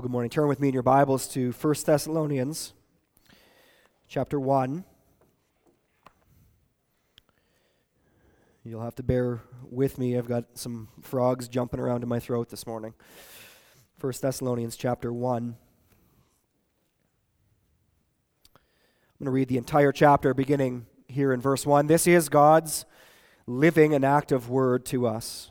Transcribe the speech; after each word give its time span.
Well, 0.00 0.06
good 0.06 0.12
morning. 0.12 0.30
Turn 0.30 0.48
with 0.48 0.60
me 0.60 0.68
in 0.68 0.72
your 0.72 0.82
Bibles 0.82 1.28
to 1.28 1.52
1 1.52 1.74
Thessalonians 1.84 2.72
chapter 4.08 4.40
1. 4.40 4.82
You'll 8.64 8.80
have 8.80 8.94
to 8.94 9.02
bear 9.02 9.42
with 9.70 9.98
me. 9.98 10.16
I've 10.16 10.26
got 10.26 10.56
some 10.56 10.88
frogs 11.02 11.48
jumping 11.48 11.80
around 11.80 12.02
in 12.02 12.08
my 12.08 12.18
throat 12.18 12.48
this 12.48 12.66
morning. 12.66 12.94
1 14.00 14.12
Thessalonians 14.22 14.74
chapter 14.74 15.12
1. 15.12 15.36
I'm 15.36 15.54
going 19.18 19.26
to 19.26 19.30
read 19.30 19.48
the 19.48 19.58
entire 19.58 19.92
chapter 19.92 20.32
beginning 20.32 20.86
here 21.08 21.30
in 21.30 21.42
verse 21.42 21.66
1. 21.66 21.88
This 21.88 22.06
is 22.06 22.30
God's 22.30 22.86
living 23.46 23.92
and 23.92 24.02
active 24.02 24.48
word 24.48 24.86
to 24.86 25.06
us. 25.06 25.50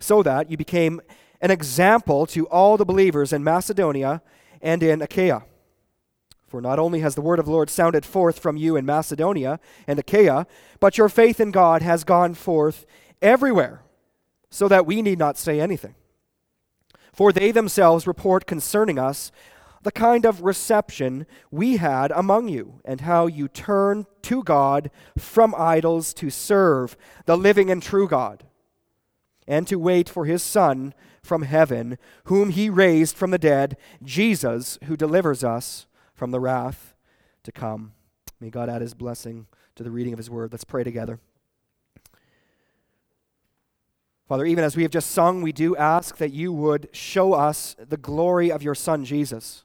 so 0.00 0.22
that 0.22 0.50
you 0.50 0.56
became 0.56 1.00
an 1.40 1.50
example 1.50 2.26
to 2.26 2.46
all 2.48 2.76
the 2.76 2.84
believers 2.84 3.32
in 3.32 3.44
Macedonia 3.44 4.22
and 4.60 4.82
in 4.82 5.00
Achaia. 5.00 5.42
For 6.46 6.60
not 6.60 6.78
only 6.78 7.00
has 7.00 7.14
the 7.14 7.20
word 7.20 7.38
of 7.38 7.44
the 7.44 7.52
Lord 7.52 7.70
sounded 7.70 8.04
forth 8.04 8.40
from 8.40 8.56
you 8.56 8.76
in 8.76 8.84
Macedonia 8.84 9.60
and 9.86 9.98
Achaia, 9.98 10.46
but 10.80 10.98
your 10.98 11.08
faith 11.08 11.38
in 11.38 11.52
God 11.52 11.82
has 11.82 12.02
gone 12.02 12.34
forth 12.34 12.86
everywhere, 13.22 13.82
so 14.50 14.66
that 14.66 14.84
we 14.84 15.00
need 15.00 15.18
not 15.18 15.38
say 15.38 15.60
anything. 15.60 15.94
For 17.12 17.32
they 17.32 17.52
themselves 17.52 18.06
report 18.06 18.46
concerning 18.46 18.98
us 18.98 19.30
the 19.82 19.92
kind 19.92 20.26
of 20.26 20.42
reception 20.42 21.26
we 21.50 21.76
had 21.76 22.10
among 22.10 22.48
you, 22.48 22.80
and 22.84 23.02
how 23.02 23.26
you 23.26 23.46
turned 23.46 24.06
to 24.22 24.42
God 24.42 24.90
from 25.16 25.54
idols 25.56 26.12
to 26.14 26.30
serve 26.30 26.96
the 27.26 27.36
living 27.36 27.70
and 27.70 27.82
true 27.82 28.08
God 28.08 28.44
and 29.50 29.66
to 29.66 29.80
wait 29.80 30.08
for 30.08 30.26
his 30.26 30.44
Son 30.44 30.94
from 31.24 31.42
heaven, 31.42 31.98
whom 32.24 32.50
he 32.50 32.70
raised 32.70 33.16
from 33.16 33.32
the 33.32 33.38
dead, 33.38 33.76
Jesus, 34.00 34.78
who 34.84 34.96
delivers 34.96 35.42
us 35.42 35.88
from 36.14 36.30
the 36.30 36.38
wrath 36.38 36.94
to 37.42 37.50
come. 37.50 37.92
May 38.38 38.48
God 38.48 38.70
add 38.70 38.80
his 38.80 38.94
blessing 38.94 39.48
to 39.74 39.82
the 39.82 39.90
reading 39.90 40.12
of 40.12 40.18
his 40.18 40.30
word. 40.30 40.52
Let's 40.52 40.62
pray 40.62 40.84
together. 40.84 41.18
Father, 44.28 44.46
even 44.46 44.62
as 44.62 44.76
we 44.76 44.84
have 44.84 44.92
just 44.92 45.10
sung, 45.10 45.42
we 45.42 45.50
do 45.50 45.74
ask 45.74 46.18
that 46.18 46.32
you 46.32 46.52
would 46.52 46.88
show 46.92 47.32
us 47.32 47.74
the 47.76 47.96
glory 47.96 48.52
of 48.52 48.62
your 48.62 48.76
Son, 48.76 49.04
Jesus. 49.04 49.64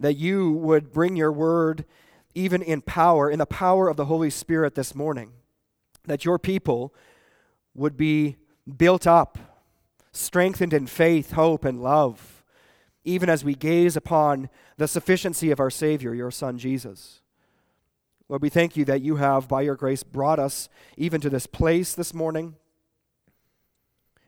That 0.00 0.16
you 0.16 0.50
would 0.50 0.92
bring 0.92 1.14
your 1.14 1.30
word 1.30 1.84
even 2.34 2.60
in 2.60 2.80
power, 2.80 3.30
in 3.30 3.38
the 3.38 3.46
power 3.46 3.88
of 3.88 3.96
the 3.96 4.06
Holy 4.06 4.30
Spirit 4.30 4.74
this 4.74 4.96
morning. 4.96 5.30
That 6.06 6.24
your 6.24 6.40
people 6.40 6.92
would 7.74 7.96
be 7.96 8.36
built 8.76 9.06
up, 9.06 9.38
strengthened 10.12 10.72
in 10.72 10.86
faith, 10.86 11.32
hope, 11.32 11.64
and 11.64 11.82
love, 11.82 12.44
even 13.04 13.28
as 13.28 13.44
we 13.44 13.54
gaze 13.54 13.96
upon 13.96 14.48
the 14.76 14.88
sufficiency 14.88 15.50
of 15.50 15.60
our 15.60 15.70
Savior, 15.70 16.14
your 16.14 16.30
Son 16.30 16.56
Jesus. 16.56 17.20
Lord, 18.28 18.40
we 18.40 18.48
thank 18.48 18.76
you 18.76 18.84
that 18.86 19.02
you 19.02 19.16
have, 19.16 19.48
by 19.48 19.62
your 19.62 19.76
grace, 19.76 20.02
brought 20.02 20.38
us 20.38 20.68
even 20.96 21.20
to 21.20 21.28
this 21.28 21.46
place 21.46 21.94
this 21.94 22.14
morning. 22.14 22.54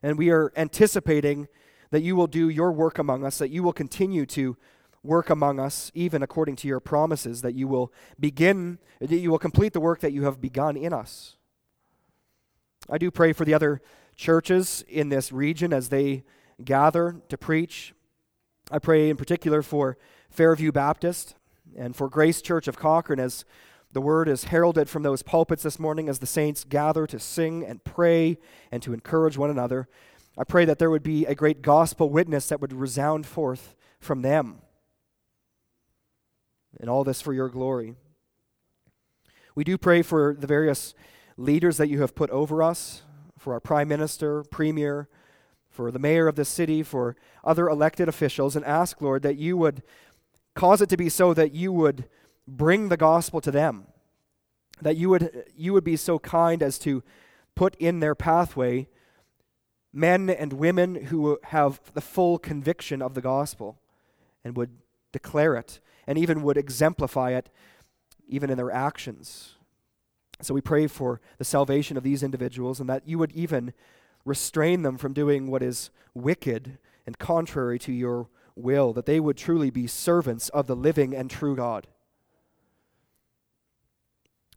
And 0.02 0.18
we 0.18 0.30
are 0.30 0.52
anticipating 0.56 1.48
that 1.90 2.02
you 2.02 2.14
will 2.14 2.26
do 2.26 2.48
your 2.48 2.72
work 2.72 2.98
among 2.98 3.24
us, 3.24 3.38
that 3.38 3.50
you 3.50 3.62
will 3.62 3.72
continue 3.72 4.26
to 4.26 4.56
work 5.02 5.30
among 5.30 5.58
us, 5.58 5.90
even 5.94 6.22
according 6.22 6.56
to 6.56 6.68
your 6.68 6.80
promises, 6.80 7.40
that 7.42 7.54
you 7.54 7.66
will 7.68 7.92
begin, 8.20 8.78
that 9.00 9.10
you 9.10 9.30
will 9.30 9.38
complete 9.38 9.72
the 9.72 9.80
work 9.80 10.00
that 10.00 10.12
you 10.12 10.24
have 10.24 10.40
begun 10.40 10.76
in 10.76 10.92
us. 10.92 11.36
I 12.88 12.98
do 12.98 13.10
pray 13.10 13.32
for 13.32 13.44
the 13.44 13.54
other 13.54 13.80
churches 14.16 14.84
in 14.88 15.08
this 15.08 15.32
region 15.32 15.72
as 15.72 15.88
they 15.88 16.24
gather 16.64 17.20
to 17.28 17.36
preach. 17.36 17.94
I 18.70 18.78
pray 18.78 19.10
in 19.10 19.16
particular 19.16 19.62
for 19.62 19.96
Fairview 20.30 20.72
Baptist 20.72 21.34
and 21.76 21.96
for 21.96 22.08
Grace 22.08 22.40
Church 22.40 22.68
of 22.68 22.78
Cochrane 22.78 23.20
as 23.20 23.44
the 23.92 24.00
word 24.00 24.28
is 24.28 24.44
heralded 24.44 24.88
from 24.88 25.02
those 25.02 25.22
pulpits 25.22 25.62
this 25.62 25.78
morning 25.78 26.08
as 26.08 26.18
the 26.18 26.26
saints 26.26 26.64
gather 26.64 27.06
to 27.06 27.18
sing 27.18 27.64
and 27.64 27.82
pray 27.82 28.38
and 28.70 28.82
to 28.82 28.92
encourage 28.92 29.36
one 29.36 29.50
another. 29.50 29.88
I 30.38 30.44
pray 30.44 30.64
that 30.64 30.78
there 30.78 30.90
would 30.90 31.02
be 31.02 31.24
a 31.24 31.34
great 31.34 31.62
gospel 31.62 32.10
witness 32.10 32.48
that 32.48 32.60
would 32.60 32.72
resound 32.72 33.26
forth 33.26 33.74
from 33.98 34.22
them. 34.22 34.58
And 36.78 36.90
all 36.90 37.04
this 37.04 37.22
for 37.22 37.32
your 37.32 37.48
glory. 37.48 37.94
We 39.54 39.64
do 39.64 39.78
pray 39.78 40.02
for 40.02 40.36
the 40.38 40.46
various 40.46 40.94
leaders 41.36 41.76
that 41.76 41.88
you 41.88 42.00
have 42.00 42.14
put 42.14 42.30
over 42.30 42.62
us, 42.62 43.02
for 43.38 43.52
our 43.52 43.60
prime 43.60 43.88
minister, 43.88 44.42
premier, 44.44 45.08
for 45.68 45.90
the 45.90 45.98
mayor 45.98 46.26
of 46.26 46.36
the 46.36 46.44
city, 46.44 46.82
for 46.82 47.16
other 47.44 47.68
elected 47.68 48.08
officials, 48.08 48.56
and 48.56 48.64
ask, 48.64 49.00
Lord, 49.00 49.22
that 49.22 49.36
you 49.36 49.56
would 49.56 49.82
cause 50.54 50.80
it 50.80 50.88
to 50.88 50.96
be 50.96 51.08
so 51.08 51.34
that 51.34 51.52
you 51.52 51.72
would 51.72 52.08
bring 52.48 52.88
the 52.88 52.96
gospel 52.96 53.40
to 53.42 53.50
them, 53.50 53.86
that 54.80 54.96
you 54.96 55.10
would, 55.10 55.44
you 55.54 55.72
would 55.72 55.84
be 55.84 55.96
so 55.96 56.18
kind 56.18 56.62
as 56.62 56.78
to 56.80 57.02
put 57.54 57.74
in 57.76 58.00
their 58.00 58.14
pathway 58.14 58.88
men 59.96 60.28
and 60.28 60.52
women 60.52 61.06
who 61.06 61.38
have 61.44 61.80
the 61.94 62.02
full 62.02 62.38
conviction 62.38 63.00
of 63.00 63.14
the 63.14 63.22
gospel 63.22 63.78
and 64.44 64.54
would 64.54 64.70
declare 65.10 65.56
it 65.56 65.80
and 66.06 66.18
even 66.18 66.42
would 66.42 66.58
exemplify 66.58 67.30
it 67.30 67.48
even 68.28 68.50
in 68.50 68.58
their 68.58 68.70
actions. 68.70 69.55
So 70.42 70.54
we 70.54 70.60
pray 70.60 70.86
for 70.86 71.20
the 71.38 71.44
salvation 71.44 71.96
of 71.96 72.02
these 72.02 72.22
individuals 72.22 72.78
and 72.80 72.88
that 72.88 73.08
you 73.08 73.18
would 73.18 73.32
even 73.32 73.72
restrain 74.24 74.82
them 74.82 74.98
from 74.98 75.12
doing 75.12 75.50
what 75.50 75.62
is 75.62 75.90
wicked 76.14 76.78
and 77.06 77.18
contrary 77.18 77.78
to 77.78 77.92
your 77.92 78.28
will, 78.54 78.92
that 78.92 79.06
they 79.06 79.20
would 79.20 79.36
truly 79.36 79.70
be 79.70 79.86
servants 79.86 80.48
of 80.50 80.66
the 80.66 80.76
living 80.76 81.14
and 81.14 81.30
true 81.30 81.56
God. 81.56 81.86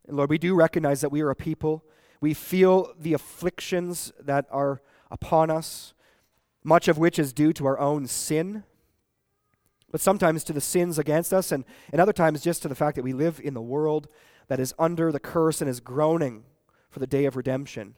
And 0.08 0.18
Lord, 0.18 0.30
we 0.30 0.38
do 0.38 0.56
recognize 0.56 1.02
that 1.02 1.12
we 1.12 1.22
are 1.22 1.30
a 1.30 1.36
people. 1.36 1.86
We 2.20 2.34
feel 2.34 2.94
the 3.00 3.14
afflictions 3.14 4.12
that 4.20 4.48
are 4.50 4.82
upon 5.12 5.50
us, 5.50 5.94
much 6.64 6.88
of 6.88 6.98
which 6.98 7.20
is 7.20 7.32
due 7.32 7.54
to 7.54 7.66
our 7.68 7.80
own 7.80 8.08
sin, 8.08 8.64
but 9.92 10.02
sometimes 10.02 10.44
to 10.44 10.54
the 10.54 10.62
sins 10.62 11.00
against 11.00 11.34
us, 11.34 11.52
and, 11.52 11.64
and 11.92 12.02
other 12.02 12.14
times 12.14 12.42
just 12.42 12.62
to 12.64 12.68
the 12.68 12.76
fact 12.76 12.96
that 12.96 13.04
we 13.04 13.14
live 13.14 13.40
in 13.44 13.54
the 13.54 13.62
world 13.62 14.08
that 14.50 14.60
is 14.60 14.74
under 14.78 15.12
the 15.12 15.20
curse 15.20 15.62
and 15.62 15.70
is 15.70 15.80
groaning 15.80 16.44
for 16.90 17.00
the 17.00 17.08
day 17.08 17.26
of 17.26 17.38
redemption. 17.38 17.96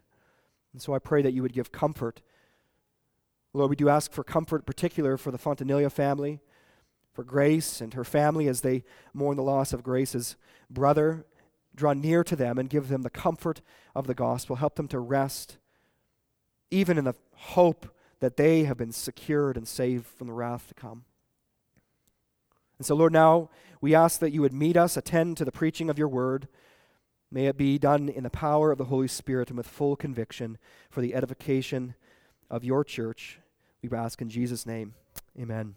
And 0.73 0.81
so 0.81 0.93
I 0.93 0.99
pray 0.99 1.21
that 1.21 1.33
you 1.33 1.41
would 1.41 1.53
give 1.53 1.71
comfort. 1.71 2.21
Lord, 3.53 3.69
we 3.69 3.75
do 3.75 3.89
ask 3.89 4.11
for 4.11 4.23
comfort, 4.23 4.65
particular 4.65 5.17
for 5.17 5.31
the 5.31 5.39
Fontanilia 5.39 5.91
family, 5.91 6.39
for 7.13 7.23
Grace 7.23 7.81
and 7.81 7.93
her 7.93 8.03
family 8.03 8.47
as 8.47 8.61
they 8.61 8.83
mourn 9.13 9.37
the 9.37 9.43
loss 9.43 9.73
of 9.73 9.83
Grace's 9.83 10.35
brother. 10.69 11.25
Draw 11.73 11.93
near 11.93 12.23
to 12.23 12.35
them 12.35 12.57
and 12.57 12.69
give 12.69 12.89
them 12.89 13.01
the 13.01 13.09
comfort 13.09 13.61
of 13.95 14.07
the 14.07 14.13
gospel. 14.13 14.57
Help 14.57 14.75
them 14.75 14.89
to 14.89 14.99
rest, 14.99 15.57
even 16.69 16.97
in 16.97 17.05
the 17.05 17.15
hope 17.35 17.87
that 18.19 18.37
they 18.37 18.65
have 18.65 18.77
been 18.77 18.91
secured 18.91 19.57
and 19.57 19.67
saved 19.67 20.05
from 20.05 20.27
the 20.27 20.33
wrath 20.33 20.67
to 20.67 20.73
come. 20.73 21.05
And 22.81 22.85
so, 22.87 22.95
Lord, 22.95 23.13
now 23.13 23.51
we 23.79 23.93
ask 23.93 24.19
that 24.21 24.31
you 24.31 24.41
would 24.41 24.53
meet 24.53 24.75
us, 24.75 24.97
attend 24.97 25.37
to 25.37 25.45
the 25.45 25.51
preaching 25.51 25.87
of 25.87 25.99
your 25.99 26.07
word. 26.07 26.47
May 27.29 27.45
it 27.45 27.55
be 27.55 27.77
done 27.77 28.09
in 28.09 28.23
the 28.23 28.31
power 28.31 28.71
of 28.71 28.79
the 28.79 28.85
Holy 28.85 29.07
Spirit 29.07 29.49
and 29.49 29.57
with 29.57 29.67
full 29.67 29.95
conviction 29.95 30.57
for 30.89 31.01
the 31.01 31.13
edification 31.13 31.93
of 32.49 32.63
your 32.63 32.83
church. 32.83 33.37
We 33.83 33.95
ask 33.95 34.19
in 34.19 34.31
Jesus' 34.31 34.65
name. 34.65 34.95
Amen. 35.39 35.75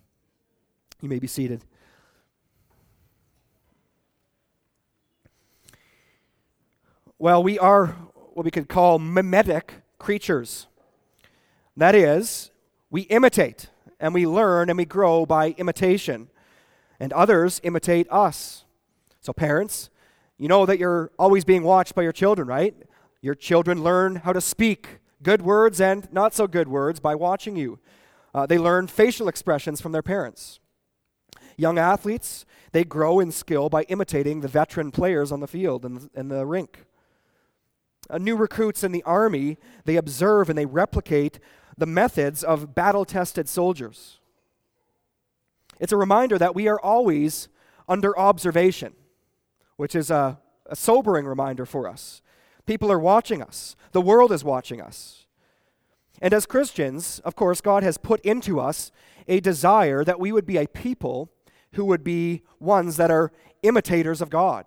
You 1.03 1.11
may 1.11 1.19
be 1.19 1.27
seated. 1.27 1.67
Well, 7.19 7.43
we 7.43 7.59
are 7.59 7.89
what 8.33 8.47
we 8.47 8.51
could 8.51 8.71
call 8.71 8.99
mimetic 8.99 9.75
creatures. 9.99 10.69
That 11.77 11.95
is, 11.95 12.51
we 12.91 13.03
imitate 13.03 13.69
and 14.01 14.15
we 14.15 14.27
learn 14.27 14.71
and 14.71 14.79
we 14.79 14.87
grow 14.87 15.27
by 15.27 15.51
imitation, 15.59 16.31
and 17.05 17.13
others 17.13 17.61
imitate 17.65 18.07
us. 18.11 18.65
So, 19.21 19.35
parents, 19.35 19.91
you 20.39 20.49
know 20.49 20.65
that 20.65 20.79
you're 20.79 21.13
always 21.19 21.45
being 21.45 21.63
watched 21.63 21.95
by 21.95 22.01
your 22.01 22.13
children, 22.13 22.49
right? 22.49 22.75
Your 23.21 23.35
children 23.35 23.85
learn 23.85 24.17
how 24.17 24.33
to 24.33 24.41
speak 24.41 25.01
good 25.23 25.43
words 25.43 25.83
and 25.83 26.11
not 26.11 26.33
so 26.33 26.47
good 26.47 26.67
words 26.67 27.01
by 27.01 27.15
watching 27.15 27.57
you. 27.57 27.79
Uh, 28.35 28.47
they 28.47 28.57
learn 28.57 28.87
facial 28.87 29.29
expressions 29.29 29.83
from 29.83 29.93
their 29.93 30.03
parents. 30.03 30.61
Young 31.59 31.79
athletes, 31.79 32.47
they 32.73 32.85
grow 32.85 33.21
in 33.21 33.31
skill 33.31 33.69
by 33.69 33.83
imitating 33.83 34.41
the 34.41 34.49
veteran 34.49 34.91
players 34.91 35.31
on 35.31 35.41
the 35.41 35.47
field 35.47 35.85
and, 35.85 36.09
and 36.15 36.31
the 36.31 36.47
rink. 36.47 36.87
Uh, 38.09 38.17
new 38.17 38.35
recruits 38.35 38.83
in 38.83 38.93
the 38.93 39.03
army, 39.03 39.59
they 39.85 39.97
observe 39.97 40.49
and 40.49 40.57
they 40.57 40.67
replicate 40.67 41.39
the 41.77 41.87
methods 41.87 42.43
of 42.43 42.75
battle 42.75 43.05
tested 43.05 43.47
soldiers. 43.47 44.21
It's 45.81 45.93
a 45.93 45.97
reminder 45.97 46.39
that 46.39 46.55
we 46.55 46.69
are 46.69 46.81
always 46.81 47.49
under 47.89 48.19
observation, 48.19 48.95
which 49.77 49.95
is 49.95 50.11
a, 50.11 50.39
a 50.67 50.77
sobering 50.77 51.27
reminder 51.27 51.67
for 51.67 51.89
us. 51.89 52.23
People 52.67 52.91
are 52.91 52.99
watching 52.99 53.43
us, 53.43 53.77
the 53.93 54.01
world 54.01 54.33
is 54.33 54.45
watching 54.45 54.81
us. 54.81 55.27
And 56.23 56.33
as 56.33 56.47
Christians, 56.47 57.21
of 57.21 57.35
course, 57.35 57.61
God 57.61 57.83
has 57.83 57.99
put 57.99 58.21
into 58.21 58.61
us 58.61 58.93
a 59.27 59.41
desire 59.41 60.05
that 60.05 60.21
we 60.21 60.33
would 60.33 60.47
be 60.47 60.57
a 60.57 60.67
people 60.69 61.31
who 61.73 61.85
would 61.87 62.05
be 62.05 62.43
ones 62.61 62.97
that 62.97 63.11
are 63.11 63.33
imitators 63.63 64.21
of 64.21 64.31
God, 64.31 64.67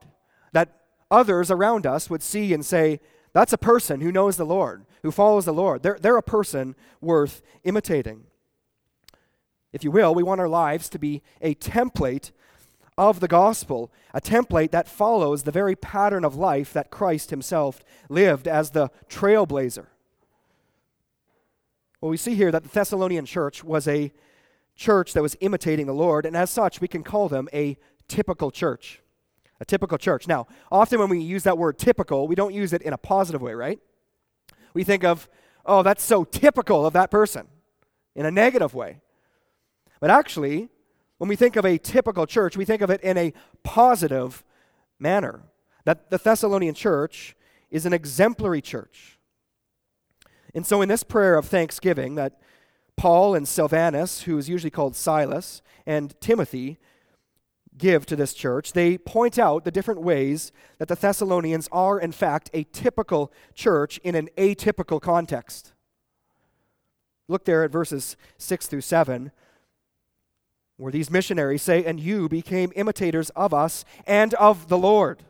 that 0.52 0.82
others 1.10 1.50
around 1.50 1.86
us 1.86 2.10
would 2.10 2.22
see 2.22 2.54
and 2.54 2.66
say, 2.66 3.00
that's 3.34 3.54
a 3.54 3.58
person 3.58 4.02
who 4.02 4.12
knows 4.12 4.36
the 4.36 4.46
Lord, 4.46 4.86
who 5.04 5.12
follows 5.12 5.46
the 5.46 5.54
Lord. 5.54 5.84
They're, 5.84 5.98
they're 6.00 6.18
a 6.18 6.24
person 6.24 6.76
worth 7.00 7.42
imitating. 7.64 8.24
If 9.74 9.84
you 9.84 9.92
will, 9.92 10.16
we 10.16 10.24
want 10.24 10.42
our 10.42 10.48
lives 10.48 10.90
to 10.90 11.00
be 11.00 11.22
a 11.42 11.56
template 11.56 12.32
of 12.98 13.20
the 13.20 13.28
gospel, 13.28 13.92
a 14.14 14.22
template 14.22 14.72
that 14.72 14.88
follows 14.88 15.44
the 15.44 15.52
very 15.52 15.76
pattern 15.76 16.26
of 16.26 16.36
life 16.36 16.74
that 16.74 16.90
Christ 16.90 17.30
himself 17.30 17.84
lived 18.10 18.48
as 18.48 18.72
the 18.72 18.90
trailblazer. 19.10 19.88
Well, 22.02 22.10
we 22.10 22.18
see 22.18 22.36
here 22.36 22.52
that 22.52 22.64
the 22.64 22.70
Thessalonian 22.70 23.26
church 23.26 23.64
was 23.64 23.88
a 23.88 24.12
church 24.76 25.14
that 25.14 25.22
was 25.22 25.36
imitating 25.42 25.88
the 25.88 25.94
Lord, 25.94 26.26
and 26.26 26.36
as 26.36 26.50
such, 26.50 26.82
we 26.82 26.88
can 26.88 27.04
call 27.04 27.28
them 27.28 27.50
a 27.54 27.78
typical 28.08 28.52
church. 28.52 29.02
A 29.60 29.66
typical 29.66 29.98
church. 29.98 30.28
Now, 30.28 30.48
often 30.72 31.00
when 31.00 31.10
we 31.10 31.20
use 31.20 31.44
that 31.44 31.58
word 31.58 31.80
typical, 31.80 32.28
we 32.28 32.36
don't 32.36 32.54
use 32.54 32.74
it 32.74 32.84
in 32.84 32.94
a 32.94 32.98
positive 32.98 33.42
way, 33.42 33.54
right? 33.54 33.80
We 34.74 34.84
think 34.84 35.04
of, 35.04 35.28
oh, 35.66 35.82
that's 35.82 36.04
so 36.04 36.24
typical 36.24 36.86
of 36.86 36.94
that 36.94 37.10
person 37.10 37.48
in 38.16 38.26
a 38.26 38.32
negative 38.32 38.76
way. 38.76 39.02
But 40.00 40.12
actually, 40.12 40.70
when 41.18 41.28
we 41.28 41.36
think 41.36 41.56
of 41.56 41.66
a 41.66 41.78
typical 41.78 42.26
church, 42.26 42.56
we 42.56 42.66
think 42.66 42.82
of 42.82 42.90
it 42.90 43.02
in 43.02 43.18
a 43.18 43.34
positive 43.64 44.44
manner. 45.00 45.44
That 45.86 46.10
the 46.10 46.18
Thessalonian 46.18 46.76
church 46.76 47.36
is 47.72 47.86
an 47.86 47.94
exemplary 47.94 48.62
church. 48.62 49.18
And 50.54 50.66
so, 50.66 50.82
in 50.82 50.90
this 50.90 51.04
prayer 51.04 51.36
of 51.38 51.46
thanksgiving, 51.46 52.16
that 52.16 52.40
Paul 52.96 53.36
and 53.36 53.48
Silvanus, 53.48 54.24
who 54.24 54.38
is 54.38 54.50
usually 54.50 54.72
called 54.72 54.96
Silas, 54.96 55.62
and 55.86 56.20
Timothy 56.20 56.78
give 57.78 58.06
to 58.08 58.16
this 58.16 58.34
church, 58.34 58.74
they 58.74 58.98
point 58.98 59.38
out 59.38 59.64
the 59.64 59.72
different 59.72 60.02
ways 60.02 60.52
that 60.80 60.88
the 60.88 60.96
Thessalonians 60.96 61.70
are, 61.72 62.00
in 62.00 62.12
fact, 62.12 62.50
a 62.54 62.64
typical 62.66 63.32
church 63.54 64.00
in 64.00 64.16
an 64.16 64.30
atypical 64.36 65.00
context. 65.00 65.74
Look 67.28 67.46
there 67.46 67.64
at 67.64 67.72
verses 67.72 68.18
6 68.38 68.68
through 68.68 68.82
7, 68.82 69.32
where 70.78 70.92
these 70.92 71.12
missionaries 71.12 71.62
say, 71.62 71.84
And 71.84 72.00
you 72.00 72.30
became 72.30 72.72
imitators 72.76 73.30
of 73.32 73.54
us 73.54 73.84
and 74.06 74.34
of 74.36 74.70
the 74.70 74.78
Lord. 74.78 75.24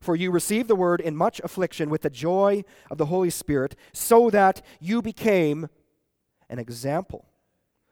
For 0.00 0.16
you 0.16 0.30
received 0.30 0.68
the 0.68 0.76
word 0.76 1.00
in 1.00 1.14
much 1.14 1.40
affliction 1.40 1.90
with 1.90 2.02
the 2.02 2.10
joy 2.10 2.64
of 2.90 2.96
the 2.96 3.06
Holy 3.06 3.28
Spirit, 3.28 3.76
so 3.92 4.30
that 4.30 4.62
you 4.80 5.02
became 5.02 5.68
an 6.48 6.58
example 6.58 7.26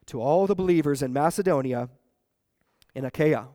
to 0.06 0.22
all 0.22 0.46
the 0.46 0.54
believers 0.54 1.02
in 1.02 1.12
Macedonia 1.12 1.90
in 2.94 3.04
Achaia. 3.04 3.48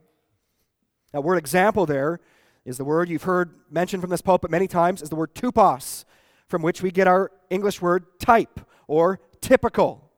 That 1.11 1.23
word 1.23 1.37
example 1.37 1.85
there 1.85 2.19
is 2.63 2.77
the 2.77 2.85
word 2.85 3.09
you've 3.09 3.23
heard 3.23 3.55
mentioned 3.69 4.01
from 4.01 4.09
this 4.09 4.21
pulpit 4.21 4.51
many 4.51 4.67
times, 4.67 5.01
is 5.01 5.09
the 5.09 5.15
word 5.15 5.33
tupos, 5.33 6.05
from 6.47 6.61
which 6.61 6.81
we 6.81 6.91
get 6.91 7.07
our 7.07 7.31
English 7.49 7.81
word 7.81 8.19
type 8.19 8.59
or 8.87 9.19
typical. 9.41 10.11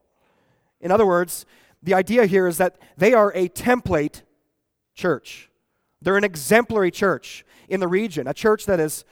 In 0.81 0.91
other 0.91 1.06
words, 1.06 1.45
the 1.85 1.93
idea 1.93 2.25
here 2.25 2.47
is 2.47 2.57
that 2.57 2.77
they 2.97 3.13
are 3.13 3.31
a 3.33 3.47
template 3.47 4.23
church. 4.95 5.49
They're 6.01 6.17
an 6.17 6.23
exemplary 6.23 6.91
church 6.91 7.45
in 7.69 7.79
the 7.79 7.87
region, 7.87 8.27
a 8.27 8.33
church 8.33 8.65
that 8.65 8.79
is 8.79 9.05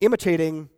imitating 0.00 0.70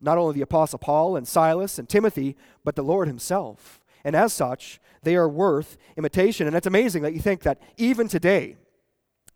not 0.00 0.18
only 0.18 0.34
the 0.34 0.42
Apostle 0.42 0.80
Paul 0.80 1.16
and 1.16 1.26
Silas 1.26 1.78
and 1.78 1.88
Timothy, 1.88 2.36
but 2.64 2.74
the 2.74 2.82
Lord 2.82 3.06
Himself. 3.06 3.80
And 4.04 4.16
as 4.16 4.32
such, 4.32 4.80
they 5.04 5.14
are 5.14 5.28
worth 5.28 5.78
imitation. 5.96 6.48
And 6.48 6.56
it's 6.56 6.66
amazing 6.66 7.02
that 7.02 7.14
you 7.14 7.20
think 7.20 7.42
that 7.42 7.60
even 7.76 8.08
today, 8.08 8.56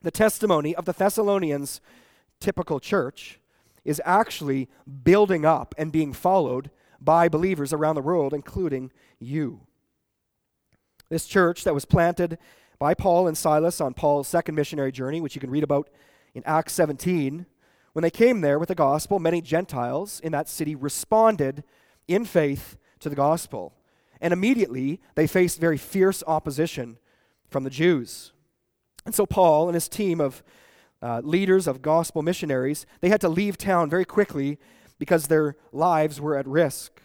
the 0.02 0.10
testimony 0.10 0.75
of 0.75 0.84
the 0.84 0.92
Thessalonians' 0.92 1.81
typical 2.40 2.81
church 2.81 3.38
is 3.84 4.02
actually 4.04 4.69
building 5.04 5.44
up 5.44 5.75
and 5.78 5.92
being 5.92 6.12
followed 6.12 6.70
by 7.00 7.28
believers 7.28 7.72
around 7.72 7.94
the 7.94 8.02
world, 8.02 8.34
including 8.34 8.90
you. 9.20 9.60
This 11.08 11.26
church 11.26 11.64
that 11.64 11.75
was 11.75 11.85
planted 11.85 12.38
by 12.79 12.94
Paul 12.94 13.29
and 13.29 13.37
Silas 13.37 13.81
on 13.81 13.94
Paul's 13.94 14.29
second 14.29 14.55
missionary 14.55 14.93
journey, 14.93 15.20
which 15.20 15.35
you 15.35 15.41
can 15.41 15.50
read 15.50 15.64
about 15.64 15.88
in 16.35 16.43
Acts 16.44 16.75
17, 16.75 17.47
when 17.94 18.03
they 18.03 18.11
came 18.11 18.43
there 18.43 18.58
with 18.58 18.69
the 18.69 18.75
gospel, 18.75 19.19
many 19.19 19.41
Gentiles 19.41 20.20
in 20.20 20.32
that 20.32 20.50
city 20.50 20.75
responded 20.75 21.64
in 22.06 22.26
faith 22.26 22.76
to 23.00 23.08
the 23.08 23.17
gospel. 23.17 23.73
And 24.20 24.32
immediately 24.32 25.00
they 25.14 25.26
faced 25.26 25.59
very 25.59 25.78
fierce 25.78 26.23
opposition 26.26 26.99
from 27.49 27.64
the 27.64 27.71
Jews. 27.71 28.33
And 29.07 29.14
so 29.14 29.25
Paul 29.25 29.69
and 29.69 29.75
his 29.75 29.88
team 29.88 30.21
of 30.21 30.42
uh, 31.00 31.23
leaders 31.25 31.66
of 31.66 31.80
gospel 31.80 32.23
missionaries, 32.23 32.85
they 33.00 33.09
had 33.09 33.21
to 33.23 33.28
leave 33.28 33.57
town 33.57 33.88
very 33.88 34.04
quickly 34.04 34.59
because 34.99 35.28
their 35.28 35.57
lives 35.73 36.21
were 36.21 36.37
at 36.37 36.47
risk. 36.47 37.00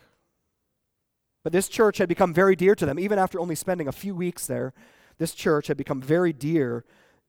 But 1.44 1.54
this 1.54 1.68
church 1.68 1.98
had 1.98 2.10
become 2.10 2.34
very 2.34 2.56
dear 2.56 2.76
to 2.76 2.86
them. 2.86 3.00
Even 3.00 3.18
after 3.18 3.40
only 3.40 3.56
spending 3.56 3.88
a 3.88 3.92
few 3.92 4.14
weeks 4.14 4.46
there, 4.46 4.74
this 5.18 5.34
church 5.34 5.68
had 5.68 5.78
become 5.78 6.02
very 6.02 6.34
dear 6.34 6.86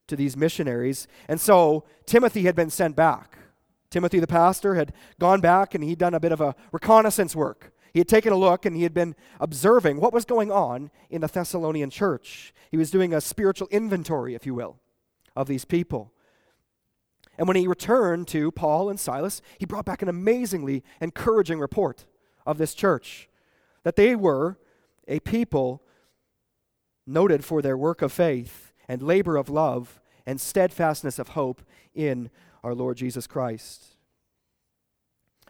to 0.06 0.16
these 0.16 0.36
missionaries. 0.36 1.08
And 1.28 1.40
so 1.40 1.84
Timothy 2.06 2.42
had 2.42 2.54
been 2.54 2.70
sent 2.70 2.96
back. 2.96 3.38
Timothy, 3.90 4.20
the 4.20 4.26
pastor, 4.26 4.74
had 4.74 4.92
gone 5.18 5.40
back 5.40 5.74
and 5.74 5.84
he'd 5.84 5.98
done 5.98 6.14
a 6.14 6.20
bit 6.20 6.32
of 6.32 6.40
a 6.40 6.54
reconnaissance 6.72 7.36
work. 7.36 7.72
He 7.92 8.00
had 8.00 8.08
taken 8.08 8.32
a 8.32 8.36
look 8.36 8.64
and 8.64 8.74
he 8.74 8.84
had 8.84 8.94
been 8.94 9.14
observing 9.38 10.00
what 10.00 10.14
was 10.14 10.24
going 10.24 10.50
on 10.50 10.90
in 11.10 11.20
the 11.20 11.28
Thessalonian 11.28 11.90
church. 11.90 12.54
He 12.70 12.78
was 12.78 12.90
doing 12.90 13.12
a 13.12 13.20
spiritual 13.20 13.68
inventory, 13.70 14.34
if 14.34 14.46
you 14.46 14.54
will, 14.54 14.78
of 15.36 15.46
these 15.46 15.66
people. 15.66 16.12
And 17.36 17.46
when 17.46 17.56
he 17.56 17.66
returned 17.66 18.28
to 18.28 18.50
Paul 18.50 18.88
and 18.88 18.98
Silas, 18.98 19.42
he 19.58 19.66
brought 19.66 19.84
back 19.84 20.00
an 20.00 20.08
amazingly 20.08 20.82
encouraging 21.00 21.60
report 21.60 22.06
of 22.46 22.58
this 22.58 22.74
church 22.74 23.28
that 23.84 23.96
they 23.96 24.14
were 24.14 24.58
a 25.08 25.20
people 25.20 25.82
noted 27.06 27.44
for 27.44 27.62
their 27.62 27.76
work 27.76 28.02
of 28.02 28.12
faith 28.12 28.72
and 28.88 29.02
labor 29.02 29.36
of 29.36 29.48
love 29.48 30.00
and 30.26 30.40
steadfastness 30.40 31.18
of 31.18 31.28
hope 31.28 31.62
in 31.94 32.30
our 32.62 32.74
Lord 32.74 32.96
Jesus 32.96 33.26
Christ. 33.26 33.96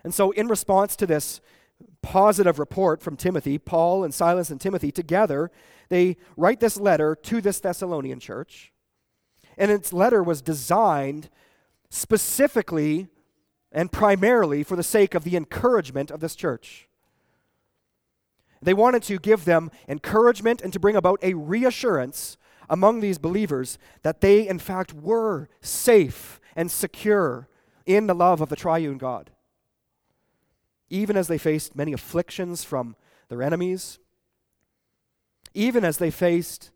And 0.05 0.15
so, 0.15 0.31
in 0.33 0.49
response 0.49 0.97
to 0.97 1.07
this 1.07 1.41
positive 2.01 2.59
report 2.59 3.03
from 3.03 3.17
Timothy, 3.17 3.59
Paul 3.59 4.05
and 4.05 4.13
Silas 4.13 4.51
and 4.51 4.61
Timothy 4.61 4.91
together, 4.91 5.51
they 5.89 6.17
write 6.37 6.61
this 6.61 6.77
letter 6.77 7.15
to 7.15 7.41
this 7.41 7.61
Thessalonian 7.61 8.19
church. 8.19 8.73
And 9.59 9.71
its 9.71 9.93
letter 9.93 10.23
was 10.23 10.41
designed 10.43 11.29
specifically 11.91 13.09
and 13.71 13.93
primarily 13.93 14.63
for 14.63 14.77
the 14.77 14.83
sake 14.83 15.15
of 15.15 15.25
the 15.25 15.37
encouragement 15.37 16.11
of 16.11 16.21
this 16.21 16.35
church. 16.35 16.89
They 18.63 18.75
wanted 18.75 19.03
to 19.05 19.19
give 19.19 19.45
them 19.45 19.71
encouragement 19.89 20.63
and 20.63 20.73
to 20.73 20.81
bring 20.81 20.97
about 20.97 21.19
a 21.23 21.35
reassurance 21.35 22.37
among 22.71 23.01
these 23.01 23.19
believers 23.19 23.79
that 24.03 24.21
they, 24.21 24.47
in 24.49 24.59
fact, 24.59 24.95
were 24.95 25.49
safe 25.61 26.41
and 26.55 26.71
secure 26.71 27.49
in 27.85 28.07
the 28.07 28.15
love 28.15 28.41
of 28.41 28.49
the 28.49 28.57
triune 28.57 28.99
God 28.99 29.31
even 30.93 31.17
as 31.17 31.27
they 31.27 31.39
faced 31.39 31.75
many 31.75 31.95
afflictions 31.95 32.63
from 32.63 32.95
their 33.29 33.43
enemies. 33.43 33.99
even 35.55 35.85
as 35.85 35.97
they 35.97 36.11
faced 36.11 36.71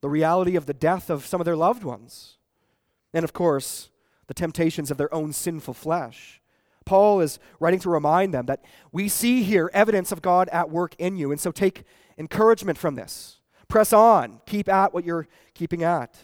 the 0.00 0.08
reality 0.08 0.56
of 0.56 0.66
the 0.66 0.74
death 0.74 1.08
of 1.08 1.24
some 1.24 1.40
of 1.40 1.44
their 1.44 1.56
loved 1.56 1.84
ones. 1.84 2.38
And 3.14 3.24
of 3.24 3.32
course, 3.32 3.90
the 4.26 4.34
temptations 4.34 4.90
of 4.90 4.96
their 4.96 5.12
own 5.14 5.32
sinful 5.32 5.74
flesh. 5.74 6.41
Paul 6.84 7.20
is 7.20 7.38
writing 7.60 7.80
to 7.80 7.90
remind 7.90 8.34
them 8.34 8.46
that 8.46 8.64
we 8.90 9.08
see 9.08 9.42
here 9.42 9.70
evidence 9.72 10.12
of 10.12 10.22
God 10.22 10.48
at 10.50 10.70
work 10.70 10.94
in 10.98 11.16
you. 11.16 11.30
And 11.30 11.40
so 11.40 11.50
take 11.50 11.84
encouragement 12.18 12.78
from 12.78 12.94
this. 12.94 13.40
Press 13.68 13.92
on. 13.92 14.40
Keep 14.46 14.68
at 14.68 14.92
what 14.92 15.04
you're 15.04 15.28
keeping 15.54 15.82
at. 15.82 16.16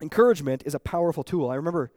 Encouragement 0.00 0.62
is 0.66 0.74
a 0.74 0.78
powerful 0.78 1.24
tool. 1.24 1.50
I 1.50 1.54
remember 1.54 1.90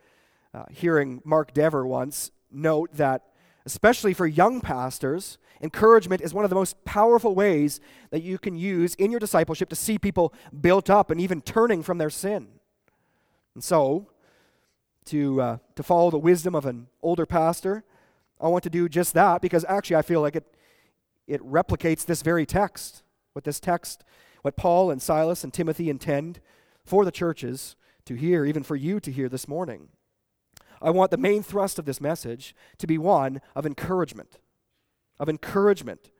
uh, 0.53 0.63
hearing 0.71 1.21
Mark 1.25 1.53
Dever 1.53 1.85
once 1.85 2.31
note 2.51 2.93
that, 2.93 3.23
especially 3.65 4.13
for 4.13 4.25
young 4.25 4.61
pastors, 4.61 5.37
encouragement 5.61 6.21
is 6.21 6.33
one 6.33 6.45
of 6.45 6.49
the 6.49 6.55
most 6.55 6.83
powerful 6.85 7.35
ways 7.35 7.81
that 8.11 8.21
you 8.21 8.37
can 8.37 8.55
use 8.55 8.95
in 8.95 9.11
your 9.11 9.19
discipleship 9.19 9.67
to 9.69 9.75
see 9.75 9.97
people 9.97 10.33
built 10.61 10.89
up 10.89 11.11
and 11.11 11.19
even 11.19 11.41
turning 11.41 11.83
from 11.83 11.97
their 11.97 12.09
sin. 12.09 12.47
And 13.55 13.63
so, 13.63 14.07
to, 15.07 15.41
uh, 15.41 15.57
to 15.75 15.83
follow 15.83 16.11
the 16.11 16.17
wisdom 16.17 16.55
of 16.55 16.65
an 16.65 16.87
older 17.01 17.25
pastor, 17.25 17.83
I 18.39 18.47
want 18.47 18.63
to 18.63 18.69
do 18.69 18.87
just 18.87 19.13
that 19.13 19.41
because 19.41 19.65
actually 19.67 19.95
I 19.95 20.01
feel 20.01 20.21
like 20.21 20.35
it, 20.35 20.45
it 21.27 21.41
replicates 21.41 22.05
this 22.05 22.21
very 22.21 22.45
text. 22.45 23.03
What 23.33 23.43
this 23.43 23.59
text, 23.59 24.03
what 24.41 24.55
Paul 24.55 24.89
and 24.89 25.01
Silas 25.01 25.43
and 25.43 25.53
Timothy 25.53 25.89
intend 25.89 26.39
for 26.83 27.05
the 27.05 27.11
churches 27.11 27.75
to 28.05 28.15
hear, 28.15 28.45
even 28.45 28.63
for 28.63 28.75
you 28.75 28.99
to 28.99 29.11
hear 29.11 29.29
this 29.29 29.47
morning. 29.47 29.89
I 30.81 30.91
want 30.91 31.11
the 31.11 31.17
main 31.17 31.43
thrust 31.43 31.79
of 31.79 31.85
this 31.85 31.99
message 31.99 32.55
to 32.77 32.87
be 32.87 32.97
one 32.97 33.41
of 33.55 33.65
encouragement, 33.65 34.39
of 35.19 35.27
encouragement 35.29 36.11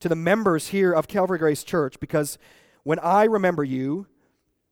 to 0.00 0.08
the 0.08 0.16
members 0.16 0.68
here 0.68 0.92
of 0.92 1.08
Calvary 1.08 1.38
Grace 1.38 1.64
Church, 1.64 1.98
because 2.00 2.38
when 2.84 2.98
I 3.00 3.24
remember 3.24 3.64
you, 3.64 4.06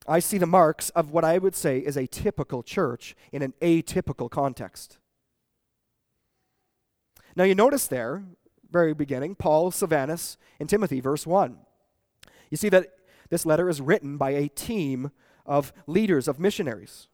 I 0.08 0.20
see 0.20 0.38
the 0.38 0.46
marks 0.46 0.90
of 0.90 1.10
what 1.10 1.24
I 1.24 1.38
would 1.38 1.54
say 1.54 1.78
is 1.78 1.96
a 1.96 2.06
typical 2.06 2.62
church 2.62 3.14
in 3.32 3.42
an 3.42 3.54
atypical 3.60 4.30
context. 4.30 4.98
Now, 7.34 7.44
you 7.44 7.54
notice 7.54 7.86
there, 7.86 8.24
very 8.70 8.94
beginning, 8.94 9.34
Paul, 9.34 9.70
Silvanus, 9.70 10.38
and 10.58 10.68
Timothy, 10.68 11.00
verse 11.00 11.26
1. 11.26 11.58
You 12.50 12.56
see 12.56 12.68
that 12.70 12.86
this 13.30 13.44
letter 13.44 13.68
is 13.68 13.80
written 13.80 14.16
by 14.16 14.30
a 14.30 14.48
team 14.48 15.10
of 15.44 15.72
leaders, 15.86 16.28
of 16.28 16.38
missionaries. 16.38 17.08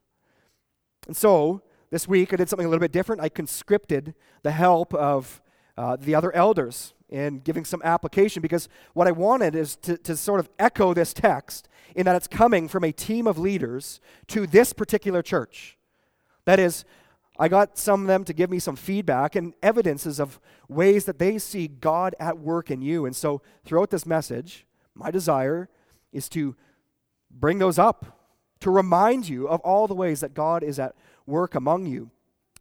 And 1.07 1.17
so, 1.17 1.63
this 1.91 2.07
week 2.07 2.33
I 2.33 2.37
did 2.37 2.49
something 2.49 2.67
a 2.67 2.69
little 2.69 2.81
bit 2.81 2.93
different. 2.93 3.21
I 3.21 3.29
conscripted 3.29 4.15
the 4.43 4.53
help 4.53 4.95
of 4.95 5.43
uh, 5.77 5.97
the 5.97 6.15
other 6.15 6.35
elders 6.35 6.95
and 7.11 7.45
giving 7.45 7.65
some 7.65 7.83
application 7.85 8.41
because 8.41 8.69
what 8.95 9.07
I 9.07 9.13
wanted 9.13 9.55
is 9.55 9.77
to, 9.77 9.97
to 9.99 10.17
sort 10.17 10.41
of 10.41 10.49
echo 10.59 10.95
this 10.95 11.13
text 11.13 11.69
in 11.95 12.07
that 12.07 12.17
it's 12.17 12.27
coming 12.27 12.69
from 12.69 12.85
a 12.85 12.93
team 12.93 13.27
of 13.27 13.39
leaders 13.39 14.01
to 14.29 14.47
this 14.47 14.73
particular 14.73 15.23
church. 15.23 15.77
That 16.47 16.59
is, 16.59 16.85
I 17.39 17.49
got 17.49 17.77
some 17.77 18.03
of 18.03 18.07
them 18.07 18.25
to 18.25 18.33
give 18.33 18.51
me 18.51 18.59
some 18.59 18.77
feedback 18.77 19.37
and 19.37 19.53
evidences 19.63 20.19
of 20.19 20.41
ways 20.69 21.05
that 21.05 21.19
they 21.19 21.39
see 21.39 21.69
God 21.69 22.15
at 22.19 22.39
work 22.39 22.71
in 22.71 22.81
you. 22.81 23.05
And 23.05 23.15
so, 23.15 23.43
throughout 23.65 23.91
this 23.91 24.07
message, 24.07 24.67
my 24.95 25.11
desire 25.11 25.69
is 26.13 26.29
to 26.31 26.57
bring 27.31 27.59
those 27.59 27.79
up 27.79 28.19
to 28.63 28.71
remind 28.71 29.29
you 29.29 29.49
of 29.49 29.61
all 29.61 29.89
the 29.89 29.95
ways 29.95 30.21
that 30.21 30.35
God 30.35 30.63
is 30.63 30.79
at 30.79 30.95
work 31.27 31.55
among 31.55 31.87
you 31.87 32.11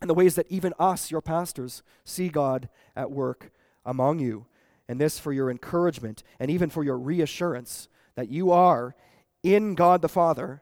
and 0.02 0.10
the 0.10 0.16
ways 0.16 0.36
that 0.36 0.48
even 0.50 0.74
us, 0.80 1.12
your 1.12 1.22
pastors, 1.22 1.84
see 2.04 2.28
God 2.28 2.68
at 2.96 3.12
work 3.12 3.52
among 3.86 4.20
you. 4.20 4.48
And 4.88 5.00
this 5.00 5.20
for 5.20 5.32
your 5.32 5.50
encouragement 5.50 6.24
and 6.40 6.52
even 6.52 6.70
for 6.70 6.84
your 6.84 6.98
reassurance 6.98 7.88
that 8.16 8.30
you 8.30 8.52
are 8.52 8.96
in 9.44 9.76
God 9.76 10.02
the 10.02 10.10
Father 10.10 10.62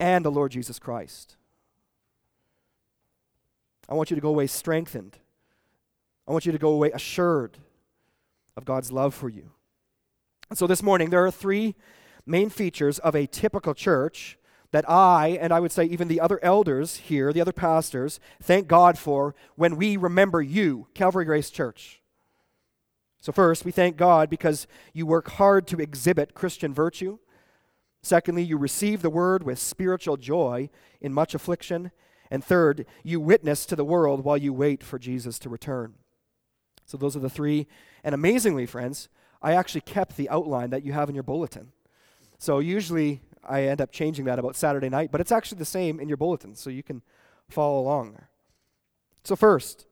and 0.00 0.24
the 0.24 0.30
Lord 0.30 0.52
Jesus 0.52 0.78
Christ. 0.78 1.36
I 3.88 3.94
want 3.94 4.10
you 4.10 4.14
to 4.14 4.20
go 4.20 4.28
away 4.28 4.46
strengthened. 4.46 5.18
I 6.26 6.32
want 6.32 6.46
you 6.46 6.52
to 6.52 6.58
go 6.58 6.70
away 6.70 6.92
assured 6.92 7.58
of 8.56 8.64
God's 8.64 8.92
love 8.92 9.14
for 9.14 9.28
you. 9.28 9.50
And 10.50 10.58
so 10.58 10.66
this 10.66 10.82
morning, 10.82 11.10
there 11.10 11.24
are 11.24 11.30
three 11.30 11.74
main 12.26 12.50
features 12.50 12.98
of 13.00 13.14
a 13.14 13.26
typical 13.26 13.74
church 13.74 14.38
that 14.70 14.88
I, 14.88 15.38
and 15.40 15.52
I 15.52 15.60
would 15.60 15.72
say 15.72 15.84
even 15.84 16.08
the 16.08 16.20
other 16.20 16.38
elders 16.42 16.96
here, 16.96 17.32
the 17.32 17.40
other 17.40 17.52
pastors, 17.52 18.20
thank 18.42 18.68
God 18.68 18.98
for 18.98 19.34
when 19.56 19.76
we 19.76 19.96
remember 19.96 20.42
you, 20.42 20.88
Calvary 20.94 21.24
Grace 21.24 21.50
Church. 21.50 22.02
So, 23.20 23.32
first, 23.32 23.64
we 23.64 23.72
thank 23.72 23.96
God 23.96 24.30
because 24.30 24.66
you 24.92 25.04
work 25.04 25.30
hard 25.30 25.66
to 25.68 25.80
exhibit 25.80 26.34
Christian 26.34 26.72
virtue. 26.72 27.18
Secondly, 28.02 28.42
you 28.42 28.56
receive 28.56 29.02
the 29.02 29.10
word 29.10 29.42
with 29.42 29.58
spiritual 29.58 30.16
joy 30.16 30.70
in 31.00 31.12
much 31.12 31.34
affliction. 31.34 31.90
And 32.30 32.44
third, 32.44 32.86
you 33.02 33.20
witness 33.20 33.66
to 33.66 33.76
the 33.76 33.84
world 33.84 34.22
while 34.22 34.36
you 34.36 34.52
wait 34.52 34.84
for 34.84 34.98
Jesus 34.98 35.38
to 35.40 35.48
return. 35.48 35.94
So, 36.84 36.96
those 36.96 37.16
are 37.16 37.20
the 37.20 37.30
three. 37.30 37.66
And 38.04 38.14
amazingly, 38.14 38.66
friends, 38.66 39.08
I 39.42 39.54
actually 39.54 39.80
kept 39.80 40.16
the 40.16 40.28
outline 40.28 40.70
that 40.70 40.84
you 40.84 40.92
have 40.92 41.08
in 41.08 41.14
your 41.16 41.24
bulletin. 41.24 41.72
So, 42.38 42.60
usually 42.60 43.22
I 43.48 43.64
end 43.64 43.80
up 43.80 43.90
changing 43.90 44.24
that 44.26 44.38
about 44.38 44.56
Saturday 44.56 44.88
night, 44.88 45.10
but 45.10 45.20
it's 45.20 45.32
actually 45.32 45.58
the 45.58 45.64
same 45.64 46.00
in 46.00 46.08
your 46.08 46.16
bulletin, 46.16 46.54
so 46.54 46.70
you 46.70 46.82
can 46.82 47.02
follow 47.48 47.80
along 47.80 48.12
there. 48.12 48.28
So, 49.24 49.36
first, 49.36 49.86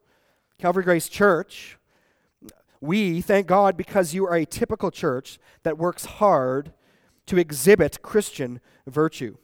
Calvary 0.59 0.85
Grace 0.85 1.09
Church, 1.09 1.79
we 2.81 3.21
thank 3.21 3.47
God 3.47 3.77
because 3.77 4.15
you 4.15 4.27
are 4.27 4.35
a 4.35 4.47
typical 4.47 4.91
church 4.91 5.39
that 5.63 5.79
works 5.79 6.05
hard 6.05 6.73
to 7.27 7.39
exhibit 7.39 8.03
Christian 8.03 8.61
virtue. 8.87 9.37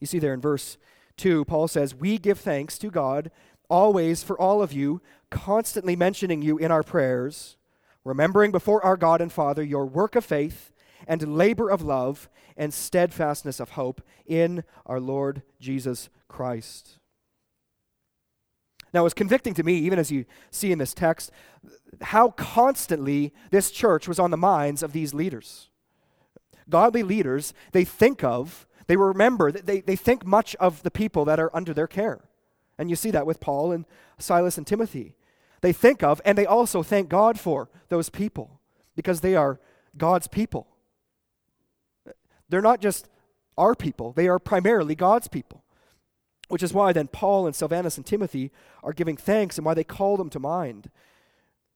You 0.00 0.06
see 0.06 0.18
there 0.18 0.34
in 0.34 0.40
verse 0.40 0.78
2, 1.16 1.44
Paul 1.44 1.68
says, 1.68 1.94
We 1.94 2.18
give 2.18 2.38
thanks 2.38 2.78
to 2.78 2.90
God 2.90 3.30
always 3.68 4.22
for 4.22 4.38
all 4.40 4.62
of 4.62 4.72
you, 4.72 5.00
constantly 5.30 5.94
mentioning 5.94 6.42
you 6.42 6.56
in 6.58 6.70
our 6.70 6.82
prayers, 6.82 7.56
remembering 8.04 8.50
before 8.50 8.84
our 8.84 8.96
God 8.96 9.20
and 9.20 9.32
Father 9.32 9.62
your 9.62 9.84
work 9.86 10.16
of 10.16 10.24
faith 10.24 10.72
and 11.06 11.36
labor 11.36 11.70
of 11.70 11.82
love 11.82 12.28
and 12.56 12.74
steadfastness 12.74 13.60
of 13.60 13.70
hope 13.70 14.02
in 14.26 14.64
our 14.86 15.00
Lord 15.00 15.42
Jesus 15.60 16.08
Christ. 16.28 16.98
Now, 18.92 19.04
it's 19.04 19.14
convicting 19.14 19.54
to 19.54 19.62
me, 19.62 19.74
even 19.74 19.98
as 19.98 20.10
you 20.10 20.24
see 20.50 20.72
in 20.72 20.78
this 20.78 20.94
text, 20.94 21.30
how 22.00 22.30
constantly 22.30 23.32
this 23.50 23.70
church 23.70 24.08
was 24.08 24.18
on 24.18 24.30
the 24.30 24.36
minds 24.36 24.82
of 24.82 24.92
these 24.92 25.12
leaders. 25.12 25.68
Godly 26.68 27.02
leaders, 27.02 27.54
they 27.72 27.84
think 27.84 28.24
of, 28.24 28.66
they 28.86 28.96
remember, 28.96 29.52
they, 29.52 29.80
they 29.80 29.96
think 29.96 30.24
much 30.24 30.56
of 30.56 30.82
the 30.82 30.90
people 30.90 31.24
that 31.26 31.38
are 31.38 31.54
under 31.54 31.74
their 31.74 31.86
care. 31.86 32.24
And 32.78 32.88
you 32.88 32.96
see 32.96 33.10
that 33.10 33.26
with 33.26 33.40
Paul 33.40 33.72
and 33.72 33.84
Silas 34.18 34.56
and 34.56 34.66
Timothy. 34.66 35.16
They 35.60 35.72
think 35.72 36.02
of, 36.02 36.20
and 36.24 36.38
they 36.38 36.46
also 36.46 36.82
thank 36.82 37.08
God 37.08 37.38
for 37.38 37.68
those 37.88 38.08
people 38.08 38.60
because 38.96 39.20
they 39.20 39.34
are 39.34 39.60
God's 39.96 40.28
people. 40.28 40.68
They're 42.48 42.62
not 42.62 42.80
just 42.80 43.08
our 43.56 43.74
people, 43.74 44.12
they 44.12 44.28
are 44.28 44.38
primarily 44.38 44.94
God's 44.94 45.28
people. 45.28 45.64
Which 46.48 46.62
is 46.62 46.72
why 46.72 46.94
then 46.94 47.08
Paul 47.08 47.46
and 47.46 47.54
Silvanus 47.54 47.98
and 47.98 48.06
Timothy 48.06 48.50
are 48.82 48.94
giving 48.94 49.18
thanks 49.18 49.58
and 49.58 49.66
why 49.66 49.74
they 49.74 49.84
call 49.84 50.16
them 50.16 50.30
to 50.30 50.38
mind. 50.38 50.90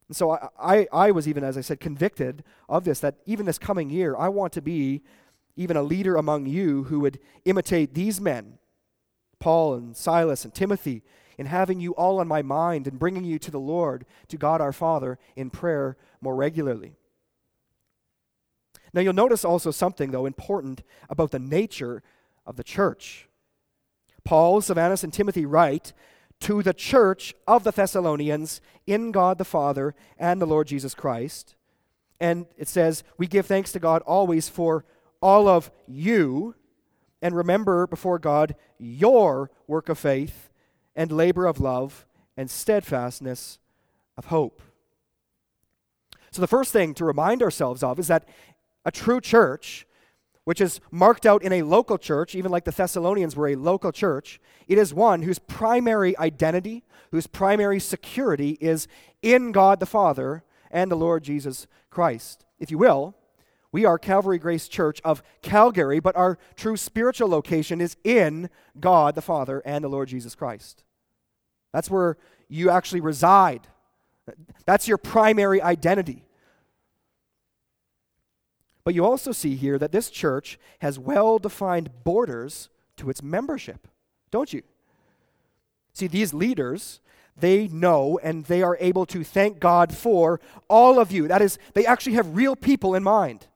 And 0.09 0.17
so 0.17 0.31
I, 0.31 0.49
I, 0.59 0.89
I, 0.93 1.11
was 1.11 1.29
even, 1.29 1.45
as 1.45 1.59
I 1.59 1.61
said, 1.61 1.79
convicted 1.79 2.43
of 2.71 2.85
this, 2.85 3.01
that 3.01 3.17
even 3.27 3.45
this 3.45 3.59
coming 3.59 3.91
year, 3.91 4.17
I 4.17 4.29
want 4.29 4.53
to 4.55 4.63
be 4.63 5.03
even 5.57 5.77
a 5.77 5.83
leader 5.83 6.17
among 6.17 6.47
you 6.47 6.85
who 6.85 7.01
would 7.01 7.19
imitate 7.45 7.93
these 7.93 8.21
men, 8.21 8.59
Paul 9.39 9.75
and 9.75 9.97
Silas 9.97 10.45
and 10.45 10.55
Timothy, 10.55 11.03
in 11.37 11.47
having 11.47 11.81
you 11.81 11.93
all 11.93 12.21
on 12.21 12.29
my 12.29 12.43
mind 12.43 12.87
and 12.87 12.99
bringing 12.99 13.25
you 13.25 13.39
to 13.41 13.51
the 13.51 13.61
Lord, 13.61 14.07
to 14.29 14.39
God 14.39 14.61
our 14.61 14.73
Father, 14.73 15.19
in 15.37 15.51
prayer 15.51 15.97
more 16.21 16.37
regularly. 16.37 16.95
Now, 18.95 19.01
you'll 19.01 19.15
notice 19.15 19.45
also 19.45 19.71
something, 19.71 20.11
though, 20.11 20.27
important 20.27 20.83
about 21.09 21.31
the 21.31 21.39
nature 21.39 22.03
of 22.47 22.57
the 22.57 22.65
church. 22.65 23.29
Paul, 24.25 24.61
Silvanus, 24.61 25.03
and 25.03 25.13
Timothy 25.13 25.47
write 25.47 25.93
to 26.41 26.63
the 26.63 26.75
church 26.75 27.35
of 27.47 27.65
the 27.65 27.71
Thessalonians 27.71 28.61
in 28.87 29.13
God 29.13 29.39
the 29.39 29.45
Father 29.45 29.95
and 30.19 30.41
the 30.41 30.47
Lord 30.47 30.67
Jesus 30.67 30.95
Christ. 30.95 31.55
And 32.21 32.47
it 32.57 32.69
says, 32.69 33.05
We 33.17 33.27
give 33.27 33.47
thanks 33.47 33.73
to 33.73 33.81
God 33.81 34.03
always 34.03 34.49
for 34.49 34.85
all 35.21 35.49
of 35.49 35.71
you, 35.87 36.55
and 37.23 37.35
remember 37.35 37.87
before 37.87 38.19
God 38.19 38.57
your 38.79 39.51
work 39.67 39.89
of 39.89 39.99
faith 39.99 40.51
and 40.97 41.13
labor 41.13 41.47
of 41.47 41.61
love 41.61 42.07
and 42.37 42.51
steadfastness 42.51 43.59
of 44.17 44.27
hope. 44.27 44.61
So, 46.33 46.41
the 46.41 46.49
first 46.49 46.73
thing 46.73 46.95
to 46.95 47.05
remind 47.05 47.43
ourselves 47.43 47.83
of 47.83 47.99
is 47.99 48.09
that 48.09 48.27
a 48.85 48.91
true 48.91 49.21
church, 49.21 49.87
which 50.45 50.61
is 50.61 50.81
marked 50.91 51.25
out 51.25 51.43
in 51.43 51.53
a 51.53 51.63
local 51.63 51.99
church, 51.99 52.35
even 52.35 52.51
like 52.51 52.65
the 52.65 52.73
Thessalonians 52.73 53.37
were 53.37 53.49
a 53.49 53.55
local 53.55 53.93
church, 53.93 54.41
it 54.67 54.79
is 54.79 54.93
one 54.93 55.23
whose 55.23 55.39
primary 55.39 56.17
identity, 56.19 56.83
whose 57.11 57.27
primary 57.27 57.79
security 57.79 58.59
is 58.61 58.89
in 59.23 59.53
God 59.53 59.79
the 59.79 59.87
Father 59.87 60.43
and 60.71 60.91
the 60.91 60.97
Lord 60.97 61.23
Jesus 61.23 61.67
Christ. 61.91 62.45
If 62.59 62.71
you 62.71 62.79
will, 62.79 63.15
we 63.71 63.85
are 63.85 63.99
Calvary 63.99 64.39
Grace 64.39 64.69
Church 64.69 65.01
of 65.05 65.23
Calgary, 65.41 66.01
but 66.01 66.17
our 66.17 66.39
true 66.57 66.77
spiritual 66.77 67.29
location 67.29 67.81
is 67.81 67.97
in 68.05 68.51
God 68.79 69.15
the 69.15 69.23
Father 69.23 69.63
and 69.65 69.83
the 69.83 69.89
Lord 69.89 70.09
Jesus 70.09 70.35
Christ. 70.35 70.85
That's 71.73 71.91
where 71.91 72.19
you 72.49 72.69
actually 72.69 73.01
reside. 73.01 73.67
That's 74.67 74.89
your 74.89 74.99
primary 74.99 75.63
identity. 75.63 76.25
But 78.85 78.95
you 78.95 79.05
also 79.05 79.33
see 79.33 79.55
here 79.55 79.79
that 79.79 79.93
this 79.93 80.11
church 80.11 80.59
has 80.81 80.99
well 80.99 81.39
defined 81.39 81.91
borders 82.05 82.69
to 82.97 83.11
its 83.11 83.23
membership, 83.23 83.89
don't 84.31 84.53
you? 84.53 84.63
See, 85.93 86.07
these 86.07 86.35
leaders, 86.35 87.01
they 87.37 87.69
know 87.69 88.19
and 88.23 88.45
they 88.47 88.63
are 88.63 88.77
able 88.81 89.07
to 89.07 89.23
thank 89.23 89.61
God 89.61 89.95
for 89.95 90.41
all 90.69 90.99
of 90.99 91.13
you. 91.13 91.29
That 91.29 91.43
is, 91.43 91.59
they 91.75 91.87
actually 91.87 92.15
have 92.15 92.37
real 92.37 92.57
people 92.57 92.95
in 92.95 93.03
mind. 93.03 93.47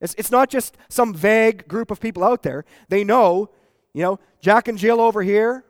It's, 0.00 0.14
it's 0.14 0.30
not 0.30 0.48
just 0.48 0.76
some 0.88 1.12
vague 1.12 1.66
group 1.66 1.90
of 1.90 2.00
people 2.00 2.22
out 2.22 2.42
there. 2.42 2.64
They 2.88 3.04
know, 3.04 3.50
you 3.92 4.02
know, 4.02 4.20
Jack 4.40 4.68
and 4.68 4.78
Jill 4.78 5.00
over 5.00 5.22
here, 5.22 5.64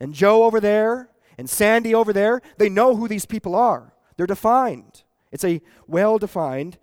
and 0.00 0.14
Joe 0.14 0.44
over 0.44 0.60
there, 0.60 1.10
and 1.38 1.48
Sandy 1.48 1.94
over 1.94 2.12
there. 2.12 2.40
They 2.56 2.68
know 2.68 2.96
who 2.96 3.08
these 3.08 3.26
people 3.26 3.54
are. 3.54 3.92
They're 4.16 4.26
defined. 4.26 5.02
It's 5.30 5.44
a 5.44 5.60
well 5.86 6.18
defined 6.18 6.78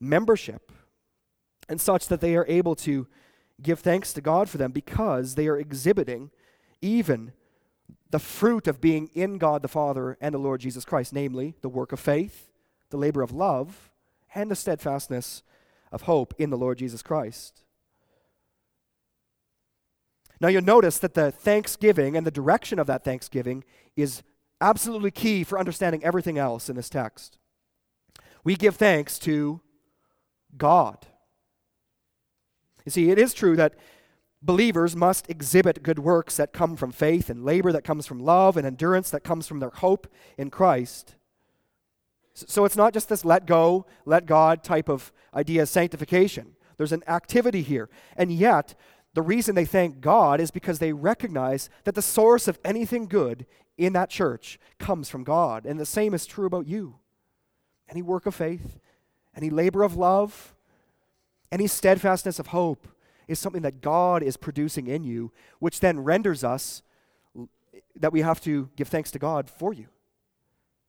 membership, 0.00 0.72
and 1.68 1.80
such 1.80 2.08
that 2.08 2.20
they 2.20 2.36
are 2.36 2.46
able 2.48 2.74
to 2.76 3.06
give 3.62 3.80
thanks 3.80 4.12
to 4.12 4.20
God 4.20 4.48
for 4.48 4.58
them 4.58 4.72
because 4.72 5.34
they 5.34 5.48
are 5.48 5.58
exhibiting 5.58 6.30
even 6.82 7.32
the 8.10 8.18
fruit 8.18 8.66
of 8.66 8.80
being 8.80 9.08
in 9.14 9.38
God 9.38 9.62
the 9.62 9.68
Father 9.68 10.16
and 10.20 10.34
the 10.34 10.38
Lord 10.38 10.60
Jesus 10.60 10.84
Christ, 10.84 11.12
namely 11.12 11.54
the 11.62 11.68
work 11.68 11.92
of 11.92 12.00
faith, 12.00 12.50
the 12.90 12.96
labor 12.96 13.22
of 13.22 13.32
love, 13.32 13.90
and 14.34 14.50
the 14.50 14.56
steadfastness 14.56 15.42
of 15.90 16.02
hope 16.02 16.34
in 16.38 16.50
the 16.50 16.58
Lord 16.58 16.78
Jesus 16.78 17.02
Christ. 17.02 17.62
Now 20.40 20.48
you'll 20.48 20.62
notice 20.62 20.98
that 20.98 21.14
the 21.14 21.30
thanksgiving 21.30 22.16
and 22.16 22.26
the 22.26 22.30
direction 22.30 22.78
of 22.78 22.86
that 22.86 23.04
thanksgiving 23.04 23.64
is 23.96 24.22
absolutely 24.60 25.10
key 25.10 25.44
for 25.44 25.58
understanding 25.58 26.04
everything 26.04 26.38
else 26.38 26.68
in 26.68 26.76
this 26.76 26.90
text. 26.90 27.38
We 28.44 28.54
give 28.54 28.76
thanks 28.76 29.18
to 29.20 29.60
God. 30.58 31.06
You 32.84 32.90
see, 32.90 33.10
it 33.10 33.18
is 33.18 33.34
true 33.34 33.56
that 33.56 33.74
believers 34.42 34.94
must 34.94 35.28
exhibit 35.28 35.82
good 35.82 35.98
works 35.98 36.36
that 36.36 36.52
come 36.52 36.76
from 36.76 36.92
faith 36.92 37.28
and 37.28 37.44
labor 37.44 37.72
that 37.72 37.84
comes 37.84 38.06
from 38.06 38.20
love 38.20 38.56
and 38.56 38.66
endurance 38.66 39.10
that 39.10 39.24
comes 39.24 39.46
from 39.46 39.60
their 39.60 39.70
hope 39.70 40.06
in 40.38 40.50
Christ. 40.50 41.16
So 42.34 42.64
it's 42.64 42.76
not 42.76 42.92
just 42.92 43.08
this 43.08 43.24
let 43.24 43.46
go, 43.46 43.86
let 44.04 44.26
God 44.26 44.62
type 44.62 44.88
of 44.88 45.12
idea 45.34 45.62
of 45.62 45.68
sanctification. 45.68 46.54
There's 46.76 46.92
an 46.92 47.02
activity 47.08 47.62
here. 47.62 47.88
And 48.16 48.30
yet, 48.30 48.74
the 49.14 49.22
reason 49.22 49.54
they 49.54 49.64
thank 49.64 50.00
God 50.00 50.40
is 50.40 50.50
because 50.50 50.78
they 50.78 50.92
recognize 50.92 51.70
that 51.84 51.94
the 51.94 52.02
source 52.02 52.46
of 52.46 52.58
anything 52.64 53.06
good 53.06 53.46
in 53.78 53.94
that 53.94 54.10
church 54.10 54.58
comes 54.78 55.08
from 55.08 55.24
God. 55.24 55.64
And 55.64 55.80
the 55.80 55.86
same 55.86 56.12
is 56.12 56.26
true 56.26 56.46
about 56.46 56.66
you. 56.66 56.96
Any 57.88 58.02
work 58.02 58.26
of 58.26 58.34
faith, 58.34 58.78
any 59.36 59.50
labor 59.50 59.82
of 59.82 59.96
love, 59.96 60.54
any 61.52 61.66
steadfastness 61.66 62.38
of 62.38 62.48
hope 62.48 62.88
is 63.28 63.38
something 63.38 63.62
that 63.62 63.80
God 63.80 64.22
is 64.22 64.36
producing 64.36 64.86
in 64.86 65.04
you, 65.04 65.32
which 65.58 65.80
then 65.80 66.00
renders 66.00 66.44
us 66.44 66.82
that 67.94 68.12
we 68.12 68.20
have 68.20 68.40
to 68.42 68.68
give 68.76 68.88
thanks 68.88 69.10
to 69.12 69.18
God 69.18 69.50
for 69.50 69.72
you. 69.72 69.86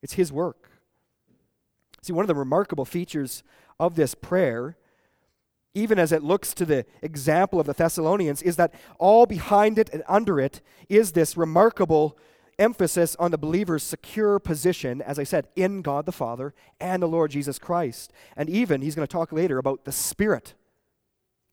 It's 0.01 0.13
His 0.13 0.32
work. 0.32 0.70
See, 2.01 2.13
one 2.13 2.24
of 2.24 2.27
the 2.27 2.36
remarkable 2.36 2.86
features 2.86 3.44
of 3.80 3.96
this 3.96 4.16
prayer, 4.16 4.77
even 5.74 6.00
as 6.00 6.12
it 6.12 6.24
looks 6.24 6.53
to 6.53 6.66
the 6.66 6.86
example 7.01 7.60
of 7.60 7.66
the 7.66 7.74
Thessalonians, 7.74 8.42
is 8.42 8.55
that 8.55 8.74
all 9.00 9.25
behind 9.25 9.77
it 9.79 9.90
and 9.92 10.03
under 10.07 10.40
it 10.40 10.62
is 10.90 11.12
this 11.12 11.36
remarkable 11.36 12.18
emphasis 12.59 13.15
on 13.17 13.31
the 13.31 13.37
believer's 13.37 13.83
secure 13.83 14.39
position, 14.39 15.01
as 15.01 15.20
I 15.20 15.24
said, 15.24 15.48
in 15.55 15.81
God 15.81 16.05
the 16.05 16.11
Father 16.11 16.53
and 16.79 17.01
the 17.01 17.07
Lord 17.07 17.31
Jesus 17.31 17.59
Christ. 17.59 18.11
And 18.35 18.50
even, 18.50 18.81
he's 18.81 18.96
going 18.96 19.07
to 19.07 19.11
talk 19.11 19.31
later 19.31 19.57
about 19.57 19.85
the 19.85 19.91
Spirit 19.91 20.55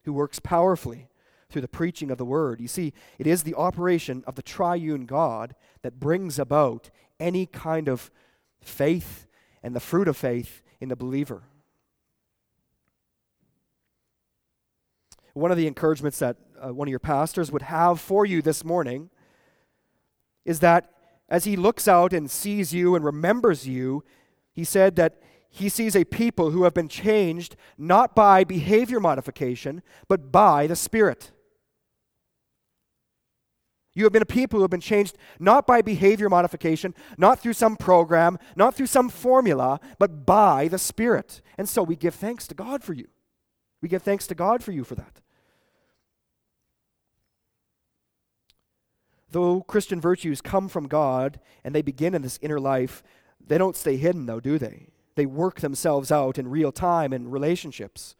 who 0.03 0.13
works 0.13 0.39
powerfully 0.39 1.07
through 1.49 1.61
the 1.61 1.67
preaching 1.67 2.11
of 2.11 2.17
the 2.17 2.25
Word. 2.25 2.59
You 2.59 2.67
see, 2.67 2.93
it 3.19 3.27
is 3.27 3.43
the 3.43 3.55
operation 3.55 4.23
of 4.25 4.35
the 4.35 4.41
triune 4.41 5.05
God 5.05 5.55
that 5.83 5.99
brings 5.99 6.39
about 6.39 6.89
any 7.19 7.45
kind 7.45 7.87
of 7.87 8.11
faith 8.61 9.27
and 9.61 9.75
the 9.75 9.79
fruit 9.79 10.07
of 10.07 10.17
faith 10.17 10.61
in 10.79 10.89
the 10.89 10.95
believer. 10.95 11.43
One 15.33 15.51
of 15.51 15.57
the 15.57 15.67
encouragements 15.67 16.19
that 16.19 16.37
uh, 16.59 16.73
one 16.73 16.87
of 16.87 16.89
your 16.89 16.99
pastors 16.99 17.51
would 17.51 17.63
have 17.63 17.99
for 17.99 18.25
you 18.25 18.41
this 18.41 18.63
morning 18.63 19.09
is 20.45 20.59
that 20.61 20.91
as 21.29 21.45
he 21.45 21.55
looks 21.55 21.87
out 21.87 22.13
and 22.13 22.29
sees 22.29 22.73
you 22.73 22.95
and 22.95 23.03
remembers 23.03 23.67
you, 23.67 24.03
he 24.53 24.63
said 24.63 24.95
that 24.95 25.21
he 25.49 25.69
sees 25.69 25.95
a 25.95 26.03
people 26.03 26.51
who 26.51 26.63
have 26.63 26.73
been 26.73 26.89
changed 26.89 27.55
not 27.77 28.15
by 28.15 28.43
behavior 28.43 28.99
modification, 28.99 29.81
but 30.07 30.31
by 30.31 30.67
the 30.67 30.75
Spirit. 30.75 31.31
You 33.93 34.03
have 34.03 34.11
been 34.11 34.21
a 34.21 34.25
people 34.25 34.59
who 34.59 34.63
have 34.63 34.71
been 34.71 34.81
changed 34.81 35.17
not 35.39 35.65
by 35.65 35.81
behavior 35.81 36.29
modification, 36.29 36.93
not 37.17 37.39
through 37.39 37.53
some 37.53 37.77
program, 37.77 38.37
not 38.57 38.75
through 38.75 38.87
some 38.87 39.07
formula, 39.07 39.79
but 39.97 40.25
by 40.25 40.67
the 40.67 40.77
Spirit. 40.77 41.41
And 41.57 41.69
so 41.69 41.81
we 41.81 41.95
give 41.95 42.13
thanks 42.13 42.45
to 42.47 42.55
God 42.55 42.83
for 42.83 42.93
you. 42.93 43.07
We 43.81 43.87
give 43.87 44.03
thanks 44.03 44.27
to 44.27 44.35
God 44.35 44.61
for 44.61 44.73
you 44.73 44.83
for 44.83 44.95
that. 44.95 45.21
Though 49.31 49.61
Christian 49.61 49.99
virtues 49.99 50.41
come 50.41 50.67
from 50.67 50.87
God 50.87 51.39
and 51.63 51.73
they 51.73 51.81
begin 51.81 52.13
in 52.13 52.21
this 52.21 52.39
inner 52.41 52.59
life, 52.59 53.03
they 53.45 53.57
don't 53.57 53.75
stay 53.75 53.97
hidden, 53.97 54.25
though, 54.25 54.39
do 54.39 54.57
they? 54.57 54.87
They 55.15 55.25
work 55.25 55.61
themselves 55.61 56.11
out 56.11 56.37
in 56.37 56.47
real 56.47 56.71
time 56.71 57.13
in 57.13 57.31
relationships. 57.31 58.15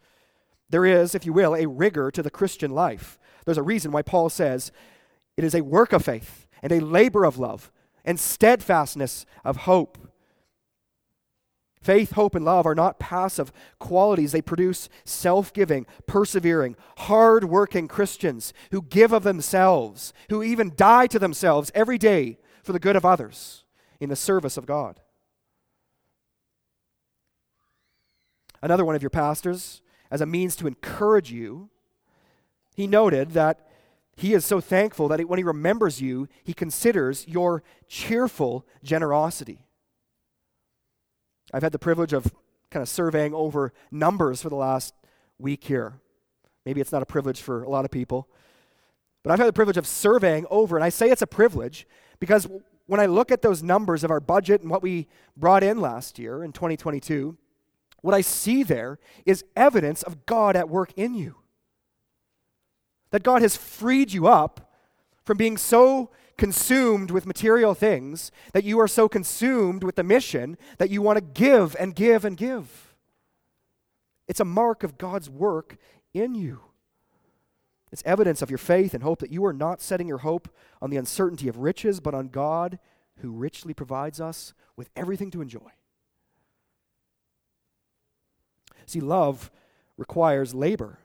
There 0.68 0.84
is, 0.84 1.14
if 1.14 1.24
you 1.24 1.32
will, 1.32 1.54
a 1.54 1.66
rigor 1.66 2.10
to 2.10 2.22
the 2.22 2.30
Christian 2.30 2.72
life. 2.72 3.18
There's 3.44 3.58
a 3.58 3.62
reason 3.62 3.92
why 3.92 4.02
Paul 4.02 4.28
says, 4.28 4.72
it 5.36 5.44
is 5.44 5.54
a 5.54 5.60
work 5.60 5.92
of 5.92 6.04
faith 6.04 6.46
and 6.62 6.72
a 6.72 6.80
labor 6.80 7.24
of 7.24 7.38
love 7.38 7.70
and 8.04 8.18
steadfastness 8.18 9.26
of 9.44 9.58
hope. 9.58 9.98
Faith, 11.86 12.14
hope, 12.14 12.34
and 12.34 12.44
love 12.44 12.66
are 12.66 12.74
not 12.74 12.98
passive 12.98 13.52
qualities. 13.78 14.32
They 14.32 14.42
produce 14.42 14.88
self 15.04 15.52
giving, 15.52 15.86
persevering, 16.08 16.74
hard 16.98 17.44
working 17.44 17.86
Christians 17.86 18.52
who 18.72 18.82
give 18.82 19.12
of 19.12 19.22
themselves, 19.22 20.12
who 20.28 20.42
even 20.42 20.72
die 20.74 21.06
to 21.06 21.20
themselves 21.20 21.70
every 21.76 21.96
day 21.96 22.38
for 22.64 22.72
the 22.72 22.80
good 22.80 22.96
of 22.96 23.04
others 23.04 23.62
in 24.00 24.08
the 24.08 24.16
service 24.16 24.56
of 24.56 24.66
God. 24.66 24.98
Another 28.60 28.84
one 28.84 28.96
of 28.96 29.02
your 29.02 29.10
pastors, 29.10 29.80
as 30.10 30.20
a 30.20 30.26
means 30.26 30.56
to 30.56 30.66
encourage 30.66 31.30
you, 31.30 31.70
he 32.74 32.88
noted 32.88 33.30
that 33.30 33.64
he 34.16 34.34
is 34.34 34.44
so 34.44 34.60
thankful 34.60 35.06
that 35.06 35.28
when 35.28 35.38
he 35.38 35.44
remembers 35.44 36.00
you, 36.00 36.26
he 36.42 36.52
considers 36.52 37.28
your 37.28 37.62
cheerful 37.86 38.66
generosity. 38.82 39.65
I've 41.56 41.62
had 41.62 41.72
the 41.72 41.78
privilege 41.78 42.12
of 42.12 42.34
kind 42.70 42.82
of 42.82 42.88
surveying 42.88 43.32
over 43.32 43.72
numbers 43.90 44.42
for 44.42 44.50
the 44.50 44.56
last 44.56 44.92
week 45.38 45.64
here. 45.64 45.94
Maybe 46.66 46.82
it's 46.82 46.92
not 46.92 47.00
a 47.00 47.06
privilege 47.06 47.40
for 47.40 47.62
a 47.62 47.70
lot 47.70 47.86
of 47.86 47.90
people, 47.90 48.28
but 49.22 49.32
I've 49.32 49.38
had 49.38 49.48
the 49.48 49.54
privilege 49.54 49.78
of 49.78 49.86
surveying 49.86 50.44
over, 50.50 50.76
and 50.76 50.84
I 50.84 50.90
say 50.90 51.08
it's 51.08 51.22
a 51.22 51.26
privilege 51.26 51.86
because 52.20 52.46
when 52.84 53.00
I 53.00 53.06
look 53.06 53.32
at 53.32 53.40
those 53.40 53.62
numbers 53.62 54.04
of 54.04 54.10
our 54.10 54.20
budget 54.20 54.60
and 54.60 54.70
what 54.70 54.82
we 54.82 55.08
brought 55.34 55.62
in 55.62 55.80
last 55.80 56.18
year 56.18 56.44
in 56.44 56.52
2022, 56.52 57.38
what 58.02 58.14
I 58.14 58.20
see 58.20 58.62
there 58.62 58.98
is 59.24 59.42
evidence 59.56 60.02
of 60.02 60.26
God 60.26 60.56
at 60.56 60.68
work 60.68 60.92
in 60.94 61.14
you. 61.14 61.36
That 63.12 63.22
God 63.22 63.40
has 63.40 63.56
freed 63.56 64.12
you 64.12 64.26
up 64.26 64.74
from 65.24 65.38
being 65.38 65.56
so 65.56 66.10
consumed 66.38 67.10
with 67.10 67.26
material 67.26 67.74
things 67.74 68.30
that 68.52 68.64
you 68.64 68.78
are 68.78 68.88
so 68.88 69.08
consumed 69.08 69.82
with 69.82 69.96
the 69.96 70.02
mission 70.02 70.56
that 70.78 70.90
you 70.90 71.00
want 71.00 71.16
to 71.16 71.22
give 71.22 71.74
and 71.78 71.94
give 71.94 72.24
and 72.24 72.36
give. 72.36 72.94
It's 74.28 74.40
a 74.40 74.44
mark 74.44 74.82
of 74.82 74.98
God's 74.98 75.30
work 75.30 75.76
in 76.12 76.34
you. 76.34 76.60
It's 77.92 78.02
evidence 78.04 78.42
of 78.42 78.50
your 78.50 78.58
faith 78.58 78.92
and 78.92 79.02
hope 79.02 79.20
that 79.20 79.30
you 79.30 79.44
are 79.46 79.52
not 79.52 79.80
setting 79.80 80.08
your 80.08 80.18
hope 80.18 80.48
on 80.82 80.90
the 80.90 80.96
uncertainty 80.96 81.48
of 81.48 81.58
riches, 81.58 82.00
but 82.00 82.14
on 82.14 82.28
God 82.28 82.78
who 83.18 83.30
richly 83.30 83.72
provides 83.72 84.20
us 84.20 84.52
with 84.76 84.90
everything 84.96 85.30
to 85.30 85.40
enjoy. 85.40 85.70
See, 88.86 89.00
love 89.00 89.50
requires 89.96 90.54
labor. 90.54 90.98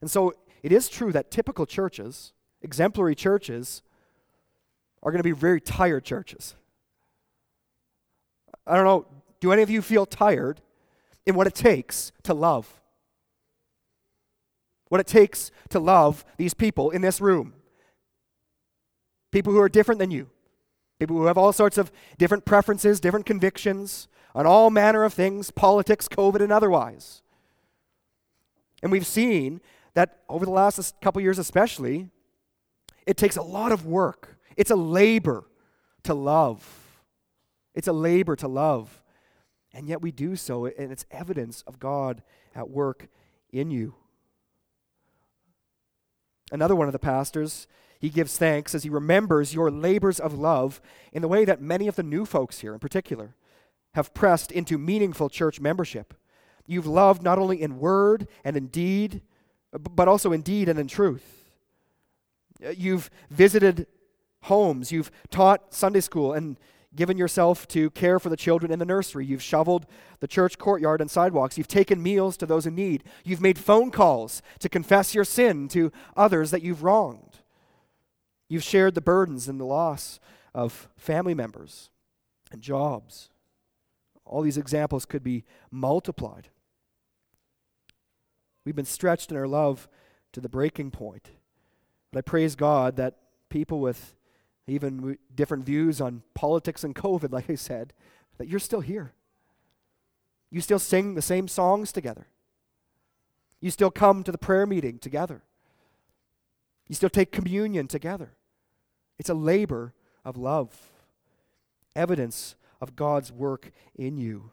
And 0.00 0.10
so 0.10 0.34
it 0.62 0.72
is 0.72 0.88
true 0.88 1.12
that 1.12 1.30
typical 1.30 1.66
churches, 1.66 2.32
exemplary 2.62 3.14
churches, 3.14 3.82
are 5.02 5.10
going 5.10 5.20
to 5.20 5.24
be 5.24 5.32
very 5.32 5.60
tired 5.60 6.04
churches. 6.04 6.54
I 8.66 8.76
don't 8.76 8.84
know, 8.84 9.06
do 9.40 9.52
any 9.52 9.62
of 9.62 9.70
you 9.70 9.82
feel 9.82 10.06
tired 10.06 10.60
in 11.26 11.34
what 11.34 11.46
it 11.46 11.54
takes 11.54 12.12
to 12.24 12.34
love? 12.34 12.80
What 14.88 15.00
it 15.00 15.06
takes 15.06 15.50
to 15.70 15.78
love 15.78 16.24
these 16.36 16.54
people 16.54 16.90
in 16.90 17.00
this 17.00 17.20
room? 17.20 17.54
People 19.30 19.52
who 19.52 19.60
are 19.60 19.68
different 19.68 20.00
than 20.00 20.10
you, 20.10 20.28
people 20.98 21.16
who 21.16 21.26
have 21.26 21.38
all 21.38 21.52
sorts 21.52 21.78
of 21.78 21.92
different 22.18 22.44
preferences, 22.44 23.00
different 23.00 23.26
convictions 23.26 24.08
on 24.34 24.46
all 24.46 24.70
manner 24.70 25.04
of 25.04 25.14
things 25.14 25.50
politics, 25.50 26.08
COVID, 26.08 26.40
and 26.40 26.52
otherwise. 26.52 27.22
And 28.82 28.90
we've 28.90 29.06
seen 29.06 29.60
that 29.94 30.20
over 30.28 30.44
the 30.44 30.50
last 30.50 31.00
couple 31.00 31.22
years, 31.22 31.38
especially, 31.38 32.10
it 33.06 33.16
takes 33.16 33.36
a 33.36 33.42
lot 33.42 33.72
of 33.72 33.86
work. 33.86 34.38
It's 34.56 34.70
a 34.70 34.76
labor 34.76 35.44
to 36.04 36.14
love. 36.14 37.02
It's 37.74 37.88
a 37.88 37.92
labor 37.92 38.36
to 38.36 38.48
love. 38.48 39.02
And 39.72 39.88
yet 39.88 40.02
we 40.02 40.10
do 40.10 40.36
so, 40.36 40.66
and 40.66 40.90
it's 40.90 41.06
evidence 41.10 41.62
of 41.66 41.78
God 41.78 42.22
at 42.54 42.70
work 42.70 43.08
in 43.52 43.70
you. 43.70 43.94
Another 46.50 46.74
one 46.74 46.88
of 46.88 46.92
the 46.92 46.98
pastors, 46.98 47.68
he 48.00 48.08
gives 48.08 48.36
thanks 48.36 48.74
as 48.74 48.82
he 48.82 48.90
remembers 48.90 49.54
your 49.54 49.70
labors 49.70 50.18
of 50.18 50.34
love 50.34 50.80
in 51.12 51.22
the 51.22 51.28
way 51.28 51.44
that 51.44 51.60
many 51.60 51.86
of 51.86 51.96
the 51.96 52.02
new 52.02 52.24
folks 52.24 52.58
here, 52.60 52.72
in 52.72 52.80
particular, 52.80 53.36
have 53.94 54.14
pressed 54.14 54.50
into 54.50 54.78
meaningful 54.78 55.28
church 55.28 55.60
membership. 55.60 56.14
You've 56.66 56.86
loved 56.86 57.22
not 57.22 57.38
only 57.38 57.60
in 57.60 57.78
word 57.78 58.26
and 58.44 58.56
in 58.56 58.66
deed, 58.68 59.22
but 59.72 60.08
also 60.08 60.32
in 60.32 60.42
deed 60.42 60.68
and 60.68 60.78
in 60.78 60.88
truth. 60.88 61.44
Uh, 62.64 62.70
you've 62.70 63.10
visited 63.30 63.86
homes, 64.42 64.92
you've 64.92 65.10
taught 65.30 65.74
Sunday 65.74 66.00
school 66.00 66.32
and 66.32 66.58
given 66.94 67.16
yourself 67.16 67.68
to 67.68 67.90
care 67.90 68.18
for 68.18 68.30
the 68.30 68.36
children 68.36 68.72
in 68.72 68.78
the 68.78 68.84
nursery. 68.84 69.24
You've 69.24 69.42
shoveled 69.42 69.86
the 70.18 70.26
church 70.26 70.58
courtyard 70.58 71.00
and 71.00 71.10
sidewalks. 71.10 71.56
You've 71.56 71.68
taken 71.68 72.02
meals 72.02 72.36
to 72.38 72.46
those 72.46 72.66
in 72.66 72.74
need. 72.74 73.04
You've 73.24 73.40
made 73.40 73.58
phone 73.58 73.90
calls 73.90 74.42
to 74.58 74.68
confess 74.68 75.14
your 75.14 75.24
sin 75.24 75.68
to 75.68 75.92
others 76.16 76.50
that 76.50 76.62
you've 76.62 76.82
wronged. 76.82 77.38
You've 78.48 78.64
shared 78.64 78.94
the 78.94 79.00
burdens 79.00 79.48
and 79.48 79.60
the 79.60 79.64
loss 79.64 80.18
of 80.52 80.88
family 80.96 81.34
members 81.34 81.90
and 82.50 82.60
jobs. 82.60 83.30
All 84.24 84.42
these 84.42 84.58
examples 84.58 85.04
could 85.04 85.22
be 85.22 85.44
multiplied. 85.70 86.48
We've 88.64 88.76
been 88.76 88.84
stretched 88.84 89.30
in 89.30 89.36
our 89.36 89.46
love 89.46 89.88
to 90.32 90.40
the 90.40 90.48
breaking 90.48 90.90
point. 90.90 91.30
But 92.12 92.18
I 92.18 92.22
praise 92.22 92.56
God 92.56 92.96
that 92.96 93.16
people 93.48 93.80
with 93.80 94.14
even 94.70 95.18
different 95.34 95.64
views 95.64 96.00
on 96.00 96.22
politics 96.34 96.84
and 96.84 96.94
COVID, 96.94 97.32
like 97.32 97.50
I 97.50 97.54
said, 97.54 97.92
that 98.38 98.48
you're 98.48 98.60
still 98.60 98.80
here. 98.80 99.12
You 100.50 100.60
still 100.60 100.78
sing 100.78 101.14
the 101.14 101.22
same 101.22 101.48
songs 101.48 101.92
together. 101.92 102.26
You 103.60 103.70
still 103.70 103.90
come 103.90 104.24
to 104.24 104.32
the 104.32 104.38
prayer 104.38 104.66
meeting 104.66 104.98
together. 104.98 105.42
You 106.88 106.94
still 106.94 107.10
take 107.10 107.30
communion 107.30 107.86
together. 107.86 108.32
It's 109.18 109.28
a 109.28 109.34
labor 109.34 109.92
of 110.24 110.36
love, 110.36 110.90
evidence 111.94 112.56
of 112.80 112.96
God's 112.96 113.30
work 113.30 113.70
in 113.94 114.16
you. 114.16 114.50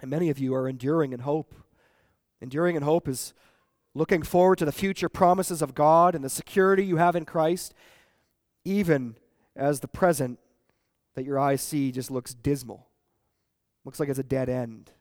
And 0.00 0.10
many 0.10 0.30
of 0.30 0.38
you 0.38 0.54
are 0.54 0.68
enduring 0.68 1.12
in 1.12 1.20
hope. 1.20 1.54
Enduring 2.40 2.76
in 2.76 2.82
hope 2.82 3.08
is 3.08 3.34
looking 3.94 4.22
forward 4.22 4.58
to 4.58 4.64
the 4.64 4.72
future 4.72 5.08
promises 5.08 5.60
of 5.60 5.74
God 5.74 6.14
and 6.14 6.24
the 6.24 6.30
security 6.30 6.84
you 6.84 6.96
have 6.96 7.16
in 7.16 7.24
Christ, 7.24 7.74
even 8.64 9.16
as 9.56 9.80
the 9.80 9.88
present 9.88 10.38
that 11.14 11.24
your 11.24 11.38
eyes 11.38 11.62
see 11.62 11.92
just 11.92 12.10
looks 12.10 12.34
dismal. 12.34 12.86
Looks 13.84 14.00
like 14.00 14.08
it's 14.08 14.18
a 14.18 14.24
dead 14.24 14.48
end. 14.48 14.92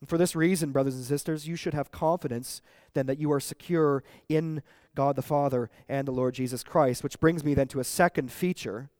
And 0.00 0.08
for 0.08 0.18
this 0.18 0.36
reason, 0.36 0.72
brothers 0.72 0.96
and 0.96 1.04
sisters, 1.04 1.48
you 1.48 1.56
should 1.56 1.72
have 1.72 1.90
confidence 1.90 2.60
then 2.92 3.06
that 3.06 3.18
you 3.18 3.32
are 3.32 3.40
secure 3.40 4.04
in 4.28 4.62
God 4.94 5.16
the 5.16 5.22
Father 5.22 5.70
and 5.88 6.06
the 6.06 6.12
Lord 6.12 6.34
Jesus 6.34 6.62
Christ, 6.62 7.02
which 7.02 7.18
brings 7.20 7.42
me 7.42 7.54
then 7.54 7.68
to 7.68 7.80
a 7.80 7.84
second 7.84 8.30
feature 8.30 8.90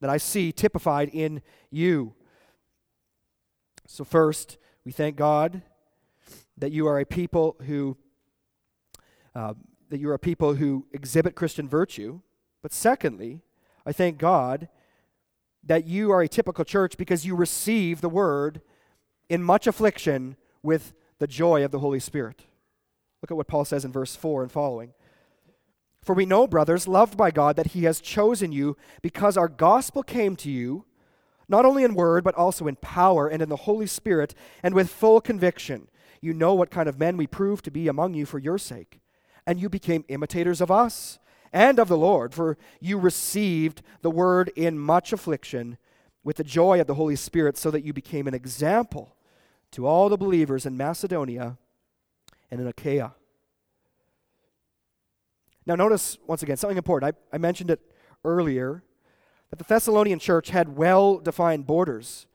that 0.00 0.10
I 0.10 0.16
see 0.16 0.52
typified 0.52 1.10
in 1.12 1.42
you. 1.70 2.14
So, 3.86 4.02
first, 4.02 4.58
we 4.84 4.92
thank 4.92 5.16
God 5.16 5.62
that 6.58 6.72
you 6.72 6.86
are 6.86 6.98
a 6.98 7.04
people 7.04 7.56
who 7.66 7.96
uh, 9.34 9.52
that 9.90 10.00
you 10.00 10.08
are 10.08 10.14
a 10.14 10.18
people 10.18 10.54
who 10.54 10.86
exhibit 10.92 11.34
Christian 11.34 11.68
virtue. 11.68 12.20
But 12.66 12.72
secondly, 12.72 13.42
I 13.86 13.92
thank 13.92 14.18
God 14.18 14.66
that 15.62 15.86
you 15.86 16.10
are 16.10 16.20
a 16.20 16.26
typical 16.26 16.64
church 16.64 16.96
because 16.96 17.24
you 17.24 17.36
receive 17.36 18.00
the 18.00 18.08
word 18.08 18.60
in 19.28 19.40
much 19.40 19.68
affliction 19.68 20.36
with 20.64 20.92
the 21.20 21.28
joy 21.28 21.64
of 21.64 21.70
the 21.70 21.78
Holy 21.78 22.00
Spirit. 22.00 22.46
Look 23.22 23.30
at 23.30 23.36
what 23.36 23.46
Paul 23.46 23.64
says 23.64 23.84
in 23.84 23.92
verse 23.92 24.16
4 24.16 24.42
and 24.42 24.50
following. 24.50 24.94
For 26.02 26.12
we 26.12 26.26
know, 26.26 26.48
brothers, 26.48 26.88
loved 26.88 27.16
by 27.16 27.30
God, 27.30 27.54
that 27.54 27.68
He 27.68 27.84
has 27.84 28.00
chosen 28.00 28.50
you 28.50 28.76
because 29.00 29.36
our 29.36 29.46
gospel 29.46 30.02
came 30.02 30.34
to 30.34 30.50
you 30.50 30.86
not 31.46 31.64
only 31.64 31.84
in 31.84 31.94
word, 31.94 32.24
but 32.24 32.34
also 32.34 32.66
in 32.66 32.74
power 32.74 33.28
and 33.28 33.40
in 33.40 33.48
the 33.48 33.54
Holy 33.54 33.86
Spirit, 33.86 34.34
and 34.64 34.74
with 34.74 34.90
full 34.90 35.20
conviction. 35.20 35.86
You 36.20 36.34
know 36.34 36.54
what 36.54 36.72
kind 36.72 36.88
of 36.88 36.98
men 36.98 37.16
we 37.16 37.28
proved 37.28 37.64
to 37.66 37.70
be 37.70 37.86
among 37.86 38.14
you 38.14 38.26
for 38.26 38.40
your 38.40 38.58
sake. 38.58 38.98
And 39.46 39.60
you 39.60 39.68
became 39.68 40.04
imitators 40.08 40.60
of 40.60 40.72
us 40.72 41.20
and 41.52 41.78
of 41.78 41.88
the 41.88 41.96
Lord, 41.96 42.34
for 42.34 42.56
you 42.80 42.98
received 42.98 43.82
the 44.02 44.10
word 44.10 44.50
in 44.56 44.78
much 44.78 45.12
affliction 45.12 45.78
with 46.24 46.36
the 46.36 46.44
joy 46.44 46.80
of 46.80 46.86
the 46.86 46.94
Holy 46.94 47.16
Spirit, 47.16 47.56
so 47.56 47.70
that 47.70 47.84
you 47.84 47.92
became 47.92 48.26
an 48.26 48.34
example 48.34 49.16
to 49.70 49.86
all 49.86 50.08
the 50.08 50.16
believers 50.16 50.66
in 50.66 50.76
Macedonia 50.76 51.56
and 52.50 52.60
in 52.60 52.66
Achaia. 52.66 53.14
Now, 55.66 55.74
notice 55.74 56.18
once 56.26 56.42
again 56.42 56.56
something 56.56 56.76
important. 56.76 57.14
I, 57.32 57.36
I 57.36 57.38
mentioned 57.38 57.70
it 57.70 57.80
earlier 58.24 58.82
that 59.50 59.56
the 59.56 59.64
Thessalonian 59.64 60.18
church 60.18 60.50
had 60.50 60.76
well 60.76 61.18
defined 61.18 61.66
borders. 61.66 62.26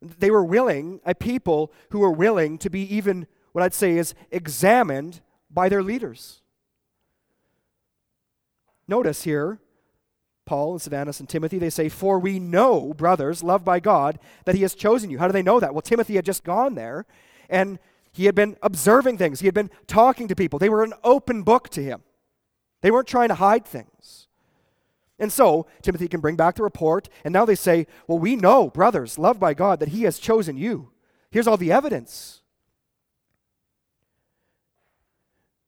They 0.00 0.30
were 0.30 0.44
willing, 0.44 1.00
a 1.04 1.14
people 1.14 1.72
who 1.90 2.00
were 2.00 2.10
willing 2.10 2.58
to 2.58 2.70
be 2.70 2.82
even 2.94 3.26
what 3.52 3.62
I'd 3.62 3.74
say 3.74 3.96
is 3.96 4.14
examined 4.30 5.20
by 5.50 5.68
their 5.68 5.82
leaders. 5.82 6.42
Notice 8.88 9.24
here, 9.24 9.58
Paul 10.44 10.72
and 10.72 10.82
Silvanus 10.82 11.18
and 11.18 11.28
Timothy, 11.28 11.58
they 11.58 11.70
say, 11.70 11.88
For 11.88 12.18
we 12.18 12.38
know, 12.38 12.94
brothers, 12.94 13.42
loved 13.42 13.64
by 13.64 13.80
God, 13.80 14.18
that 14.44 14.54
he 14.54 14.62
has 14.62 14.74
chosen 14.74 15.10
you. 15.10 15.18
How 15.18 15.26
do 15.26 15.32
they 15.32 15.42
know 15.42 15.58
that? 15.60 15.74
Well, 15.74 15.82
Timothy 15.82 16.14
had 16.14 16.24
just 16.24 16.44
gone 16.44 16.74
there 16.74 17.04
and 17.50 17.78
he 18.12 18.24
had 18.24 18.34
been 18.34 18.56
observing 18.62 19.18
things, 19.18 19.40
he 19.40 19.46
had 19.46 19.54
been 19.54 19.70
talking 19.86 20.28
to 20.28 20.36
people. 20.36 20.58
They 20.58 20.70
were 20.70 20.84
an 20.84 20.94
open 21.04 21.42
book 21.42 21.68
to 21.70 21.82
him, 21.82 22.02
they 22.80 22.90
weren't 22.90 23.08
trying 23.08 23.28
to 23.28 23.34
hide 23.34 23.66
things. 23.66 24.28
And 25.18 25.32
so, 25.32 25.66
Timothy 25.80 26.08
can 26.08 26.20
bring 26.20 26.36
back 26.36 26.56
the 26.56 26.62
report, 26.62 27.08
and 27.24 27.32
now 27.32 27.46
they 27.46 27.54
say, 27.54 27.86
Well, 28.06 28.18
we 28.18 28.36
know, 28.36 28.68
brothers, 28.68 29.18
loved 29.18 29.40
by 29.40 29.54
God, 29.54 29.80
that 29.80 29.88
He 29.88 30.02
has 30.02 30.18
chosen 30.18 30.58
you. 30.58 30.90
Here's 31.30 31.46
all 31.46 31.56
the 31.56 31.72
evidence. 31.72 32.42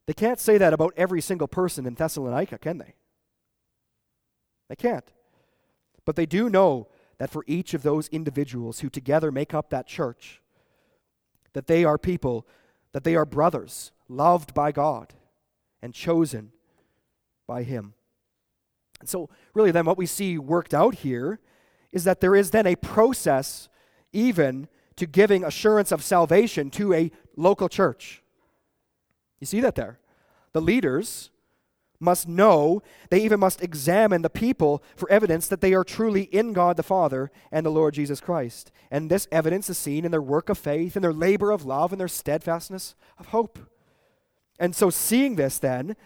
They 0.06 0.12
can't 0.12 0.38
say 0.38 0.58
that 0.58 0.74
about 0.74 0.92
every 0.98 1.22
single 1.22 1.48
person 1.48 1.86
in 1.86 1.94
Thessalonica, 1.94 2.58
can 2.58 2.76
they? 2.76 2.94
They 4.68 4.76
can't. 4.76 5.12
But 6.04 6.16
they 6.16 6.26
do 6.26 6.48
know 6.48 6.88
that 7.18 7.30
for 7.30 7.44
each 7.46 7.74
of 7.74 7.82
those 7.82 8.08
individuals 8.08 8.80
who 8.80 8.88
together 8.88 9.32
make 9.32 9.52
up 9.52 9.70
that 9.70 9.86
church, 9.86 10.40
that 11.52 11.66
they 11.66 11.84
are 11.84 11.98
people, 11.98 12.46
that 12.92 13.04
they 13.04 13.16
are 13.16 13.24
brothers, 13.24 13.92
loved 14.08 14.54
by 14.54 14.72
God 14.72 15.14
and 15.82 15.92
chosen 15.92 16.52
by 17.46 17.62
Him. 17.62 17.94
And 19.00 19.08
so, 19.08 19.28
really, 19.54 19.70
then 19.70 19.84
what 19.84 19.98
we 19.98 20.06
see 20.06 20.38
worked 20.38 20.74
out 20.74 20.96
here 20.96 21.40
is 21.92 22.04
that 22.04 22.20
there 22.20 22.34
is 22.34 22.50
then 22.50 22.66
a 22.66 22.76
process, 22.76 23.68
even 24.12 24.68
to 24.96 25.06
giving 25.06 25.44
assurance 25.44 25.92
of 25.92 26.02
salvation 26.02 26.70
to 26.70 26.92
a 26.92 27.10
local 27.36 27.68
church. 27.68 28.22
You 29.40 29.46
see 29.46 29.60
that 29.60 29.76
there? 29.76 30.00
The 30.52 30.60
leaders 30.60 31.30
must 32.00 32.28
know, 32.28 32.82
they 33.10 33.22
even 33.22 33.40
must 33.40 33.62
examine 33.62 34.22
the 34.22 34.30
people 34.30 34.82
for 34.96 35.10
evidence 35.10 35.48
that 35.48 35.60
they 35.60 35.74
are 35.74 35.84
truly 35.84 36.22
in 36.22 36.52
God 36.52 36.76
the 36.76 36.82
Father 36.82 37.30
and 37.50 37.66
the 37.66 37.70
Lord 37.70 37.94
Jesus 37.94 38.20
Christ. 38.20 38.70
And 38.90 39.10
this 39.10 39.26
evidence 39.32 39.68
is 39.68 39.78
seen 39.78 40.04
in 40.04 40.10
their 40.10 40.22
work 40.22 40.48
of 40.48 40.58
faith, 40.58 40.96
in 40.96 41.02
their 41.02 41.12
labor 41.12 41.50
of 41.50 41.64
love, 41.64 41.92
and 41.92 42.00
their 42.00 42.08
steadfastness 42.08 42.94
of 43.18 43.26
hope. 43.26 43.58
And 44.60 44.74
so, 44.74 44.90
seeing 44.90 45.36
this, 45.36 45.58
then, 45.58 45.96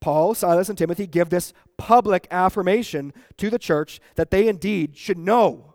Paul, 0.00 0.34
Silas, 0.34 0.68
and 0.68 0.78
Timothy 0.78 1.06
give 1.06 1.30
this 1.30 1.52
public 1.76 2.26
affirmation 2.30 3.12
to 3.36 3.50
the 3.50 3.58
church 3.58 4.00
that 4.16 4.30
they 4.30 4.48
indeed 4.48 4.96
should 4.96 5.18
know. 5.18 5.74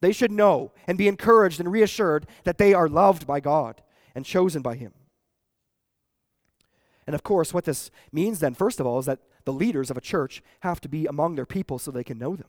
They 0.00 0.12
should 0.12 0.32
know 0.32 0.72
and 0.86 0.98
be 0.98 1.08
encouraged 1.08 1.60
and 1.60 1.70
reassured 1.70 2.26
that 2.44 2.58
they 2.58 2.74
are 2.74 2.88
loved 2.88 3.26
by 3.26 3.40
God 3.40 3.82
and 4.14 4.24
chosen 4.24 4.60
by 4.60 4.74
Him. 4.74 4.92
And 7.06 7.14
of 7.14 7.22
course, 7.22 7.52
what 7.52 7.64
this 7.64 7.90
means 8.12 8.38
then, 8.38 8.54
first 8.54 8.80
of 8.80 8.86
all, 8.86 8.98
is 8.98 9.06
that 9.06 9.20
the 9.44 9.52
leaders 9.52 9.90
of 9.90 9.96
a 9.96 10.00
church 10.00 10.42
have 10.60 10.80
to 10.82 10.88
be 10.88 11.06
among 11.06 11.34
their 11.34 11.46
people 11.46 11.78
so 11.78 11.90
they 11.90 12.04
can 12.04 12.18
know 12.18 12.36
them. 12.36 12.48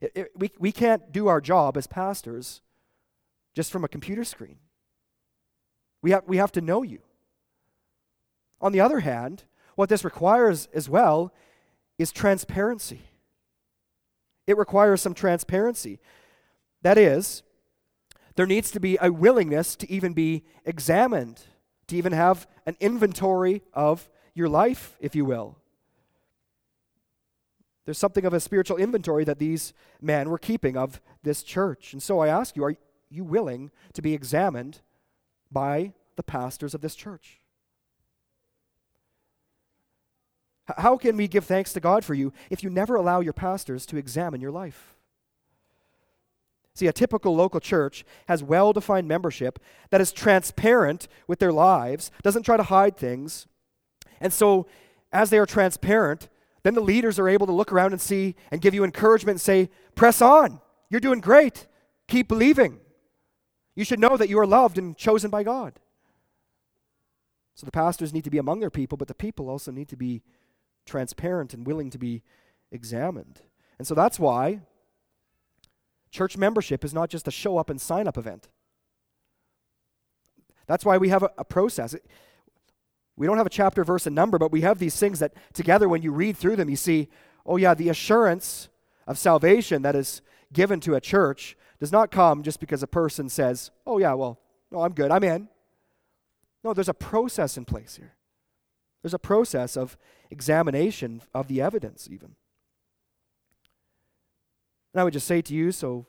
It, 0.00 0.12
it, 0.14 0.32
we, 0.36 0.50
we 0.58 0.72
can't 0.72 1.12
do 1.12 1.28
our 1.28 1.40
job 1.40 1.76
as 1.76 1.86
pastors 1.86 2.60
just 3.54 3.70
from 3.70 3.84
a 3.84 3.88
computer 3.88 4.24
screen. 4.24 4.56
We 6.02 6.10
have, 6.10 6.24
we 6.26 6.36
have 6.36 6.52
to 6.52 6.60
know 6.60 6.82
you. 6.82 7.00
On 8.60 8.72
the 8.72 8.80
other 8.80 9.00
hand, 9.00 9.44
what 9.76 9.88
this 9.88 10.04
requires 10.04 10.68
as 10.74 10.88
well 10.88 11.32
is 11.98 12.12
transparency. 12.12 13.02
It 14.46 14.58
requires 14.58 15.00
some 15.00 15.14
transparency. 15.14 16.00
That 16.82 16.98
is, 16.98 17.42
there 18.36 18.46
needs 18.46 18.70
to 18.72 18.80
be 18.80 18.98
a 19.00 19.12
willingness 19.12 19.76
to 19.76 19.90
even 19.90 20.12
be 20.12 20.44
examined, 20.64 21.42
to 21.88 21.96
even 21.96 22.12
have 22.12 22.46
an 22.66 22.76
inventory 22.80 23.62
of 23.72 24.08
your 24.34 24.48
life, 24.48 24.96
if 25.00 25.14
you 25.14 25.24
will. 25.24 25.56
There's 27.84 27.98
something 27.98 28.24
of 28.24 28.32
a 28.32 28.40
spiritual 28.40 28.78
inventory 28.78 29.24
that 29.24 29.38
these 29.38 29.74
men 30.00 30.30
were 30.30 30.38
keeping 30.38 30.76
of 30.76 31.00
this 31.22 31.42
church. 31.42 31.92
And 31.92 32.02
so 32.02 32.20
I 32.20 32.28
ask 32.28 32.56
you, 32.56 32.64
are 32.64 32.76
you 33.10 33.24
willing 33.24 33.70
to 33.92 34.02
be 34.02 34.14
examined 34.14 34.80
by 35.52 35.92
the 36.16 36.22
pastors 36.22 36.74
of 36.74 36.80
this 36.80 36.94
church? 36.94 37.40
How 40.78 40.96
can 40.96 41.18
we 41.18 41.28
give 41.28 41.44
thanks 41.44 41.74
to 41.74 41.80
God 41.80 42.04
for 42.04 42.14
you 42.14 42.32
if 42.48 42.62
you 42.62 42.70
never 42.70 42.94
allow 42.96 43.20
your 43.20 43.34
pastors 43.34 43.84
to 43.86 43.98
examine 43.98 44.40
your 44.40 44.50
life? 44.50 44.93
See, 46.74 46.88
a 46.88 46.92
typical 46.92 47.36
local 47.36 47.60
church 47.60 48.04
has 48.26 48.42
well 48.42 48.72
defined 48.72 49.06
membership 49.06 49.60
that 49.90 50.00
is 50.00 50.12
transparent 50.12 51.06
with 51.28 51.38
their 51.38 51.52
lives, 51.52 52.10
doesn't 52.22 52.42
try 52.42 52.56
to 52.56 52.64
hide 52.64 52.96
things. 52.96 53.46
And 54.20 54.32
so, 54.32 54.66
as 55.12 55.30
they 55.30 55.38
are 55.38 55.46
transparent, 55.46 56.28
then 56.64 56.74
the 56.74 56.80
leaders 56.80 57.18
are 57.18 57.28
able 57.28 57.46
to 57.46 57.52
look 57.52 57.72
around 57.72 57.92
and 57.92 58.00
see 58.00 58.34
and 58.50 58.60
give 58.60 58.74
you 58.74 58.82
encouragement 58.82 59.34
and 59.34 59.40
say, 59.40 59.70
Press 59.94 60.20
on. 60.20 60.60
You're 60.90 61.00
doing 61.00 61.20
great. 61.20 61.66
Keep 62.08 62.28
believing. 62.28 62.80
You 63.76 63.84
should 63.84 64.00
know 64.00 64.16
that 64.16 64.28
you 64.28 64.38
are 64.40 64.46
loved 64.46 64.78
and 64.78 64.96
chosen 64.96 65.30
by 65.30 65.42
God. 65.44 65.78
So 67.54 67.64
the 67.64 67.72
pastors 67.72 68.12
need 68.12 68.24
to 68.24 68.30
be 68.30 68.38
among 68.38 68.60
their 68.60 68.70
people, 68.70 68.98
but 68.98 69.08
the 69.08 69.14
people 69.14 69.48
also 69.48 69.70
need 69.70 69.88
to 69.88 69.96
be 69.96 70.22
transparent 70.86 71.54
and 71.54 71.66
willing 71.66 71.90
to 71.90 71.98
be 71.98 72.22
examined. 72.72 73.40
And 73.78 73.86
so 73.86 73.94
that's 73.94 74.18
why 74.18 74.60
church 76.14 76.36
membership 76.36 76.84
is 76.84 76.94
not 76.94 77.10
just 77.10 77.26
a 77.26 77.30
show 77.30 77.58
up 77.58 77.68
and 77.68 77.80
sign 77.80 78.06
up 78.06 78.16
event. 78.16 78.48
That's 80.66 80.84
why 80.84 80.96
we 80.96 81.08
have 81.08 81.24
a, 81.24 81.30
a 81.36 81.44
process. 81.44 81.94
We 83.16 83.26
don't 83.26 83.36
have 83.36 83.46
a 83.46 83.50
chapter, 83.50 83.84
verse, 83.84 84.06
and 84.06 84.14
number, 84.14 84.38
but 84.38 84.52
we 84.52 84.60
have 84.60 84.78
these 84.78 84.96
things 84.96 85.18
that 85.18 85.34
together, 85.52 85.88
when 85.88 86.02
you 86.02 86.12
read 86.12 86.36
through 86.36 86.56
them, 86.56 86.70
you 86.70 86.76
see, 86.76 87.08
oh, 87.44 87.56
yeah, 87.56 87.74
the 87.74 87.88
assurance 87.88 88.68
of 89.06 89.18
salvation 89.18 89.82
that 89.82 89.96
is 89.96 90.22
given 90.52 90.78
to 90.80 90.94
a 90.94 91.00
church 91.00 91.56
does 91.80 91.90
not 91.90 92.12
come 92.12 92.44
just 92.44 92.60
because 92.60 92.82
a 92.82 92.86
person 92.86 93.28
says, 93.28 93.72
oh, 93.84 93.98
yeah, 93.98 94.14
well, 94.14 94.38
no, 94.70 94.82
I'm 94.82 94.92
good, 94.92 95.10
I'm 95.10 95.24
in. 95.24 95.48
No, 96.62 96.72
there's 96.72 96.88
a 96.88 96.94
process 96.94 97.56
in 97.56 97.64
place 97.64 97.96
here. 97.96 98.14
There's 99.02 99.14
a 99.14 99.18
process 99.18 99.76
of 99.76 99.98
examination 100.30 101.22
of 101.34 101.48
the 101.48 101.60
evidence, 101.60 102.08
even. 102.10 102.36
And 104.94 105.00
I 105.00 105.04
would 105.04 105.12
just 105.12 105.26
say 105.26 105.42
to 105.42 105.52
you 105.52 105.72
so 105.72 106.06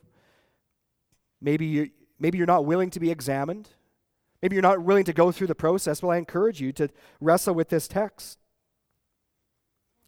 maybe, 1.40 1.66
you, 1.66 1.90
maybe 2.18 2.38
you're 2.38 2.46
not 2.46 2.64
willing 2.64 2.88
to 2.90 3.00
be 3.00 3.10
examined. 3.10 3.68
Maybe 4.40 4.54
you're 4.54 4.62
not 4.62 4.82
willing 4.82 5.04
to 5.04 5.12
go 5.12 5.32
through 5.32 5.48
the 5.48 5.54
process. 5.54 6.02
Well, 6.02 6.12
I 6.12 6.18
encourage 6.18 6.60
you 6.60 6.72
to 6.74 6.88
wrestle 7.20 7.54
with 7.54 7.68
this 7.68 7.88
text. 7.88 8.38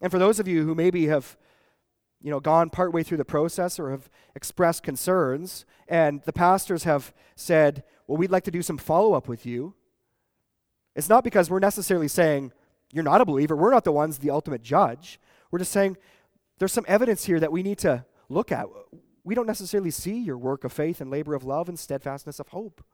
And 0.01 0.11
for 0.11 0.19
those 0.19 0.39
of 0.39 0.47
you 0.47 0.65
who 0.65 0.75
maybe 0.75 1.09
have 1.09 1.37
you 2.23 2.31
know, 2.31 2.41
gone 2.41 2.71
partway 2.71 3.03
through 3.03 3.19
the 3.19 3.25
process 3.25 3.79
or 3.79 3.91
have 3.91 4.09
expressed 4.35 4.83
concerns, 4.83 5.65
and 5.89 6.23
the 6.25 6.33
pastors 6.33 6.85
have 6.85 7.13
said, 7.37 7.85
Well, 8.07 8.17
we'd 8.17 8.31
like 8.31 8.45
to 8.45 8.51
do 8.51 8.63
some 8.63 8.79
follow 8.79 9.15
up 9.15 9.29
with 9.29 9.47
you. 9.47 9.75
It's 10.97 11.09
not 11.09 11.23
because 11.23 11.49
we're 11.49 11.61
necessarily 11.61 12.09
saying, 12.09 12.53
you're 12.93 13.05
not 13.05 13.21
a 13.21 13.25
believer. 13.25 13.55
We're 13.55 13.71
not 13.71 13.85
the 13.85 13.93
ones, 13.93 14.19
the 14.19 14.31
ultimate 14.31 14.63
judge. 14.63 15.21
We're 15.51 15.59
just 15.59 15.73
saying 15.73 15.97
there's 16.59 16.73
some 16.73 16.87
evidence 16.89 17.25
here 17.25 17.39
that 17.39 17.53
we 17.53 17.63
need 17.63 17.79
to 17.79 18.05
look 18.29 18.53
at. 18.53 18.67
We 19.25 19.35
don't 19.35 19.47
necessarily 19.47 19.91
see 19.91 20.19
your 20.19 20.39
work 20.39 20.65
of 20.65 20.73
faith 20.73 21.01
and 21.01 21.11
labor 21.11 21.35
of 21.35 21.45
love 21.45 21.69
and 21.69 21.79
steadfastness 21.79 22.41
of 22.41 22.49
hope. 22.49 22.85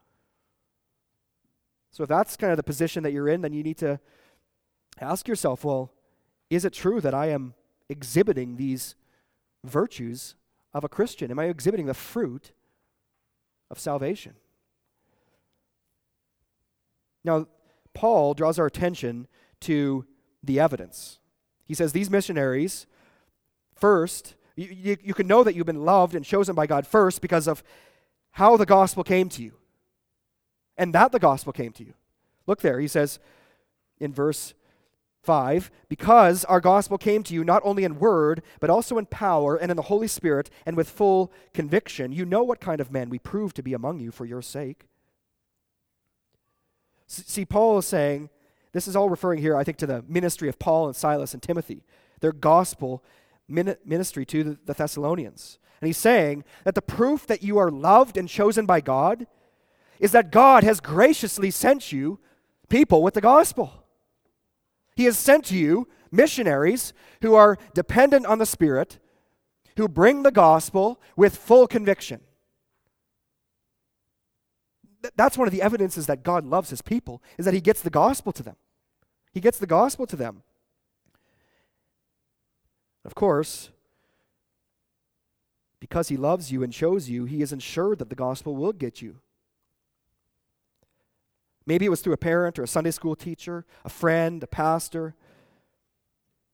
So 1.90 2.03
if 2.03 2.09
that's 2.09 2.37
kind 2.37 2.51
of 2.51 2.57
the 2.57 2.64
position 2.64 3.03
that 3.05 3.12
you're 3.12 3.29
in, 3.29 3.42
then 3.42 3.53
you 3.53 3.62
need 3.62 3.79
to 3.79 4.01
ask 5.01 5.29
yourself 5.29 5.64
well, 5.64 5.92
is 6.51 6.64
it 6.64 6.73
true 6.73 7.01
that 7.01 7.14
I 7.14 7.27
am 7.27 7.55
exhibiting 7.88 8.57
these 8.57 8.94
virtues 9.64 10.35
of 10.73 10.85
a 10.85 10.88
Christian? 10.88 11.31
Am 11.31 11.38
I 11.38 11.44
exhibiting 11.44 11.87
the 11.87 11.94
fruit 11.94 12.53
of 13.70 13.79
salvation? 13.79 14.35
Now, 17.25 17.47
Paul 17.94 18.35
draws 18.35 18.59
our 18.59 18.66
attention 18.66 19.29
to 19.61 20.05
the 20.42 20.61
evidence. 20.61 21.20
He 21.64 21.75
says, 21.75 21.92
These 21.92 22.11
missionaries, 22.11 22.87
first, 23.75 24.35
you, 24.57 24.69
you, 24.69 24.97
you, 25.03 25.14
can 25.14 25.27
know 25.27 25.43
that 25.43 25.55
you've 25.55 25.67
been 25.67 25.85
loved 25.85 26.14
and 26.14 26.25
chosen 26.25 26.55
by 26.55 26.67
God 26.67 26.87
first 26.87 27.21
because 27.21 27.49
of 27.49 27.62
how 28.33 28.57
the 28.57 28.67
gospel 28.67 29.03
came 29.05 29.29
to 29.31 29.43
you. 29.43 29.53
And 30.77 30.93
that 30.95 31.12
the 31.12 31.19
gospel 31.19 31.53
came 31.53 31.73
to 31.73 31.85
you. 31.85 31.95
Look 32.47 32.61
there, 32.61 32.81
he 32.81 32.88
says 32.88 33.19
in 33.99 34.12
verse 34.12 34.55
5 35.23 35.71
Because 35.88 36.45
our 36.45 36.61
gospel 36.61 36.99
came 36.99 37.23
to 37.25 37.35
you 37.35 37.45
not 37.45 37.62
only 37.64 37.85
in 37.85 37.99
word, 37.99 38.43
but 38.61 38.71
also 38.71 38.99
in 38.99 39.07
power 39.07 39.57
and 39.57 39.71
in 39.71 39.77
the 39.77 39.85
Holy 39.85 40.09
Spirit 40.09 40.51
and 40.67 40.77
with 40.77 40.88
full 40.88 41.33
conviction. 41.53 42.12
You 42.12 42.25
know 42.25 42.43
what 42.43 42.61
kind 42.61 42.81
of 42.81 42.93
men 42.93 43.09
we 43.09 43.19
proved 43.19 43.57
to 43.57 43.62
be 43.62 43.75
among 43.75 44.01
you 44.01 44.11
for 44.11 44.25
your 44.25 44.43
sake. 44.43 44.87
See, 47.07 47.45
Paul 47.45 47.79
is 47.79 47.87
saying, 47.87 48.31
this 48.73 48.88
is 48.88 48.97
all 48.97 49.09
referring 49.09 49.40
here, 49.40 49.57
I 49.57 49.62
think, 49.62 49.79
to 49.79 49.87
the 49.87 50.05
ministry 50.09 50.49
of 50.49 50.59
Paul 50.59 50.87
and 50.87 50.97
Silas 50.97 51.33
and 51.33 51.43
Timothy, 51.43 51.85
their 52.21 52.33
gospel 52.33 53.05
ministry 53.48 54.24
to 54.26 54.59
the 54.64 54.74
Thessalonians. 54.74 55.59
And 55.80 55.87
he's 55.87 55.98
saying 55.98 56.44
that 56.64 56.74
the 56.74 56.83
proof 56.83 57.26
that 57.26 57.42
you 57.42 57.59
are 57.59 57.70
loved 57.70 58.16
and 58.16 58.28
chosen 58.28 58.64
by 58.64 58.80
God 58.80 59.26
is 60.00 60.12
that 60.12 60.30
God 60.33 60.64
has 60.64 60.80
graciously 60.80 61.50
sent 61.50 61.92
you 61.92 62.18
people 62.68 63.02
with 63.02 63.14
the 63.14 63.20
gospel. 63.20 63.85
He 64.96 65.04
has 65.04 65.18
sent 65.18 65.50
you 65.50 65.88
missionaries 66.11 66.92
who 67.20 67.35
are 67.35 67.59
dependent 67.74 68.26
on 68.26 68.38
the 68.38 68.46
Spirit, 68.46 68.98
who 69.76 69.88
bring 69.88 70.22
the 70.22 70.30
gospel 70.30 71.00
with 71.16 71.37
full 71.37 71.66
conviction. 71.66 72.20
That's 75.16 75.37
one 75.37 75.48
of 75.48 75.52
the 75.52 75.62
evidences 75.62 76.07
that 76.07 76.22
God 76.22 76.46
loves 76.46 76.70
his 76.70 76.80
people, 76.80 77.22
is 77.37 77.44
that 77.44 77.54
he 77.54 77.61
gets 77.61 77.83
the 77.83 77.90
gospel 77.90 78.33
to 78.33 78.42
them. 78.42 78.57
He 79.33 79.40
gets 79.40 79.59
the 79.59 79.66
gospel 79.66 80.07
to 80.07 80.16
them. 80.16 80.44
Of 83.05 83.14
course, 83.14 83.71
because 85.79 86.09
he 86.09 86.17
loves 86.17 86.51
you 86.51 86.62
and 86.62 86.73
chose 86.73 87.11
you, 87.11 87.27
he 87.27 87.43
is 87.43 87.53
ensured 87.53 87.99
that 87.99 88.09
the 88.09 88.14
gospel 88.14 88.57
will 88.57 88.73
get 88.73 89.03
you. 89.03 89.21
Maybe 91.67 91.87
it 91.87 91.90
was 91.90 92.01
through 92.01 92.14
a 92.14 92.19
parent 92.19 92.59
or 92.59 92.62
a 92.62 92.69
Sunday 92.69 92.90
school 92.90 93.17
teacher, 93.17 93.64
a 93.85 93.88
friend, 93.88 94.43
a 94.43 94.47
pastor. 94.47 95.14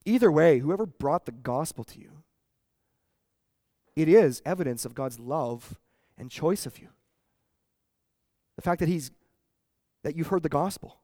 Either 0.04 0.30
way, 0.30 0.58
whoever 0.58 0.86
brought 0.86 1.26
the 1.26 1.32
gospel 1.32 1.84
to 1.84 2.00
you, 2.00 2.22
it 3.96 4.08
is 4.08 4.42
evidence 4.44 4.84
of 4.84 4.94
God's 4.94 5.18
love 5.18 5.78
and 6.16 6.30
choice 6.30 6.66
of 6.66 6.78
you. 6.78 6.88
The 8.56 8.62
fact 8.62 8.80
that 8.80 8.88
he's 8.88 9.10
that 10.02 10.16
you've 10.16 10.28
heard 10.28 10.42
the 10.42 10.48
gospel. 10.48 10.98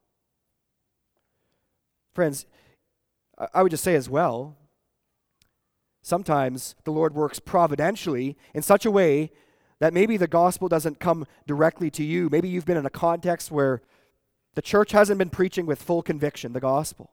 Friends, 2.14 2.46
I 3.52 3.62
would 3.62 3.70
just 3.70 3.84
say 3.84 3.94
as 3.94 4.08
well, 4.08 4.56
sometimes 6.06 6.76
the 6.84 6.92
Lord 6.92 7.16
works 7.16 7.40
providentially 7.40 8.36
in 8.54 8.62
such 8.62 8.86
a 8.86 8.92
way 8.92 9.32
that 9.80 9.92
maybe 9.92 10.16
the 10.16 10.28
gospel 10.28 10.68
doesn't 10.68 11.00
come 11.00 11.26
directly 11.48 11.90
to 11.90 12.04
you. 12.04 12.28
Maybe 12.30 12.48
you've 12.48 12.64
been 12.64 12.76
in 12.76 12.86
a 12.86 12.90
context 12.90 13.50
where 13.50 13.82
the 14.54 14.62
church 14.62 14.92
hasn't 14.92 15.18
been 15.18 15.30
preaching 15.30 15.66
with 15.66 15.82
full 15.82 16.02
conviction 16.02 16.52
the 16.52 16.60
gospel. 16.60 17.10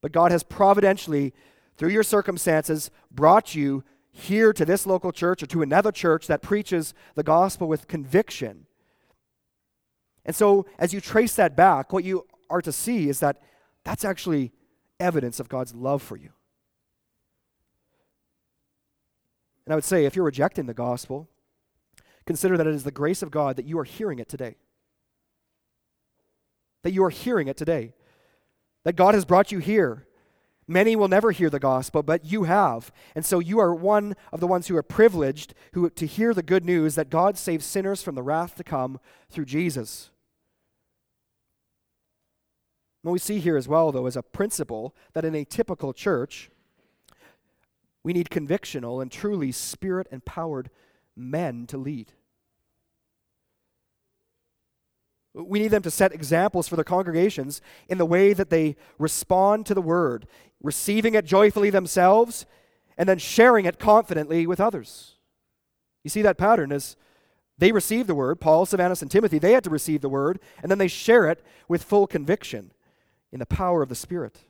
But 0.00 0.12
God 0.12 0.30
has 0.30 0.44
providentially, 0.44 1.34
through 1.76 1.88
your 1.88 2.04
circumstances, 2.04 2.88
brought 3.10 3.56
you 3.56 3.82
here 4.12 4.52
to 4.52 4.64
this 4.64 4.86
local 4.86 5.10
church 5.10 5.42
or 5.42 5.46
to 5.46 5.62
another 5.62 5.90
church 5.90 6.28
that 6.28 6.40
preaches 6.40 6.94
the 7.16 7.24
gospel 7.24 7.66
with 7.66 7.88
conviction. 7.88 8.66
And 10.24 10.36
so, 10.36 10.66
as 10.78 10.94
you 10.94 11.00
trace 11.00 11.34
that 11.34 11.56
back, 11.56 11.92
what 11.92 12.04
you 12.04 12.26
are 12.48 12.62
to 12.62 12.70
see 12.70 13.08
is 13.08 13.18
that 13.18 13.42
that's 13.82 14.04
actually 14.04 14.52
evidence 15.00 15.40
of 15.40 15.48
God's 15.48 15.74
love 15.74 16.00
for 16.00 16.16
you. 16.16 16.30
And 19.66 19.72
I 19.72 19.76
would 19.76 19.84
say, 19.84 20.04
if 20.04 20.14
you're 20.14 20.24
rejecting 20.24 20.66
the 20.66 20.74
gospel, 20.74 21.28
consider 22.26 22.56
that 22.56 22.66
it 22.66 22.74
is 22.74 22.84
the 22.84 22.90
grace 22.90 23.22
of 23.22 23.30
God 23.30 23.56
that 23.56 23.66
you 23.66 23.78
are 23.78 23.84
hearing 23.84 24.18
it 24.18 24.28
today. 24.28 24.56
That 26.82 26.92
you 26.92 27.02
are 27.04 27.10
hearing 27.10 27.48
it 27.48 27.56
today. 27.56 27.94
That 28.84 28.96
God 28.96 29.14
has 29.14 29.24
brought 29.24 29.52
you 29.52 29.58
here. 29.58 30.06
Many 30.66 30.96
will 30.96 31.08
never 31.08 31.30
hear 31.30 31.50
the 31.50 31.58
gospel, 31.58 32.02
but 32.02 32.24
you 32.24 32.44
have. 32.44 32.90
And 33.14 33.24
so 33.24 33.38
you 33.38 33.58
are 33.58 33.74
one 33.74 34.16
of 34.32 34.40
the 34.40 34.46
ones 34.46 34.68
who 34.68 34.76
are 34.76 34.82
privileged 34.82 35.54
who, 35.72 35.90
to 35.90 36.06
hear 36.06 36.32
the 36.32 36.42
good 36.42 36.64
news 36.64 36.94
that 36.94 37.10
God 37.10 37.36
saves 37.36 37.66
sinners 37.66 38.02
from 38.02 38.14
the 38.14 38.22
wrath 38.22 38.54
to 38.56 38.64
come 38.64 38.98
through 39.28 39.44
Jesus. 39.44 40.10
What 43.02 43.12
we 43.12 43.18
see 43.18 43.38
here 43.38 43.58
as 43.58 43.68
well, 43.68 43.92
though, 43.92 44.06
is 44.06 44.16
a 44.16 44.22
principle 44.22 44.94
that 45.12 45.26
in 45.26 45.34
a 45.34 45.44
typical 45.44 45.92
church, 45.92 46.50
we 48.04 48.12
need 48.12 48.28
convictional 48.28 49.02
and 49.02 49.10
truly 49.10 49.50
spirit 49.50 50.06
empowered 50.12 50.70
men 51.16 51.66
to 51.66 51.78
lead. 51.78 52.12
We 55.32 55.58
need 55.58 55.72
them 55.72 55.82
to 55.82 55.90
set 55.90 56.12
examples 56.12 56.68
for 56.68 56.76
their 56.76 56.84
congregations 56.84 57.60
in 57.88 57.98
the 57.98 58.06
way 58.06 58.34
that 58.34 58.50
they 58.50 58.76
respond 58.98 59.66
to 59.66 59.74
the 59.74 59.82
word, 59.82 60.28
receiving 60.62 61.14
it 61.14 61.24
joyfully 61.24 61.70
themselves, 61.70 62.46
and 62.96 63.08
then 63.08 63.18
sharing 63.18 63.64
it 63.64 63.80
confidently 63.80 64.46
with 64.46 64.60
others. 64.60 65.14
You 66.04 66.10
see 66.10 66.22
that 66.22 66.38
pattern 66.38 66.70
as 66.70 66.96
they 67.58 67.72
receive 67.72 68.06
the 68.06 68.14
word, 68.14 68.40
Paul, 68.40 68.66
Silvanus, 68.66 69.02
and 69.02 69.10
Timothy, 69.10 69.38
they 69.38 69.52
had 69.52 69.64
to 69.64 69.70
receive 69.70 70.02
the 70.02 70.08
word, 70.08 70.38
and 70.62 70.70
then 70.70 70.78
they 70.78 70.88
share 70.88 71.28
it 71.28 71.42
with 71.68 71.82
full 71.82 72.06
conviction 72.06 72.72
in 73.32 73.38
the 73.38 73.46
power 73.46 73.82
of 73.82 73.88
the 73.88 73.94
Spirit. 73.94 74.40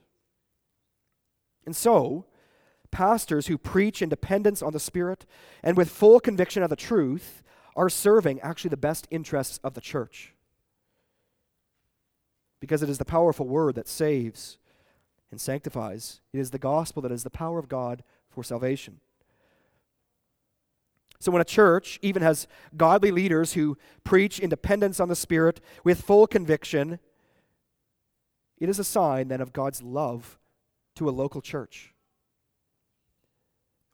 And 1.64 1.76
so, 1.76 2.26
pastors 2.94 3.48
who 3.48 3.58
preach 3.58 4.00
in 4.00 4.08
dependence 4.08 4.62
on 4.62 4.72
the 4.72 4.78
Spirit 4.78 5.26
and 5.64 5.76
with 5.76 5.90
full 5.90 6.20
conviction 6.20 6.62
of 6.62 6.70
the 6.70 6.76
truth 6.76 7.42
are 7.74 7.90
serving 7.90 8.40
actually 8.40 8.68
the 8.68 8.76
best 8.76 9.08
interests 9.10 9.58
of 9.64 9.74
the 9.74 9.80
church 9.80 10.32
because 12.60 12.82
it 12.84 12.88
is 12.88 12.98
the 12.98 13.04
powerful 13.04 13.48
word 13.48 13.74
that 13.74 13.88
saves 13.88 14.58
and 15.32 15.40
sanctifies. 15.40 16.20
It 16.32 16.38
is 16.38 16.52
the 16.52 16.58
gospel 16.58 17.02
that 17.02 17.10
is 17.10 17.24
the 17.24 17.30
power 17.30 17.58
of 17.58 17.68
God 17.68 18.04
for 18.30 18.44
salvation. 18.44 19.00
So, 21.18 21.32
when 21.32 21.42
a 21.42 21.44
church 21.44 21.98
even 22.00 22.22
has 22.22 22.46
godly 22.76 23.10
leaders 23.10 23.54
who 23.54 23.76
preach 24.04 24.38
independence 24.38 25.00
on 25.00 25.08
the 25.08 25.16
Spirit 25.16 25.60
with 25.82 26.02
full 26.02 26.26
conviction, 26.26 27.00
it 28.58 28.68
is 28.68 28.78
a 28.78 28.84
sign 28.84 29.28
then 29.28 29.40
of 29.40 29.52
God's 29.52 29.82
love 29.82 30.38
to 30.94 31.08
a 31.08 31.10
local 31.10 31.40
church. 31.40 31.93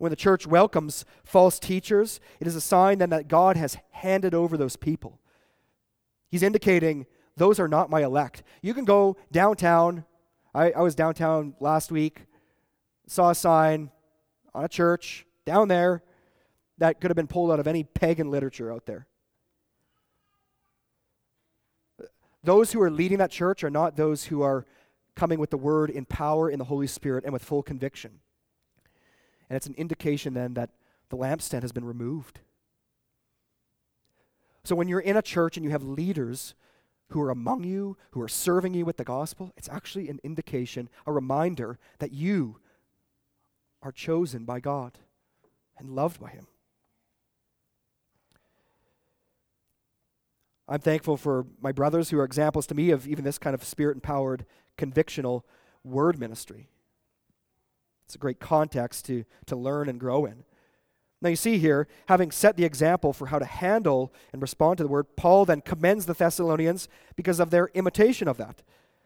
When 0.01 0.09
the 0.09 0.17
church 0.17 0.47
welcomes 0.47 1.05
false 1.25 1.59
teachers, 1.59 2.21
it 2.41 2.47
is 2.47 2.57
a 2.57 2.61
sign 2.63 2.97
then 2.97 3.11
that 3.11 3.29
God 3.29 3.59
has 3.59 3.77
handed 3.91 4.33
over 4.33 4.57
those 4.57 4.75
people. 4.75 5.21
He's 6.31 6.43
indicating 6.43 7.05
those 7.37 7.61
are 7.61 7.69
not 7.69 7.91
my 7.91 8.03
elect. 8.03 8.43
You 8.63 8.73
can 8.73 8.87
go 8.87 9.19
downtown. 9.31 10.07
I, 10.55 10.71
I 10.71 10.81
was 10.81 10.95
downtown 10.95 11.55
last 11.61 11.93
week, 11.93 12.23
saw 13.09 13.29
a 13.29 13.35
sign 13.35 13.91
on 14.55 14.65
a 14.65 14.69
church 14.69 15.27
down 15.45 15.69
there 15.69 16.03
that 16.79 16.99
could 16.99 17.11
have 17.11 17.17
been 17.17 17.27
pulled 17.27 17.53
out 17.53 17.61
of 17.61 17.67
any 17.67 17.85
pagan 17.85 18.31
literature 18.31 18.73
out 18.73 18.87
there. 18.87 19.07
Those 22.43 22.73
who 22.73 22.81
are 22.81 22.91
leading 22.91 23.19
that 23.19 23.31
church 23.31 23.63
are 23.63 23.71
not 23.71 23.97
those 23.97 24.25
who 24.25 24.41
are 24.41 24.65
coming 25.15 25.39
with 25.39 25.51
the 25.51 25.59
word 25.59 25.91
in 25.91 26.07
power 26.07 26.49
in 26.49 26.59
the 26.59 26.65
Holy 26.65 26.87
Spirit 26.87 27.25
and 27.25 27.35
with 27.35 27.45
full 27.45 27.63
conviction. 27.63 28.21
And 29.51 29.57
it's 29.57 29.67
an 29.67 29.75
indication 29.75 30.33
then 30.33 30.55
that 30.55 30.71
the 31.11 31.17
lampstand 31.17 31.63
has 31.63 31.73
been 31.73 31.85
removed. 31.85 32.39
So 34.63 34.77
when 34.77 34.89
you're 34.89 35.01
in 35.01 35.17
a 35.17 35.23
church 35.23 35.57
and 35.57 35.65
you 35.65 35.71
have 35.71 35.83
leaders 35.83 36.55
who 37.09 37.21
are 37.21 37.31
among 37.31 37.65
you, 37.65 37.97
who 38.13 38.21
are 38.23 38.29
serving 38.29 38.75
you 38.75 38.85
with 38.85 38.97
the 38.97 39.05
gospel, 39.05 39.53
it's 39.57 39.69
actually 39.69 40.09
an 40.09 40.21
indication, 40.23 40.89
a 41.07 41.13
reminder 41.13 41.79
that 41.99 42.13
you 42.13 42.59
are 43.83 43.91
chosen 43.91 44.45
by 44.45 44.61
God 44.61 44.99
and 45.77 45.91
loved 45.91 46.21
by 46.21 46.31
Him. 46.31 46.47
I'm 50.69 50.81
thankful 50.81 51.17
for 51.17 51.47
my 51.61 51.73
brothers 51.73 52.11
who 52.11 52.19
are 52.21 52.25
examples 52.25 52.69
to 52.69 52.77
me 52.77 52.91
of 52.91 53.09
even 53.09 53.25
this 53.25 53.39
kind 53.39 53.55
of 53.55 53.65
spirit 53.65 53.97
empowered, 53.97 54.47
convictional 54.79 55.43
word 55.83 56.21
ministry. 56.21 56.69
It's 58.11 58.17
a 58.17 58.19
great 58.19 58.41
context 58.41 59.05
to, 59.05 59.25
to 59.47 59.55
learn 59.55 59.89
and 59.89 60.01
grow 60.01 60.25
in. 60.25 60.43
Now, 61.23 61.29
you 61.29 61.37
see 61.37 61.59
here, 61.59 61.87
having 62.09 62.33
set 62.33 62.57
the 62.57 62.65
example 62.65 63.13
for 63.13 63.29
how 63.29 63.39
to 63.39 63.45
handle 63.45 64.13
and 64.33 64.43
respond 64.43 64.79
to 64.79 64.83
the 64.83 64.89
word, 64.89 65.15
Paul 65.17 65.45
then 65.45 65.61
commends 65.61 66.07
the 66.07 66.15
Thessalonians 66.15 66.89
because 67.15 67.39
of 67.39 67.51
their 67.51 67.71
imitation 67.73 68.27
of 68.27 68.37
that. 68.39 68.65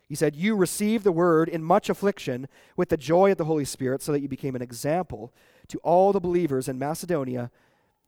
He 0.09 0.15
said, 0.15 0.35
You 0.35 0.57
received 0.57 1.05
the 1.05 1.13
word 1.13 1.51
in 1.51 1.63
much 1.63 1.91
affliction 1.91 2.49
with 2.79 2.89
the 2.89 2.97
joy 2.97 3.33
of 3.33 3.37
the 3.37 3.45
Holy 3.45 3.67
Spirit, 3.67 4.01
so 4.01 4.11
that 4.11 4.21
you 4.21 4.29
became 4.29 4.57
an 4.57 4.63
example 4.63 5.35
to 5.69 5.77
all 5.81 6.15
the 6.15 6.19
believers 6.19 6.67
in 6.67 6.79
Macedonia 6.79 7.51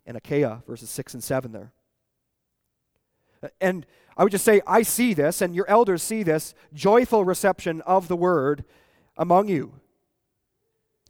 and 0.07 0.17
Achaia, 0.17 0.63
verses 0.67 0.89
6 0.89 1.13
and 1.13 1.23
7 1.23 1.53
there. 1.53 1.75
And 3.61 3.85
I 4.17 4.23
would 4.23 4.33
just 4.33 4.47
say, 4.47 4.63
I 4.67 4.81
see 4.81 5.13
this, 5.13 5.43
and 5.43 5.55
your 5.55 5.69
elders 5.69 6.03
see 6.03 6.23
this 6.23 6.55
joyful 6.73 7.23
reception 7.23 7.83
of 7.83 8.09
the 8.09 8.17
word 8.17 8.65
among 9.19 9.49
you. 9.49 9.75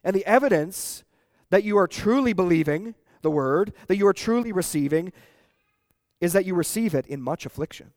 And 0.06 0.14
the 0.14 0.24
evidence 0.24 1.02
that 1.50 1.64
you 1.64 1.76
are 1.76 1.88
truly 1.88 2.32
believing 2.32 2.94
the 3.22 3.30
word, 3.30 3.72
that 3.88 3.96
you 3.96 4.06
are 4.06 4.12
truly 4.12 4.52
receiving, 4.52 5.12
is 6.20 6.32
that 6.32 6.46
you 6.46 6.54
receive 6.54 6.94
it 6.94 7.08
in 7.08 7.20
much 7.20 7.44
affliction. 7.44 7.90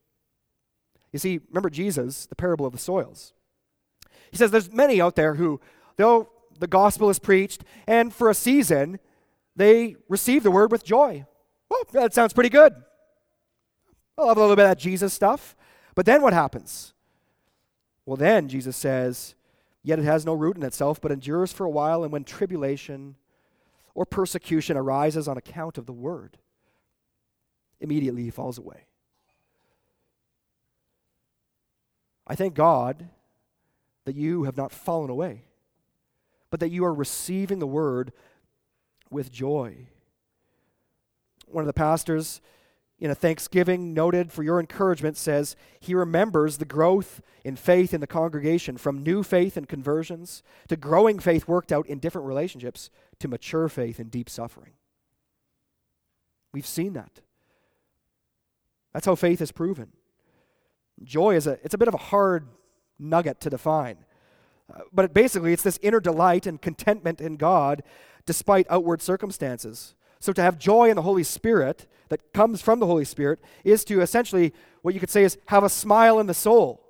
You 1.14 1.20
see, 1.20 1.40
remember 1.50 1.70
Jesus, 1.70 2.26
the 2.26 2.36
parable 2.36 2.66
of 2.66 2.74
the 2.74 2.80
soils. 2.80 3.34
He 4.32 4.38
says 4.38 4.50
there's 4.50 4.74
many 4.74 5.00
out 5.00 5.16
there 5.16 5.36
who, 5.36 5.62
though 5.98 6.32
the 6.58 6.66
gospel 6.66 7.12
is 7.12 7.20
preached, 7.20 7.64
and 7.86 8.12
for 8.12 8.28
a 8.28 8.34
season, 8.34 9.00
they 9.56 9.96
receive 10.08 10.42
the 10.42 10.52
word 10.52 10.72
with 10.72 10.84
joy. 10.84 11.28
Well, 11.70 11.84
that 11.92 12.16
sounds 12.16 12.34
pretty 12.34 12.50
good. 12.50 12.74
I 14.18 14.24
love 14.24 14.38
a 14.38 14.42
little 14.42 14.56
bit 14.56 14.64
of 14.64 14.72
that 14.72 14.80
Jesus 14.80 15.14
stuff. 15.14 15.56
But 15.94 16.08
then 16.08 16.24
what 16.24 16.34
happens? 16.34 16.96
Well, 18.08 18.18
then 18.18 18.48
Jesus 18.48 18.76
says, 18.76 19.36
Yet 19.90 19.98
it 19.98 20.06
has 20.06 20.24
no 20.24 20.36
root 20.36 20.56
in 20.56 20.62
itself, 20.62 21.02
but 21.02 21.12
endures 21.12 21.52
for 21.52 21.66
a 21.66 21.70
while, 21.72 22.04
and 22.04 22.12
when 22.12 22.24
tribulation 22.24 23.16
or 23.96 24.06
persecution 24.06 24.78
arises 24.78 25.28
on 25.28 25.36
account 25.36 25.80
of 25.80 25.88
the 25.88 25.92
word, 25.92 26.38
immediately 27.80 28.22
he 28.22 28.30
falls 28.30 28.60
away. 28.60 28.86
I 32.28 32.36
thank 32.36 32.54
God 32.54 33.10
that 34.06 34.14
you 34.16 34.44
have 34.44 34.56
not 34.56 34.72
fallen 34.72 35.10
away, 35.10 35.46
but 36.52 36.60
that 36.60 36.70
you 36.70 36.86
are 36.86 36.94
receiving 36.94 37.58
the 37.58 37.66
word 37.66 38.14
with 39.10 39.32
joy. 39.32 39.88
One 41.48 41.64
of 41.64 41.68
the 41.68 41.74
pastors 41.74 42.42
in 43.00 43.10
a 43.10 43.16
thanksgiving 43.16 43.94
noted 43.94 44.32
for 44.32 44.44
your 44.44 44.60
encouragement 44.60 45.16
says 45.16 45.56
he 45.80 45.96
remembers 45.96 46.58
the 46.58 46.66
growth 46.66 47.22
in 47.46 47.56
faith 47.56 47.94
in 47.94 48.02
the 48.02 48.08
congregation 48.08 48.78
from 48.78 49.02
new 49.02 49.24
faith 49.24 49.56
and 49.56 49.70
conversions 49.70 50.44
to 50.68 50.76
growing 50.76 51.18
faith 51.20 51.48
worked 51.48 51.72
out 51.72 51.88
in 51.88 52.00
different 52.00 52.28
relationships 52.28 52.90
to 53.20 53.28
mature 53.28 53.70
faith 53.70 54.00
in 54.00 54.10
deep 54.10 54.30
suffering. 54.30 54.74
We've 56.52 56.68
seen 56.68 56.94
that. 56.94 57.22
That's 58.94 59.06
how 59.06 59.16
faith 59.16 59.40
is 59.42 59.52
proven. 59.52 59.94
Joy 61.04 61.36
is 61.36 61.48
a 61.48 61.58
it's 61.64 61.74
a 61.74 61.78
bit 61.78 61.88
of 61.88 61.94
a 61.94 61.98
hard 61.98 62.48
nugget 62.98 63.40
to 63.42 63.50
define. 63.50 63.98
Uh, 64.74 64.82
but 64.92 65.14
basically 65.14 65.54
it's 65.54 65.64
this 65.64 65.80
inner 65.82 66.02
delight 66.02 66.46
and 66.46 66.62
contentment 66.62 67.22
in 67.22 67.38
God 67.38 67.82
despite 68.26 68.68
outward 68.70 69.02
circumstances. 69.02 69.96
So 70.20 70.34
to 70.34 70.42
have 70.42 70.58
joy 70.58 70.90
in 70.90 70.96
the 70.96 71.02
Holy 71.02 71.24
Spirit 71.24 71.88
that 72.10 72.34
comes 72.34 72.62
from 72.62 72.80
the 72.80 72.86
Holy 72.86 73.06
Spirit 73.06 73.40
is 73.64 73.86
to 73.86 74.02
essentially, 74.02 74.54
what 74.82 74.94
you 74.94 75.00
could 75.00 75.10
say 75.10 75.24
is 75.24 75.38
have 75.48 75.64
a 75.64 75.70
smile 75.70 76.20
in 76.20 76.28
the 76.28 76.34
soul. 76.34 76.86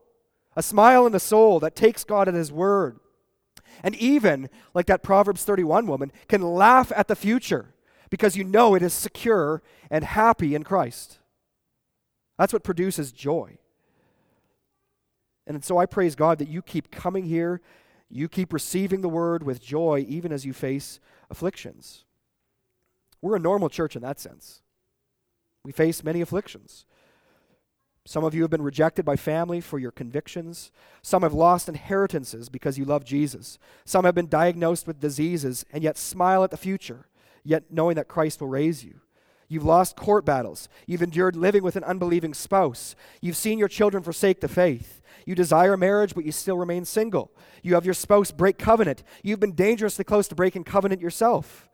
A 0.55 0.63
smile 0.63 1.05
in 1.05 1.11
the 1.11 1.19
soul 1.19 1.59
that 1.59 1.75
takes 1.75 2.03
God 2.03 2.27
at 2.27 2.33
His 2.33 2.51
word. 2.51 2.99
And 3.83 3.95
even, 3.95 4.49
like 4.73 4.87
that 4.87 5.03
Proverbs 5.03 5.43
31 5.43 5.85
woman, 5.87 6.11
can 6.27 6.41
laugh 6.41 6.91
at 6.95 7.07
the 7.07 7.15
future 7.15 7.73
because 8.09 8.35
you 8.35 8.43
know 8.43 8.75
it 8.75 8.81
is 8.81 8.93
secure 8.93 9.61
and 9.89 10.03
happy 10.03 10.55
in 10.55 10.63
Christ. 10.63 11.19
That's 12.37 12.51
what 12.51 12.63
produces 12.63 13.11
joy. 13.11 13.57
And 15.45 15.63
so 15.63 15.77
I 15.77 15.85
praise 15.85 16.15
God 16.15 16.39
that 16.39 16.47
you 16.47 16.61
keep 16.61 16.91
coming 16.91 17.25
here, 17.25 17.61
you 18.09 18.27
keep 18.27 18.53
receiving 18.53 19.01
the 19.01 19.09
word 19.09 19.43
with 19.43 19.61
joy, 19.61 20.05
even 20.07 20.31
as 20.31 20.45
you 20.45 20.53
face 20.53 20.99
afflictions. 21.29 22.05
We're 23.21 23.35
a 23.35 23.39
normal 23.39 23.69
church 23.69 23.95
in 23.95 24.01
that 24.01 24.19
sense. 24.19 24.61
We 25.63 25.71
face 25.71 26.03
many 26.03 26.21
afflictions. 26.21 26.85
Some 28.05 28.23
of 28.23 28.33
you 28.33 28.41
have 28.41 28.49
been 28.49 28.61
rejected 28.61 29.05
by 29.05 29.17
family 29.17 29.61
for 29.61 29.77
your 29.77 29.91
convictions. 29.91 30.71
Some 31.01 31.21
have 31.21 31.33
lost 31.33 31.69
inheritances 31.69 32.49
because 32.49 32.77
you 32.77 32.85
love 32.85 33.03
Jesus. 33.03 33.59
Some 33.85 34.05
have 34.05 34.15
been 34.15 34.29
diagnosed 34.29 34.87
with 34.87 34.99
diseases 34.99 35.65
and 35.71 35.83
yet 35.83 35.97
smile 35.97 36.43
at 36.43 36.49
the 36.49 36.57
future, 36.57 37.07
yet 37.43 37.65
knowing 37.69 37.95
that 37.97 38.07
Christ 38.07 38.41
will 38.41 38.47
raise 38.47 38.83
you. 38.83 39.01
You've 39.47 39.65
lost 39.65 39.95
court 39.95 40.25
battles. 40.25 40.69
You've 40.87 41.01
endured 41.01 41.35
living 41.35 41.61
with 41.61 41.75
an 41.75 41.83
unbelieving 41.83 42.33
spouse. 42.33 42.95
You've 43.21 43.35
seen 43.35 43.59
your 43.59 43.67
children 43.67 44.01
forsake 44.01 44.41
the 44.41 44.47
faith. 44.47 45.01
You 45.25 45.35
desire 45.35 45.77
marriage, 45.77 46.15
but 46.15 46.25
you 46.25 46.31
still 46.31 46.57
remain 46.57 46.85
single. 46.85 47.31
You 47.61 47.75
have 47.75 47.85
your 47.85 47.93
spouse 47.93 48.31
break 48.31 48.57
covenant. 48.57 49.03
You've 49.23 49.39
been 49.39 49.53
dangerously 49.53 50.03
close 50.03 50.27
to 50.29 50.35
breaking 50.35 50.63
covenant 50.63 50.99
yourself. 50.99 51.68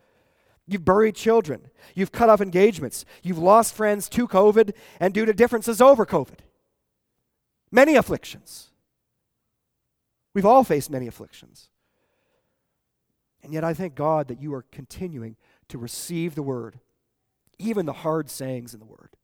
You've 0.68 0.86
buried 0.86 1.16
children. 1.16 1.70
You've 1.94 2.12
cut 2.12 2.30
off 2.30 2.42
engagements. 2.42 3.06
You've 3.22 3.38
lost 3.38 3.76
friends 3.76 4.10
to 4.10 4.28
COVID 4.28 4.74
and 5.00 5.14
due 5.14 5.26
to 5.26 5.34
differences 5.34 5.80
over 5.80 6.06
COVID. 6.06 6.40
Many 7.72 7.96
afflictions. 7.96 8.72
We've 10.34 10.46
all 10.46 10.64
faced 10.64 10.90
many 10.90 11.08
afflictions. 11.08 11.70
And 13.44 13.54
yet, 13.54 13.64
I 13.64 13.76
thank 13.76 13.94
God 13.94 14.28
that 14.28 14.42
you 14.42 14.54
are 14.56 14.66
continuing 14.72 15.36
to 15.68 15.78
receive 15.78 16.34
the 16.34 16.42
word, 16.42 16.80
even 17.60 17.86
the 17.86 17.94
hard 17.94 18.30
sayings 18.30 18.74
in 18.74 18.80
the 18.80 18.88
word, 18.88 19.16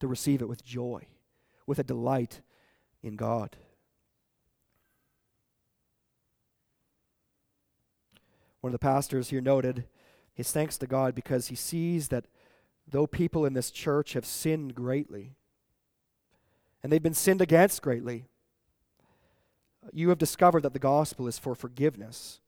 to 0.00 0.08
receive 0.08 0.42
it 0.42 0.48
with 0.48 0.64
joy, 0.64 1.06
with 1.64 1.78
a 1.78 1.84
delight 1.84 2.40
in 3.02 3.14
God. 3.14 3.56
One 8.60 8.70
of 8.70 8.72
the 8.72 8.84
pastors 8.84 9.30
here 9.30 9.40
noted 9.40 9.84
his 10.34 10.50
thanks 10.50 10.76
to 10.78 10.86
God 10.86 11.14
because 11.14 11.48
he 11.48 11.54
sees 11.54 12.08
that 12.08 12.26
though 12.86 13.06
people 13.06 13.46
in 13.46 13.54
this 13.54 13.70
church 13.70 14.12
have 14.12 14.26
sinned 14.26 14.74
greatly, 14.74 15.32
and 16.82 16.92
they've 16.92 17.02
been 17.02 17.14
sinned 17.14 17.40
against 17.40 17.80
greatly, 17.80 18.26
you 19.92 20.08
have 20.08 20.18
discovered 20.18 20.62
that 20.62 20.72
the 20.72 20.78
gospel 20.78 21.26
is 21.26 21.38
for 21.38 21.54
forgiveness, 21.54 22.40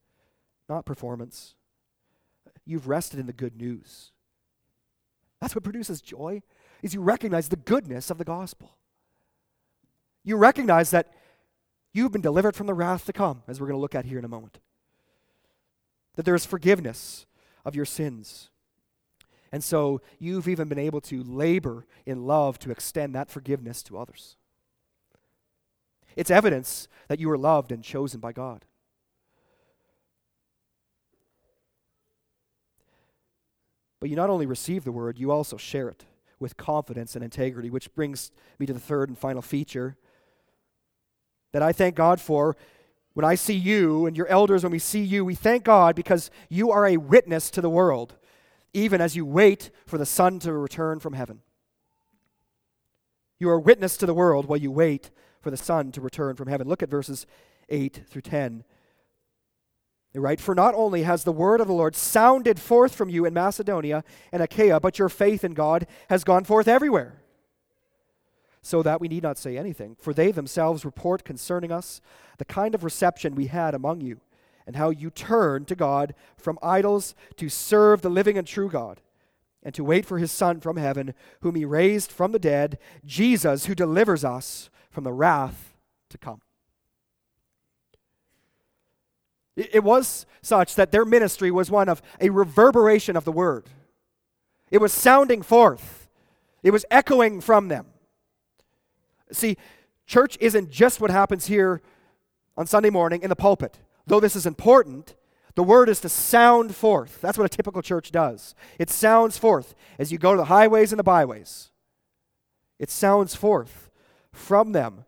not 0.69 0.85
performance. 0.85 1.55
You've 2.65 2.89
rested 2.89 3.21
in 3.21 3.27
the 3.27 3.33
good 3.33 3.57
news. 3.57 4.11
That's 5.41 5.55
what 5.55 5.65
produces 5.65 6.01
joy, 6.01 6.43
is 6.83 6.93
you 6.93 7.01
recognize 7.01 7.49
the 7.49 7.57
goodness 7.57 8.11
of 8.11 8.19
the 8.19 8.25
gospel. 8.25 8.77
You 10.25 10.37
recognize 10.37 10.91
that 10.91 11.13
you've 11.93 12.13
been 12.13 12.21
delivered 12.21 12.57
from 12.57 12.67
the 12.67 12.75
wrath 12.75 13.07
to 13.07 13.13
come, 13.13 13.43
as 13.47 13.61
we're 13.61 13.69
going 13.69 13.77
to 13.77 13.81
look 13.81 13.95
at 13.95 14.07
here 14.07 14.19
in 14.19 14.25
a 14.25 14.29
moment. 14.29 14.59
That 16.17 16.25
there 16.25 16.35
is 16.35 16.45
forgiveness 16.45 17.27
of 17.67 17.75
your 17.75 17.85
sins. 17.85 18.49
And 19.53 19.63
so 19.63 20.01
you've 20.19 20.49
even 20.49 20.69
been 20.69 20.79
able 20.79 21.01
to 21.03 21.23
labor 21.23 21.85
in 22.07 22.25
love 22.25 22.59
to 22.61 22.71
extend 22.71 23.15
that 23.15 23.31
forgiveness 23.31 23.83
to 23.85 23.99
others. 23.99 24.37
It's 26.15 26.31
evidence 26.31 26.89
that 27.09 27.21
you 27.21 27.31
are 27.31 27.37
loved 27.37 27.73
and 27.73 27.83
chosen 27.83 28.21
by 28.21 28.33
God. 28.33 28.65
But 34.01 34.11
you 34.11 34.17
not 34.17 34.31
only 34.31 34.47
receive 34.47 34.85
the 34.85 34.93
word, 34.93 35.19
you 35.19 35.33
also 35.33 35.57
share 35.57 35.89
it 35.89 36.05
with 36.39 36.57
confidence 36.57 37.17
and 37.17 37.25
integrity, 37.25 37.71
which 37.71 37.93
brings 37.95 38.31
me 38.59 38.67
to 38.67 38.73
the 38.73 38.79
third 38.79 39.09
and 39.09 39.19
final 39.19 39.43
feature 39.43 39.97
that 41.53 41.63
I 41.63 41.73
thank 41.73 41.97
God 41.97 42.21
for 42.21 42.57
when 43.17 43.25
I 43.25 43.35
see 43.35 43.55
you 43.55 44.05
and 44.05 44.15
your 44.15 44.27
elders, 44.27 44.63
when 44.63 44.73
we 44.73 44.79
see 44.79 45.03
you, 45.03 45.25
we 45.25 45.35
thank 45.35 45.65
God 45.65 45.97
because 45.97 46.31
you 46.51 46.71
are 46.71 46.87
a 46.87 46.99
witness 46.99 47.51
to 47.53 47.63
the 47.63 47.71
world, 47.71 48.15
even 48.75 49.01
as 49.01 49.17
you 49.17 49.25
wait 49.25 49.71
for 49.87 49.97
the 49.97 50.05
Son 50.05 50.39
to 50.41 50.53
return 50.53 51.01
from 51.01 51.15
heaven. 51.15 51.41
You 53.39 53.49
are 53.49 53.55
a 53.55 53.59
witness 53.59 53.97
to 53.97 54.07
the 54.07 54.13
world 54.13 54.45
while 54.45 54.59
you 54.59 54.71
wait 54.71 55.11
for 55.41 55.51
the 55.51 55.57
Son 55.57 55.93
to 55.93 56.03
return 56.03 56.37
from 56.37 56.49
heaven. 56.49 56.69
Look 56.69 56.83
at 56.83 56.91
verses 56.91 57.25
8 57.71 58.03
through 58.07 58.21
10. 58.21 58.65
Right? 60.15 60.39
For 60.39 60.55
not 60.55 60.75
only 60.75 61.05
has 61.05 61.25
the 61.25 61.33
word 61.33 61.63
of 61.63 61.69
the 61.69 61.73
Lord 61.73 61.97
sounded 61.97 62.61
forth 62.61 62.95
from 62.95 63.09
you 63.09 63.25
in 63.25 63.33
Macedonia 63.33 64.05
and 64.31 64.43
Achaia, 64.43 64.79
but 64.79 64.99
your 64.99 65.09
faith 65.09 65.43
in 65.43 65.55
God 65.55 65.87
has 66.11 66.23
gone 66.23 66.45
forth 66.45 66.69
everywhere 66.69 67.23
so 68.67 68.83
that 68.83 69.01
we 69.01 69.07
need 69.07 69.23
not 69.23 69.39
say 69.39 69.57
anything. 69.57 69.97
For 70.01 70.13
they 70.13 70.33
themselves 70.33 70.85
report 70.85 71.25
concerning 71.25 71.71
us 71.71 72.01
the 72.39 72.45
kind 72.45 72.75
of 72.75 72.83
reception 72.83 73.37
we 73.37 73.47
had 73.47 73.77
among 73.77 74.01
you, 74.01 74.21
and 74.67 74.75
how 74.75 74.91
you 74.91 75.09
turned 75.09 75.69
to 75.69 75.77
God 75.77 76.17
from 76.37 76.59
idols 76.61 77.15
to 77.37 77.49
serve 77.49 78.03
the 78.03 78.11
living 78.11 78.37
and 78.37 78.45
true 78.45 78.69
God, 78.69 79.01
and 79.63 79.73
to 79.73 79.85
wait 79.85 80.05
for 80.05 80.19
his 80.19 80.33
Son 80.33 80.59
from 80.59 80.79
heaven, 80.79 81.15
whom 81.43 81.55
he 81.55 81.65
raised 81.65 82.11
from 82.11 82.33
the 82.33 82.41
dead, 82.41 82.77
Jesus, 83.05 83.67
who 83.67 83.75
delivers 83.77 84.25
us 84.25 84.69
from 84.91 85.05
the 85.05 85.13
wrath 85.13 85.77
to 86.11 86.19
come. 86.19 86.41
It 89.55 89.85
was 89.85 90.27
such 90.43 90.75
that 90.75 90.91
their 90.91 91.05
ministry 91.05 91.53
was 91.53 91.71
one 91.71 91.89
of 91.89 92.03
a 92.21 92.31
reverberation 92.31 93.17
of 93.17 93.25
the 93.25 93.33
word. 93.33 93.71
It 94.73 94.81
was 94.81 94.93
sounding 94.93 95.43
forth, 95.43 96.09
it 96.65 96.73
was 96.73 96.85
echoing 96.91 97.41
from 97.41 97.69
them. 97.69 97.87
See, 99.33 99.57
church 100.07 100.37
isn't 100.41 100.71
just 100.71 101.01
what 101.01 101.11
happens 101.11 101.47
here 101.47 101.81
on 102.57 102.67
Sunday 102.67 102.91
morning 102.91 103.23
in 103.23 103.29
the 103.29 103.37
pulpit. 103.37 103.79
Though 104.07 104.21
this 104.21 104.37
is 104.37 104.47
important, 104.47 105.17
the 105.57 105.63
word 105.63 105.89
is 105.89 106.01
to 106.01 106.09
sound 106.09 106.77
forth. 106.77 107.21
That's 107.21 107.39
what 107.39 107.45
a 107.45 107.57
typical 107.57 107.83
church 107.83 108.13
does. 108.13 108.55
It 108.79 108.91
sounds 108.91 109.39
forth 109.39 109.75
as 109.99 110.13
you 110.13 110.19
go 110.19 110.33
to 110.33 110.37
the 110.37 110.45
highways 110.45 110.93
and 110.93 110.99
the 110.99 111.05
byways. 111.05 111.71
It 112.79 112.91
sounds 112.91 113.35
forth 113.35 113.91
from 114.33 114.73
them. 114.73 115.05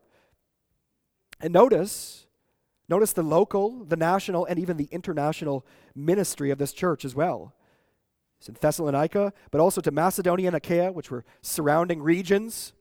And 1.40 1.52
notice, 1.52 2.26
notice 2.88 3.12
the 3.12 3.22
local, 3.22 3.84
the 3.84 3.96
national, 3.96 4.46
and 4.46 4.58
even 4.58 4.76
the 4.76 4.88
international 4.90 5.64
ministry 5.94 6.50
of 6.50 6.58
this 6.58 6.72
church 6.72 7.04
as 7.04 7.14
well. 7.14 7.54
It's 8.38 8.48
in 8.48 8.56
Thessalonica, 8.58 9.32
but 9.50 9.60
also 9.60 9.80
to 9.80 9.90
Macedonia 9.90 10.48
and 10.48 10.56
Achaia, 10.56 10.92
which 10.92 11.10
were 11.10 11.24
surrounding 11.42 12.02
regions 12.02 12.72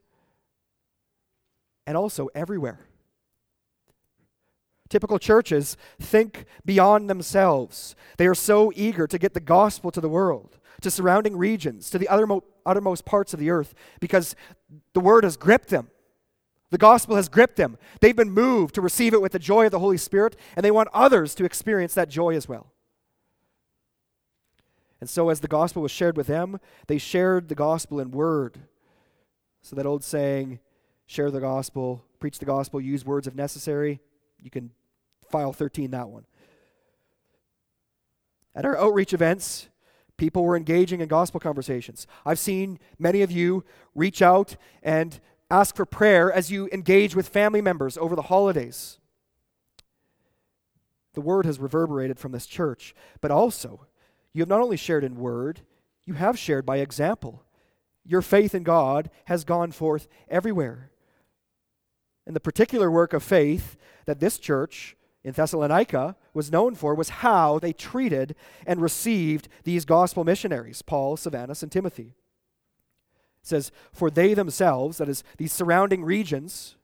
and 1.87 1.97
also 1.97 2.27
everywhere. 2.35 2.87
Typical 4.89 5.17
churches 5.17 5.75
think 5.99 6.45
beyond 6.65 7.09
themselves. 7.09 7.95
They 8.17 8.27
are 8.27 8.35
so 8.35 8.71
eager 8.75 9.07
to 9.07 9.17
get 9.17 9.33
the 9.33 9.39
gospel 9.39 9.91
to 9.91 10.01
the 10.01 10.09
world, 10.09 10.59
to 10.81 10.91
surrounding 10.91 11.35
regions, 11.35 11.89
to 11.89 11.97
the 11.97 12.07
uttermost, 12.07 13.05
parts 13.05 13.33
of 13.33 13.39
the 13.39 13.49
earth, 13.49 13.73
because 13.99 14.35
the 14.93 14.99
word 14.99 15.23
has 15.23 15.35
gripped 15.35 15.69
them. 15.69 15.89
The 16.69 16.77
gospel 16.77 17.15
has 17.15 17.29
gripped 17.29 17.55
them. 17.55 17.77
They've 18.01 18.15
been 18.15 18.31
moved 18.31 18.75
to 18.75 18.81
receive 18.81 19.13
it 19.13 19.21
with 19.21 19.31
the 19.31 19.39
joy 19.39 19.65
of 19.65 19.71
the 19.71 19.79
Holy 19.79 19.97
Spirit, 19.97 20.35
and 20.55 20.63
they 20.63 20.71
want 20.71 20.89
others 20.93 21.33
to 21.35 21.45
experience 21.45 21.93
that 21.93 22.09
joy 22.09 22.35
as 22.35 22.47
well. 22.47 22.67
And 24.99 25.09
so, 25.09 25.29
as 25.29 25.41
the 25.41 25.47
gospel 25.47 25.81
was 25.81 25.91
shared 25.91 26.17
with 26.17 26.27
them, 26.27 26.59
they 26.87 26.97
shared 26.97 27.49
the 27.49 27.55
gospel 27.55 27.99
in 27.99 28.11
word. 28.11 28.57
So, 29.61 29.75
that 29.75 29.85
old 29.85 30.03
saying, 30.03 30.59
share 31.07 31.31
the 31.31 31.39
gospel, 31.39 32.03
preach 32.19 32.37
the 32.37 32.45
gospel, 32.45 32.79
use 32.79 33.03
words 33.03 33.27
if 33.27 33.33
necessary. 33.33 33.99
You 34.41 34.51
can 34.51 34.71
file 35.29 35.53
13 35.53 35.91
that 35.91 36.09
one. 36.09 36.25
At 38.53 38.65
our 38.65 38.77
outreach 38.77 39.13
events, 39.13 39.69
people 40.17 40.43
were 40.43 40.57
engaging 40.57 41.01
in 41.01 41.07
gospel 41.07 41.39
conversations. 41.39 42.07
I've 42.25 42.39
seen 42.39 42.79
many 42.99 43.21
of 43.21 43.31
you 43.31 43.63
reach 43.95 44.21
out 44.21 44.57
and 44.83 45.19
ask 45.49 45.75
for 45.75 45.85
prayer 45.85 46.31
as 46.31 46.51
you 46.51 46.67
engage 46.71 47.15
with 47.15 47.29
family 47.29 47.61
members 47.61 47.97
over 47.97 48.15
the 48.15 48.23
holidays. 48.23 48.99
The 51.13 51.21
word 51.21 51.45
has 51.45 51.59
reverberated 51.59 52.19
from 52.19 52.31
this 52.31 52.45
church, 52.45 52.93
but 53.21 53.31
also 53.31 53.87
you 54.33 54.41
have 54.41 54.49
not 54.49 54.61
only 54.61 54.77
shared 54.77 55.03
in 55.03 55.15
word, 55.15 55.61
you 56.03 56.13
have 56.13 56.37
shared 56.37 56.65
by 56.65 56.77
example. 56.77 57.43
Your 58.05 58.21
faith 58.21 58.53
in 58.53 58.63
God 58.63 59.09
has 59.25 59.43
gone 59.43 59.71
forth 59.71 60.07
everywhere. 60.29 60.91
And 62.27 62.35
the 62.35 62.41
particular 62.41 62.91
work 62.91 63.13
of 63.13 63.23
faith 63.23 63.77
that 64.05 64.19
this 64.19 64.37
church 64.37 64.97
in 65.23 65.31
Thessalonica 65.31 66.17
was 66.33 66.51
known 66.51 66.75
for 66.75 66.93
was 66.93 67.09
how 67.09 67.57
they 67.57 67.71
treated 67.71 68.35
and 68.65 68.81
received 68.81 69.47
these 69.63 69.85
gospel 69.85 70.25
missionaries, 70.25 70.81
Paul, 70.81 71.15
Silvanus, 71.15 71.63
and 71.63 71.71
Timothy. 71.71 72.15
It 73.41 73.47
says, 73.47 73.71
For 73.93 74.11
they 74.11 74.33
themselves, 74.33 74.97
that 74.97 75.07
is, 75.07 75.23
these 75.37 75.53
surrounding 75.53 76.03
regions, 76.03 76.75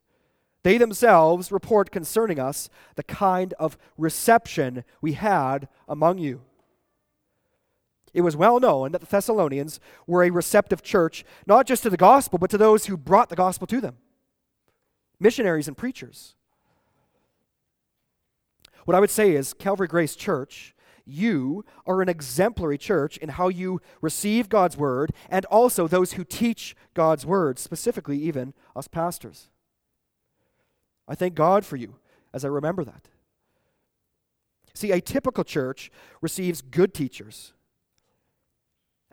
they 0.63 0.77
themselves 0.77 1.51
report 1.51 1.91
concerning 1.91 2.39
us 2.39 2.69
the 2.95 3.03
kind 3.03 3.53
of 3.59 3.77
reception 3.97 4.85
we 5.01 5.11
had 5.11 5.67
among 5.89 6.19
you. 6.19 6.41
It 8.13 8.21
was 8.21 8.37
well 8.37 8.61
known 8.61 8.93
that 8.93 9.01
the 9.01 9.07
Thessalonians 9.07 9.81
were 10.07 10.23
a 10.23 10.29
receptive 10.29 10.83
church, 10.83 11.25
not 11.45 11.67
just 11.67 11.83
to 11.83 11.89
the 11.89 11.97
gospel, 11.97 12.39
but 12.39 12.49
to 12.51 12.57
those 12.57 12.85
who 12.85 12.95
brought 12.95 13.27
the 13.27 13.35
gospel 13.35 13.67
to 13.67 13.81
them 13.81 13.97
missionaries 15.19 15.67
and 15.67 15.77
preachers. 15.77 16.35
What 18.85 18.95
I 18.95 18.99
would 18.99 19.09
say 19.09 19.31
is, 19.31 19.53
Calvary 19.53 19.87
Grace 19.87 20.15
Church, 20.15 20.75
you 21.05 21.65
are 21.85 22.01
an 22.01 22.09
exemplary 22.09 22.77
church 22.77 23.17
in 23.17 23.29
how 23.29 23.49
you 23.49 23.81
receive 24.01 24.49
God's 24.49 24.77
word 24.77 25.11
and 25.29 25.45
also 25.45 25.87
those 25.87 26.13
who 26.13 26.23
teach 26.23 26.75
God's 26.93 27.25
word, 27.25 27.59
specifically, 27.59 28.17
even 28.19 28.53
us 28.75 28.87
pastors. 28.87 29.49
I 31.07 31.15
thank 31.15 31.35
God 31.35 31.65
for 31.65 31.75
you 31.75 31.95
as 32.33 32.45
I 32.45 32.47
remember 32.47 32.83
that. 32.83 33.09
See, 34.73 34.91
a 34.91 35.01
typical 35.01 35.43
church 35.43 35.91
receives 36.21 36.61
good 36.61 36.93
teachers 36.93 37.53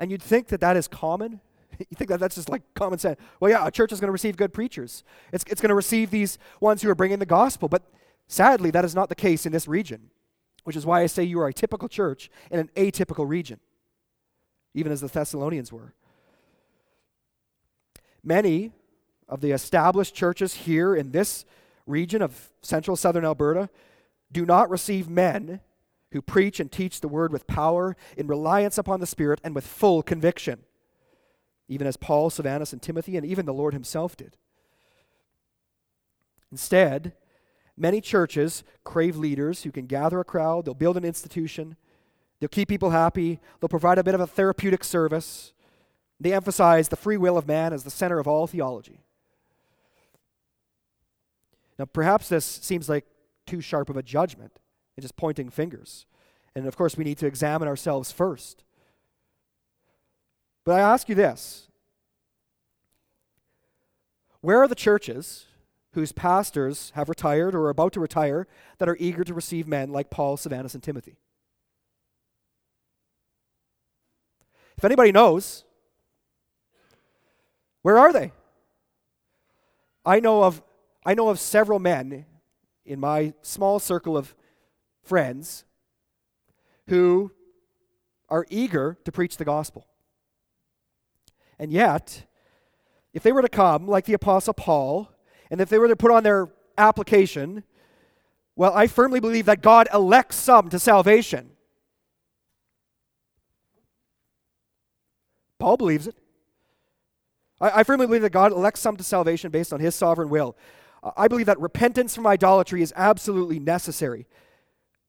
And 0.01 0.11
you'd 0.11 0.23
think 0.23 0.49
that 0.49 0.63
that 0.63 0.79
is 0.79 0.89
common. 0.89 1.43
You 1.91 1.97
think 1.97 2.11
that 2.11 2.21
that's 2.21 2.35
just 2.35 2.49
like 2.49 2.63
common 2.75 2.99
sense. 2.99 3.19
Well, 3.39 3.51
yeah, 3.51 3.67
a 3.67 3.71
church 3.71 3.93
is 3.93 4.01
going 4.01 4.09
to 4.09 4.13
receive 4.13 4.37
good 4.37 4.53
preachers. 4.53 5.03
It's, 5.33 5.45
it's 5.49 5.61
going 5.61 5.71
to 5.71 5.75
receive 5.75 6.11
these 6.11 6.39
ones 6.61 6.83
who 6.83 6.91
are 6.91 6.95
bringing 6.95 7.19
the 7.19 7.27
gospel. 7.27 7.69
But 7.69 7.83
sadly, 8.29 8.71
that 8.71 8.85
is 8.85 8.95
not 8.95 9.09
the 9.09 9.15
case 9.15 9.47
in 9.47 9.53
this 9.53 9.67
region, 9.67 10.11
which 10.65 10.77
is 10.77 10.85
why 10.85 11.01
I 11.01 11.07
say 11.07 11.25
you 11.25 11.41
are 11.41 11.49
a 11.49 11.53
typical 11.53 11.89
church 11.89 12.31
in 12.51 12.61
an 12.61 12.71
atypical 12.77 13.29
region, 13.29 13.61
even 14.75 14.93
as 14.93 15.01
the 15.01 15.09
Thessalonians 15.09 15.73
were. 15.73 15.95
Many 18.23 18.73
of 19.29 19.41
the 19.41 19.53
established 19.53 20.15
churches 20.15 20.55
here 20.55 20.95
in 20.95 21.13
this 21.13 21.45
region 21.87 22.21
of 22.21 22.51
central 22.63 22.97
southern 22.97 23.25
Alberta 23.25 23.71
do 24.31 24.45
not 24.45 24.69
receive 24.69 25.09
men 25.09 25.61
who 26.13 26.21
preach 26.21 26.61
and 26.61 26.71
teach 26.71 27.01
the 27.01 27.09
word 27.09 27.33
with 27.33 27.47
power, 27.47 27.97
in 28.17 28.27
reliance 28.27 28.77
upon 28.77 28.99
the 28.99 29.07
Spirit, 29.07 29.41
and 29.45 29.55
with 29.55 29.65
full 29.65 30.03
conviction, 30.03 30.61
even 31.71 31.87
as 31.87 31.97
Paul, 31.97 32.31
Silvanus, 32.31 32.73
and 32.73 32.83
Timothy, 32.83 33.17
and 33.17 33.25
even 33.25 33.47
the 33.47 33.55
Lord 33.55 33.73
himself 33.73 34.17
did. 34.17 34.37
Instead, 36.51 37.13
many 37.77 38.01
churches 38.01 38.65
crave 38.83 39.17
leaders 39.17 39.63
who 39.63 39.71
can 39.71 39.87
gather 39.87 40.19
a 40.19 40.25
crowd, 40.25 40.65
they'll 40.65 40.75
build 40.75 40.97
an 40.97 41.05
institution, 41.05 41.77
they'll 42.41 42.49
keep 42.49 42.69
people 42.69 42.91
happy, 42.91 43.39
they'll 43.61 43.69
provide 43.69 43.99
a 43.99 44.05
bit 44.05 44.17
of 44.17 44.21
a 44.21 44.27
therapeutic 44.27 44.83
service. 44.83 45.53
They 46.19 46.35
emphasize 46.35 46.89
the 46.89 46.97
free 46.97 47.17
will 47.17 47.39
of 47.39 47.47
man 47.47 47.73
as 47.73 47.85
the 47.85 47.91
center 47.91 48.19
of 48.19 48.27
all 48.27 48.49
theology. 48.49 49.05
Now, 51.79 51.85
perhaps 51.85 52.29
this 52.29 52.45
seems 52.45 52.89
like 52.89 53.07
too 53.47 53.61
sharp 53.61 53.89
of 53.89 53.97
a 53.97 54.03
judgment 54.03 54.59
and 54.97 55.03
just 55.03 55.17
pointing 55.17 55.51
fingers. 55.51 56.05
And 56.57 56.67
of 56.67 56.77
course, 56.77 56.97
we 56.97 57.05
need 57.05 57.19
to 57.19 57.27
examine 57.27 57.69
ourselves 57.69 58.11
first. 58.11 58.65
But 60.71 60.79
I 60.79 60.93
ask 60.93 61.09
you 61.09 61.17
this 61.17 61.67
Where 64.41 64.63
are 64.63 64.69
the 64.69 64.77
churches 64.77 65.47
whose 65.95 66.13
pastors 66.13 66.93
have 66.95 67.09
retired 67.09 67.57
or 67.57 67.63
are 67.63 67.71
about 67.71 67.93
to 67.95 67.99
retire 67.99 68.47
that 68.79 68.89
are 68.89 68.97
eager 69.01 69.25
to 69.25 69.35
receive 69.35 69.67
men 69.67 69.91
like 69.91 70.11
Paul, 70.11 70.37
Silvanus, 70.37 70.75
and 70.75 70.81
Timothy? 70.81 71.17
If 74.79 74.85
anybody 74.85 75.11
knows, 75.11 75.65
where 77.83 77.99
are 77.99 78.13
they? 78.13 78.31
I 80.07 80.21
know 80.21 80.45
of 80.45 80.63
I 81.05 81.15
know 81.15 81.31
of 81.31 81.41
several 81.41 81.81
men 81.81 82.27
in 82.87 83.01
my 83.01 83.35
small 83.43 83.81
circle 83.81 84.17
of 84.17 84.37
friends 85.03 85.65
who 86.87 87.33
are 88.29 88.47
eager 88.51 88.97
to 89.05 89.11
preach 89.11 89.37
the 89.37 89.45
gospel. 89.45 89.89
And 91.61 91.71
yet, 91.71 92.25
if 93.13 93.23
they 93.23 93.33
were 93.33 93.43
to 93.43 93.49
come 93.49 93.87
like 93.87 94.07
the 94.07 94.15
Apostle 94.15 94.55
Paul, 94.55 95.11
and 95.51 95.61
if 95.61 95.69
they 95.69 95.79
were 95.79 95.89
to 95.89 95.95
put 95.95 96.11
on 96.11 96.23
their 96.23 96.49
application, 96.79 97.65
well, 98.57 98.73
I 98.75 98.87
firmly 98.87 99.21
believe 99.21 99.45
that 99.45 99.61
God 99.61 99.87
elects 99.93 100.37
some 100.37 100.71
to 100.71 100.79
salvation. 100.79 101.51
Paul 105.59 105.77
believes 105.77 106.07
it. 106.07 106.17
I, 107.61 107.81
I 107.81 107.83
firmly 107.83 108.07
believe 108.07 108.23
that 108.23 108.31
God 108.31 108.53
elects 108.53 108.81
some 108.81 108.97
to 108.97 109.05
salvation 109.05 109.51
based 109.51 109.75
on 109.75 109.81
his 109.81 109.95
sovereign 109.95 110.31
will. 110.31 110.57
I 111.15 111.29
believe 111.29 111.47
that 111.47 111.61
repentance 111.61 112.15
from 112.15 112.27
idolatry 112.27 112.81
is 112.81 112.95
absolutely 112.97 113.59
necessary. 113.59 114.27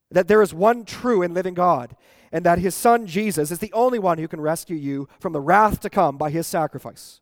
That 0.09 0.27
there 0.27 0.41
is 0.41 0.53
one 0.53 0.83
true 0.83 1.21
and 1.21 1.33
living 1.33 1.53
God, 1.53 1.95
and 2.31 2.45
that 2.45 2.59
his 2.59 2.75
son 2.75 3.05
Jesus 3.05 3.51
is 3.51 3.59
the 3.59 3.73
only 3.73 3.99
one 3.99 4.17
who 4.17 4.27
can 4.27 4.41
rescue 4.41 4.77
you 4.77 5.07
from 5.19 5.33
the 5.33 5.41
wrath 5.41 5.79
to 5.81 5.89
come 5.89 6.17
by 6.17 6.29
his 6.29 6.47
sacrifice. 6.47 7.21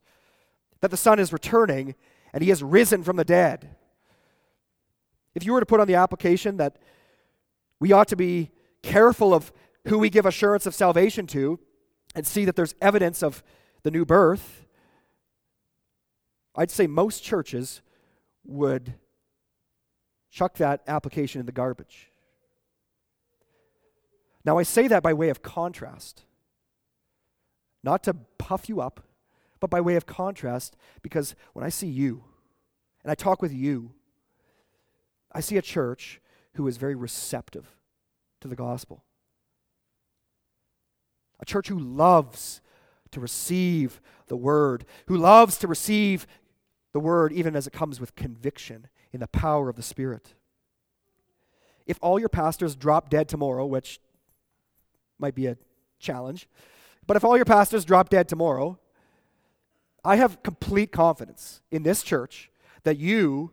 That 0.82 0.92
the 0.92 0.98
Son 0.98 1.20
is 1.20 1.34
returning 1.34 1.96
and 2.32 2.42
he 2.42 2.50
has 2.50 2.64
risen 2.64 3.04
from 3.04 3.18
the 3.18 3.26
dead. 3.26 3.76
If 5.36 5.46
you 5.46 5.54
were 5.54 5.60
to 5.60 5.66
put 5.66 5.80
on 5.80 5.88
the 5.88 5.96
application 5.96 6.58
that 6.58 6.78
we 7.80 7.92
ought 7.92 8.08
to 8.10 8.16
be 8.16 8.52
careful 8.82 9.34
of 9.34 9.52
who 9.88 9.98
we 9.98 10.10
give 10.10 10.26
assurance 10.26 10.66
of 10.66 10.76
salvation 10.76 11.28
to 11.28 11.60
and 12.16 12.26
see 12.26 12.46
that 12.46 12.56
there's 12.56 12.76
evidence 12.82 13.24
of 13.24 13.44
the 13.84 13.92
new 13.92 14.06
birth, 14.06 14.66
I'd 16.56 16.72
say 16.72 16.88
most 16.88 17.24
churches 17.24 17.82
would 18.46 18.96
chuck 20.30 20.56
that 20.56 20.82
application 20.88 21.40
in 21.40 21.46
the 21.46 21.52
garbage. 21.52 22.09
Now, 24.46 24.58
I 24.58 24.64
say 24.64 24.88
that 24.88 25.04
by 25.04 25.14
way 25.14 25.30
of 25.30 25.42
contrast, 25.42 26.24
not 27.84 28.04
to 28.04 28.16
puff 28.38 28.70
you 28.70 28.82
up, 28.82 29.02
but 29.60 29.70
by 29.70 29.82
way 29.82 29.96
of 29.96 30.06
contrast, 30.06 30.76
because 31.02 31.36
when 31.54 31.66
I 31.66 31.70
see 31.70 31.88
you 31.88 32.24
and 33.04 33.12
I 33.12 33.16
talk 33.16 33.42
with 33.42 33.54
you, 33.54 33.92
I 35.32 35.42
see 35.42 35.58
a 35.58 35.62
church 35.62 36.22
who 36.54 36.68
is 36.68 36.78
very 36.78 36.96
receptive 36.96 37.76
to 38.42 38.48
the 38.48 38.56
gospel. 38.56 39.04
A 41.40 41.46
church 41.46 41.68
who 41.68 41.80
loves 41.80 42.62
to 43.12 43.20
receive 43.20 44.02
the 44.28 44.38
word, 44.38 44.86
who 45.08 45.18
loves 45.18 45.58
to 45.58 45.68
receive 45.68 46.28
the 46.92 47.00
word 47.00 47.32
even 47.32 47.56
as 47.56 47.68
it 47.68 47.74
comes 47.74 48.00
with 48.00 48.16
conviction 48.16 48.88
in 49.12 49.20
the 49.20 49.28
power 49.28 49.70
of 49.70 49.76
the 49.76 49.82
Spirit. 49.82 50.36
If 51.86 51.98
all 52.02 52.20
your 52.20 52.30
pastors 52.30 52.76
drop 52.76 53.10
dead 53.10 53.28
tomorrow, 53.28 53.66
which 53.66 54.00
might 55.20 55.36
be 55.36 55.48
a 55.48 55.58
challenge, 56.00 56.48
but 57.06 57.18
if 57.18 57.24
all 57.24 57.36
your 57.36 57.46
pastors 57.46 57.86
drop 57.86 58.10
dead 58.10 58.28
tomorrow, 58.28 58.80
I 60.04 60.16
have 60.16 60.44
complete 60.44 60.92
confidence 60.92 61.62
in 61.72 61.84
this 61.84 62.04
church 62.04 62.50
that 62.84 62.98
you 62.98 63.52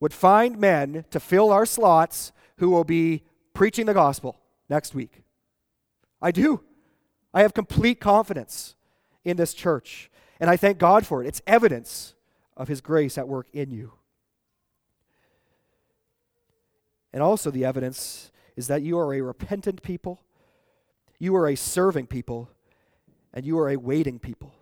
would 0.00 0.12
find 0.12 0.58
men 0.58 1.04
to 1.10 1.20
fill 1.20 1.50
our 1.50 1.66
slots 1.66 2.32
who 2.58 2.70
will 2.70 2.84
be 2.84 3.22
preaching 3.54 3.86
the 3.86 3.94
gospel 3.94 4.40
next 4.68 4.94
week. 4.94 5.22
I 6.20 6.30
do. 6.30 6.62
I 7.32 7.42
have 7.42 7.54
complete 7.54 8.00
confidence 8.00 8.74
in 9.24 9.36
this 9.36 9.54
church, 9.54 10.10
and 10.40 10.48
I 10.48 10.56
thank 10.56 10.78
God 10.78 11.06
for 11.06 11.22
it. 11.22 11.28
It's 11.28 11.42
evidence 11.46 12.14
of 12.56 12.68
His 12.68 12.80
grace 12.80 13.18
at 13.18 13.28
work 13.28 13.48
in 13.52 13.70
you. 13.70 13.92
And 17.12 17.22
also, 17.22 17.50
the 17.50 17.64
evidence 17.64 18.30
is 18.56 18.66
that 18.66 18.82
you 18.82 18.98
are 18.98 19.14
a 19.14 19.20
repentant 19.20 19.82
people, 19.82 20.20
you 21.18 21.34
are 21.36 21.48
a 21.48 21.56
serving 21.56 22.06
people, 22.06 22.48
and 23.32 23.44
you 23.44 23.58
are 23.58 23.70
a 23.70 23.76
waiting 23.76 24.18
people. 24.18 24.54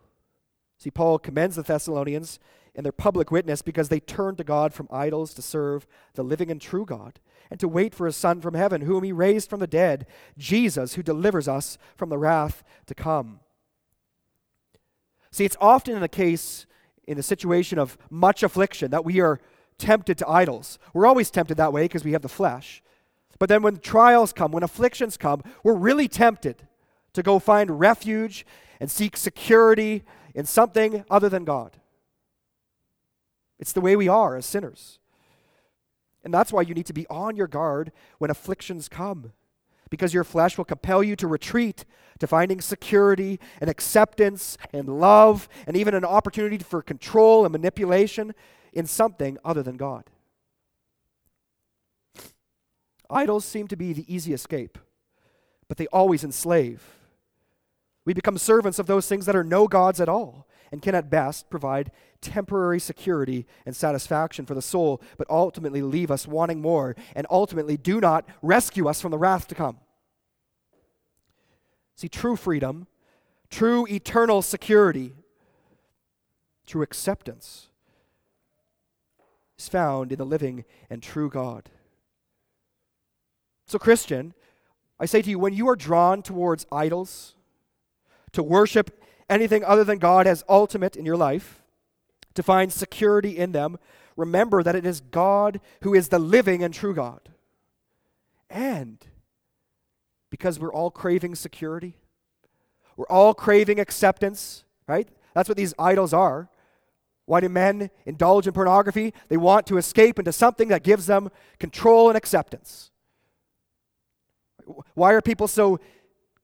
See, 0.78 0.90
Paul 0.90 1.18
commends 1.18 1.57
the 1.57 1.62
Thessalonians 1.62 2.38
in 2.74 2.82
their 2.82 2.92
public 2.92 3.30
witness 3.30 3.62
because 3.62 3.88
they 3.88 4.00
turned 4.00 4.36
to 4.38 4.44
God 4.44 4.74
from 4.74 4.88
idols 4.90 5.32
to 5.34 5.42
serve 5.42 5.86
the 6.14 6.22
living 6.22 6.50
and 6.50 6.61
true 6.61 6.84
God 6.84 7.18
and 7.50 7.59
to 7.61 7.68
wait 7.68 7.94
for 7.94 8.07
his 8.07 8.16
Son 8.16 8.40
from 8.40 8.54
heaven, 8.54 8.82
whom 8.82 9.02
he 9.02 9.12
raised 9.12 9.48
from 9.48 9.61
the 9.61 9.66
dead, 9.66 10.07
Jesus, 10.36 10.94
who 10.94 11.02
delivers 11.02 11.48
us 11.48 11.78
from 11.96 12.11
the 12.11 12.18
wrath 12.18 12.62
to 12.86 12.94
come. 12.94 13.40
See, 15.30 15.44
it's 15.44 15.57
often 15.61 15.94
in 15.94 16.00
the 16.00 16.09
case 16.09 16.66
in 17.07 17.16
the 17.16 17.22
situation 17.22 17.78
of 17.78 17.96
much 18.11 18.42
affliction 18.42 18.90
that 18.90 19.04
we 19.04 19.20
are 19.20 19.40
tempted 19.78 20.18
to 20.18 20.28
idols. 20.28 20.78
We're 20.92 21.07
always 21.07 21.30
tempted 21.30 21.57
that 21.57 21.72
way 21.72 21.84
because 21.84 22.04
we 22.04 22.12
have 22.12 22.22
the 22.22 22.28
flesh. 22.28 22.82
But 23.39 23.49
then 23.49 23.62
when 23.62 23.78
trials 23.78 24.32
come, 24.32 24.53
when 24.53 24.62
afflictions 24.62 25.16
come, 25.16 25.43
we're 25.62 25.74
really 25.74 26.09
tempted 26.09 26.66
to 27.12 27.22
go 27.22 27.39
find 27.39 27.78
refuge 27.80 28.47
and 28.80 28.91
seek 28.91 29.16
security 29.16 30.05
in 30.34 30.45
something 30.45 31.05
other 31.11 31.28
than 31.28 31.45
God. 31.45 31.78
It's 33.59 33.72
the 33.72 33.80
way 33.80 33.97
we 33.97 34.09
are 34.09 34.37
as 34.37 34.47
sinners. 34.47 34.99
And 36.24 36.34
that's 36.34 36.53
why 36.53 36.62
you 36.62 36.74
need 36.74 36.87
to 36.87 36.93
be 36.93 37.07
on 37.09 37.37
your 37.37 37.47
guard 37.47 37.93
when 38.18 38.30
afflictions 38.30 38.89
come 38.89 39.32
because 39.91 40.12
your 40.12 40.24
flesh 40.24 40.59
will 40.59 40.64
compel 40.64 41.03
you 41.03 41.16
to 41.16 41.26
retreat 41.26 41.84
to 42.18 42.26
finding 42.26 42.61
security 42.61 43.39
and 43.61 43.70
acceptance 43.70 44.59
and 44.72 45.01
love 45.01 45.49
and 45.66 45.76
even 45.76 45.95
an 45.95 46.05
opportunity 46.05 46.59
for 46.59 46.82
control 46.82 47.45
and 47.45 47.53
manipulation 47.53 48.34
in 48.72 48.87
something 48.87 49.39
other 49.45 49.62
than 49.62 49.76
God. 49.76 50.11
Idols 53.11 53.44
seem 53.44 53.68
to 53.68 53.76
be 53.76 53.92
the 53.92 54.12
easy 54.12 54.32
escape, 54.32 54.78
but 55.68 55.76
they 55.76 55.86
always 55.88 56.24
enslave. 56.24 56.82
We 58.04 58.14
become 58.14 58.38
servants 58.38 58.78
of 58.78 58.86
those 58.86 59.09
things 59.09 59.26
that 59.26 59.36
are 59.36 59.44
no 59.44 59.66
gods 59.66 60.00
at 60.00 60.09
all 60.09 60.46
and 60.72 60.82
can 60.82 60.94
at 60.94 61.11
best 61.11 61.50
provide 61.50 61.90
temporary 62.20 62.80
security 62.80 63.46
and 63.64 63.74
satisfaction 63.74 64.46
for 64.46 64.54
the 64.54 64.62
soul, 64.62 65.00
but 65.16 65.28
ultimately 65.30 65.82
leave 65.82 66.11
us 66.11 66.26
wanting 66.26 66.61
more 66.61 66.96
and 67.14 67.26
ultimately 67.30 67.76
do 67.76 68.00
not 68.00 68.28
rescue 68.42 68.88
us 68.88 69.00
from 69.00 69.11
the 69.11 69.18
wrath 69.18 69.46
to 69.48 69.54
come. 69.54 69.78
See, 71.94 72.09
true 72.09 72.36
freedom, 72.36 72.86
true 73.48 73.86
eternal 73.88 74.42
security, 74.42 75.14
true 76.66 76.82
acceptance 76.82 77.68
is 79.59 79.68
found 79.68 80.12
in 80.12 80.18
the 80.18 80.26
living 80.26 80.64
and 80.90 81.02
true 81.02 81.30
God. 81.30 81.70
So, 83.66 83.78
Christian, 83.78 84.34
I 84.98 85.06
say 85.06 85.22
to 85.22 85.30
you, 85.30 85.38
when 85.38 85.52
you 85.52 85.68
are 85.68 85.76
drawn 85.76 86.22
towards 86.22 86.66
idols, 86.70 87.34
to 88.32 88.42
worship 88.42 89.02
anything 89.28 89.64
other 89.64 89.82
than 89.82 89.98
God 89.98 90.26
as 90.26 90.44
ultimate 90.48 90.94
in 90.94 91.06
your 91.06 91.16
life, 91.16 91.62
to 92.34 92.42
find 92.42 92.72
security 92.72 93.36
in 93.36 93.52
them, 93.52 93.78
remember 94.16 94.62
that 94.62 94.76
it 94.76 94.86
is 94.86 95.00
God 95.00 95.60
who 95.82 95.94
is 95.94 96.08
the 96.08 96.18
living 96.18 96.62
and 96.62 96.72
true 96.72 96.94
God. 96.94 97.30
And 98.48 98.98
because 100.30 100.60
we're 100.60 100.72
all 100.72 100.90
craving 100.90 101.34
security, 101.34 101.96
we're 102.96 103.06
all 103.06 103.34
craving 103.34 103.80
acceptance, 103.80 104.64
right? 104.86 105.08
That's 105.34 105.48
what 105.48 105.58
these 105.58 105.74
idols 105.78 106.12
are. 106.12 106.48
Why 107.24 107.40
do 107.40 107.48
men 107.48 107.90
indulge 108.04 108.46
in 108.46 108.52
pornography? 108.52 109.12
They 109.28 109.36
want 109.36 109.66
to 109.66 109.78
escape 109.78 110.18
into 110.18 110.32
something 110.32 110.68
that 110.68 110.84
gives 110.84 111.06
them 111.06 111.30
control 111.58 112.08
and 112.08 112.16
acceptance. 112.16 112.90
Why 114.94 115.12
are 115.12 115.20
people 115.20 115.48
so 115.48 115.80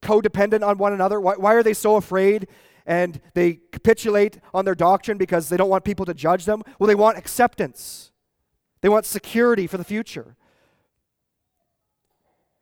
codependent 0.03 0.67
on 0.67 0.79
one 0.79 0.93
another? 0.93 1.21
Why, 1.21 1.35
why 1.35 1.55
are 1.55 1.63
they 1.63 1.75
so 1.75 1.97
afraid 1.97 2.49
and 2.87 3.21
they 3.35 3.61
capitulate 3.71 4.41
on 4.53 4.65
their 4.65 4.75
doctrine 4.75 5.19
because 5.19 5.49
they 5.49 5.57
don't 5.57 5.69
want 5.69 5.85
people 5.85 6.07
to 6.07 6.15
judge 6.15 6.45
them? 6.45 6.63
Well, 6.79 6.89
they 6.89 6.95
want 6.95 7.19
acceptance, 7.19 8.13
they 8.81 8.89
want 8.89 9.07
security 9.07 9.67
for 9.67 9.77
the 9.77 9.85
future. 9.85 10.37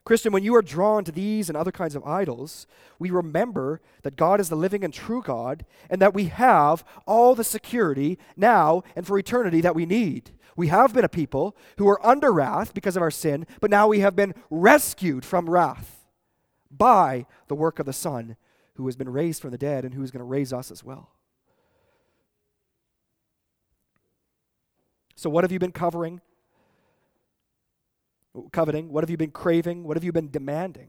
Christian, 0.04 0.32
when 0.32 0.42
you 0.42 0.56
are 0.56 0.62
drawn 0.62 1.04
to 1.04 1.12
these 1.12 1.48
and 1.48 1.56
other 1.56 1.70
kinds 1.70 1.94
of 1.94 2.02
idols, 2.04 2.66
we 2.98 3.10
remember 3.10 3.80
that 4.02 4.16
God 4.16 4.40
is 4.40 4.48
the 4.48 4.56
living 4.56 4.82
and 4.82 4.92
true 4.92 5.22
God 5.22 5.64
and 5.88 6.00
that 6.00 6.14
we 6.14 6.24
have 6.24 6.82
all 7.06 7.34
the 7.34 7.44
security 7.44 8.18
now 8.36 8.82
and 8.96 9.06
for 9.06 9.18
eternity 9.18 9.60
that 9.60 9.76
we 9.76 9.86
need. 9.86 10.32
We 10.56 10.68
have 10.68 10.92
been 10.92 11.04
a 11.04 11.08
people 11.08 11.56
who 11.78 11.88
are 11.88 12.04
under 12.04 12.32
wrath 12.32 12.74
because 12.74 12.96
of 12.96 13.02
our 13.02 13.10
sin, 13.10 13.46
but 13.60 13.70
now 13.70 13.88
we 13.88 14.00
have 14.00 14.16
been 14.16 14.34
rescued 14.50 15.24
from 15.24 15.48
wrath 15.48 16.06
by 16.70 17.26
the 17.48 17.54
work 17.54 17.78
of 17.78 17.86
the 17.86 17.92
Son 17.92 18.36
who 18.74 18.86
has 18.86 18.96
been 18.96 19.08
raised 19.08 19.42
from 19.42 19.50
the 19.50 19.58
dead 19.58 19.84
and 19.84 19.94
who 19.94 20.02
is 20.02 20.10
going 20.10 20.20
to 20.20 20.24
raise 20.24 20.52
us 20.52 20.70
as 20.70 20.82
well. 20.82 21.10
So, 25.16 25.28
what 25.28 25.44
have 25.44 25.52
you 25.52 25.58
been 25.58 25.72
covering? 25.72 26.22
Coveting? 28.52 28.90
What 28.90 29.04
have 29.04 29.10
you 29.10 29.18
been 29.18 29.32
craving? 29.32 29.84
What 29.84 29.96
have 29.96 30.04
you 30.04 30.12
been 30.12 30.30
demanding? 30.30 30.88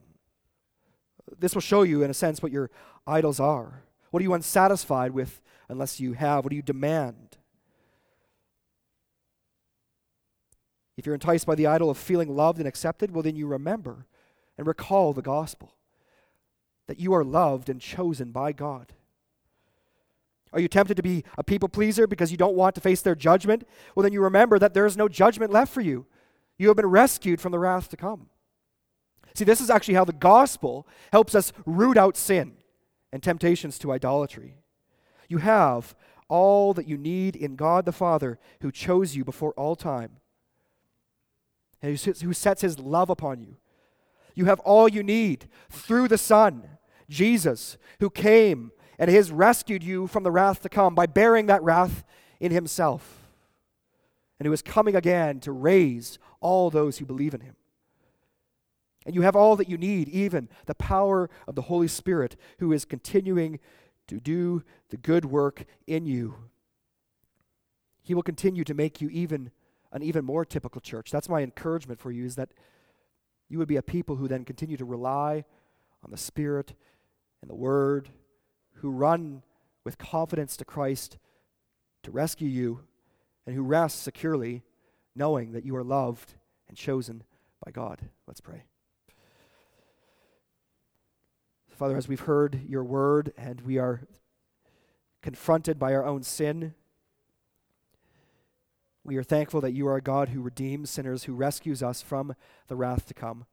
This 1.37 1.53
will 1.53 1.61
show 1.61 1.83
you, 1.83 2.03
in 2.03 2.09
a 2.09 2.13
sense, 2.13 2.41
what 2.41 2.51
your 2.51 2.69
idols 3.05 3.39
are. 3.39 3.83
What 4.09 4.21
are 4.21 4.23
you 4.23 4.33
unsatisfied 4.33 5.11
with 5.11 5.41
unless 5.67 5.99
you 5.99 6.13
have? 6.13 6.43
What 6.43 6.51
do 6.51 6.55
you 6.55 6.61
demand? 6.61 7.30
If 11.01 11.07
you're 11.07 11.15
enticed 11.15 11.47
by 11.47 11.55
the 11.55 11.65
idol 11.65 11.89
of 11.89 11.97
feeling 11.97 12.35
loved 12.35 12.59
and 12.59 12.67
accepted, 12.67 13.09
well, 13.09 13.23
then 13.23 13.35
you 13.35 13.47
remember 13.47 14.05
and 14.55 14.67
recall 14.67 15.13
the 15.13 15.23
gospel 15.23 15.73
that 16.85 16.99
you 16.99 17.11
are 17.15 17.23
loved 17.23 17.69
and 17.69 17.81
chosen 17.81 18.31
by 18.31 18.51
God. 18.51 18.93
Are 20.53 20.59
you 20.59 20.67
tempted 20.67 20.97
to 20.97 21.01
be 21.01 21.23
a 21.39 21.43
people 21.43 21.69
pleaser 21.69 22.05
because 22.05 22.29
you 22.29 22.37
don't 22.37 22.53
want 22.53 22.75
to 22.75 22.81
face 22.81 23.01
their 23.01 23.15
judgment? 23.15 23.67
Well, 23.95 24.03
then 24.03 24.13
you 24.13 24.21
remember 24.21 24.59
that 24.59 24.75
there 24.75 24.85
is 24.85 24.95
no 24.95 25.07
judgment 25.09 25.51
left 25.51 25.73
for 25.73 25.81
you. 25.81 26.05
You 26.59 26.67
have 26.67 26.77
been 26.77 26.85
rescued 26.85 27.41
from 27.41 27.51
the 27.51 27.57
wrath 27.57 27.89
to 27.89 27.97
come. 27.97 28.27
See, 29.33 29.43
this 29.43 29.59
is 29.59 29.71
actually 29.71 29.95
how 29.95 30.05
the 30.05 30.13
gospel 30.13 30.87
helps 31.11 31.33
us 31.33 31.51
root 31.65 31.97
out 31.97 32.15
sin 32.15 32.57
and 33.11 33.23
temptations 33.23 33.79
to 33.79 33.91
idolatry. 33.91 34.59
You 35.27 35.39
have 35.39 35.95
all 36.27 36.75
that 36.75 36.87
you 36.87 36.95
need 36.95 37.35
in 37.35 37.55
God 37.55 37.85
the 37.85 37.91
Father 37.91 38.37
who 38.61 38.71
chose 38.71 39.15
you 39.15 39.25
before 39.25 39.53
all 39.53 39.75
time 39.75 40.20
and 41.81 41.97
who 41.97 42.33
sets 42.33 42.61
his 42.61 42.79
love 42.79 43.09
upon 43.09 43.41
you. 43.41 43.57
You 44.35 44.45
have 44.45 44.59
all 44.61 44.87
you 44.87 45.03
need 45.03 45.47
through 45.69 46.07
the 46.07 46.17
Son 46.17 46.63
Jesus, 47.09 47.77
who 47.99 48.09
came 48.09 48.71
and 48.97 49.11
has 49.11 49.31
rescued 49.31 49.83
you 49.83 50.07
from 50.07 50.23
the 50.23 50.31
wrath 50.31 50.61
to 50.61 50.69
come 50.69 50.95
by 50.95 51.05
bearing 51.05 51.47
that 51.47 51.61
wrath 51.61 52.05
in 52.39 52.51
himself, 52.51 53.27
and 54.39 54.47
who 54.47 54.53
is 54.53 54.61
coming 54.61 54.95
again 54.95 55.39
to 55.41 55.51
raise 55.51 56.17
all 56.39 56.69
those 56.69 56.97
who 56.97 57.05
believe 57.05 57.33
in 57.33 57.41
him. 57.41 57.55
And 59.05 59.13
you 59.13 59.21
have 59.23 59.35
all 59.35 59.55
that 59.55 59.69
you 59.69 59.77
need, 59.77 60.07
even 60.09 60.47
the 60.67 60.75
power 60.75 61.29
of 61.47 61.55
the 61.55 61.63
Holy 61.63 61.87
Spirit, 61.87 62.35
who 62.59 62.71
is 62.71 62.85
continuing 62.85 63.59
to 64.07 64.19
do 64.19 64.63
the 64.89 64.97
good 64.97 65.25
work 65.25 65.65
in 65.87 66.05
you. 66.05 66.35
He 68.03 68.13
will 68.13 68.23
continue 68.23 68.63
to 68.63 68.73
make 68.73 69.01
you 69.01 69.09
even 69.09 69.51
an 69.91 70.03
even 70.03 70.25
more 70.25 70.45
typical 70.45 70.81
church. 70.81 71.11
That's 71.11 71.29
my 71.29 71.41
encouragement 71.41 71.99
for 71.99 72.11
you 72.11 72.25
is 72.25 72.35
that 72.35 72.53
you 73.49 73.57
would 73.57 73.67
be 73.67 73.75
a 73.75 73.81
people 73.81 74.15
who 74.15 74.27
then 74.27 74.45
continue 74.45 74.77
to 74.77 74.85
rely 74.85 75.43
on 76.03 76.11
the 76.11 76.17
Spirit 76.17 76.73
and 77.41 77.49
the 77.49 77.55
Word, 77.55 78.09
who 78.75 78.89
run 78.89 79.43
with 79.83 79.97
confidence 79.97 80.55
to 80.57 80.65
Christ 80.65 81.17
to 82.03 82.11
rescue 82.11 82.47
you, 82.47 82.81
and 83.45 83.55
who 83.55 83.63
rest 83.63 84.01
securely 84.01 84.63
knowing 85.15 85.51
that 85.51 85.65
you 85.65 85.75
are 85.75 85.83
loved 85.83 86.33
and 86.67 86.77
chosen 86.77 87.23
by 87.63 87.71
God. 87.71 88.01
Let's 88.27 88.41
pray. 88.41 88.63
Father, 91.69 91.97
as 91.97 92.07
we've 92.07 92.21
heard 92.21 92.61
your 92.67 92.83
word 92.83 93.33
and 93.37 93.61
we 93.61 93.77
are 93.77 94.01
confronted 95.21 95.79
by 95.79 95.93
our 95.93 96.05
own 96.05 96.23
sin, 96.23 96.75
we 99.03 99.17
are 99.17 99.23
thankful 99.23 99.61
that 99.61 99.73
you 99.73 99.87
are 99.87 99.95
a 99.95 100.01
God 100.01 100.29
who 100.29 100.41
redeems 100.41 100.89
sinners, 100.89 101.23
who 101.23 101.33
rescues 101.33 101.81
us 101.81 102.01
from 102.01 102.35
the 102.67 102.75
wrath 102.75 103.05
to 103.07 103.13
come. 103.13 103.45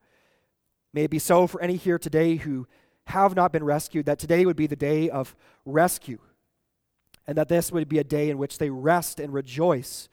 May 0.92 1.05
it 1.05 1.11
be 1.11 1.18
so 1.18 1.46
for 1.46 1.61
any 1.61 1.76
here 1.76 1.99
today 1.99 2.36
who 2.36 2.66
have 3.07 3.34
not 3.34 3.53
been 3.53 3.64
rescued, 3.64 4.07
that 4.07 4.18
today 4.18 4.44
would 4.44 4.57
be 4.57 4.66
the 4.66 4.76
day 4.76 5.09
of 5.09 5.34
rescue. 5.64 6.18
And 7.26 7.36
that 7.38 7.49
this 7.49 7.72
would 7.72 7.88
be 7.88 7.99
a 7.99 8.05
day 8.05 8.30
in 8.30 8.38
which 8.38 8.59
they 8.59 8.70
rest 8.70 9.20
and 9.20 9.32
rejoice 9.32 10.09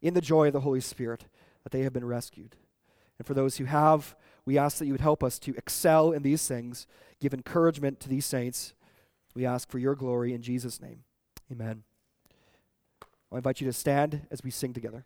in 0.00 0.14
the 0.14 0.20
joy 0.20 0.48
of 0.48 0.52
the 0.52 0.60
Holy 0.60 0.80
Spirit 0.80 1.26
that 1.64 1.72
they 1.72 1.82
have 1.82 1.92
been 1.92 2.04
rescued. 2.04 2.56
And 3.18 3.26
for 3.26 3.34
those 3.34 3.56
who 3.56 3.64
have, 3.64 4.16
we 4.44 4.56
ask 4.58 4.78
that 4.78 4.86
you 4.86 4.92
would 4.92 5.00
help 5.00 5.24
us 5.24 5.38
to 5.40 5.54
excel 5.56 6.12
in 6.12 6.22
these 6.22 6.46
things, 6.46 6.86
give 7.20 7.34
encouragement 7.34 8.00
to 8.00 8.08
these 8.08 8.26
saints. 8.26 8.74
We 9.34 9.44
ask 9.44 9.68
for 9.68 9.78
your 9.78 9.94
glory 9.94 10.32
in 10.32 10.42
Jesus' 10.42 10.80
name. 10.80 11.04
Amen. 11.50 11.87
I 13.32 13.36
invite 13.36 13.60
you 13.60 13.66
to 13.66 13.72
stand 13.72 14.26
as 14.30 14.42
we 14.42 14.50
sing 14.50 14.72
together. 14.72 15.04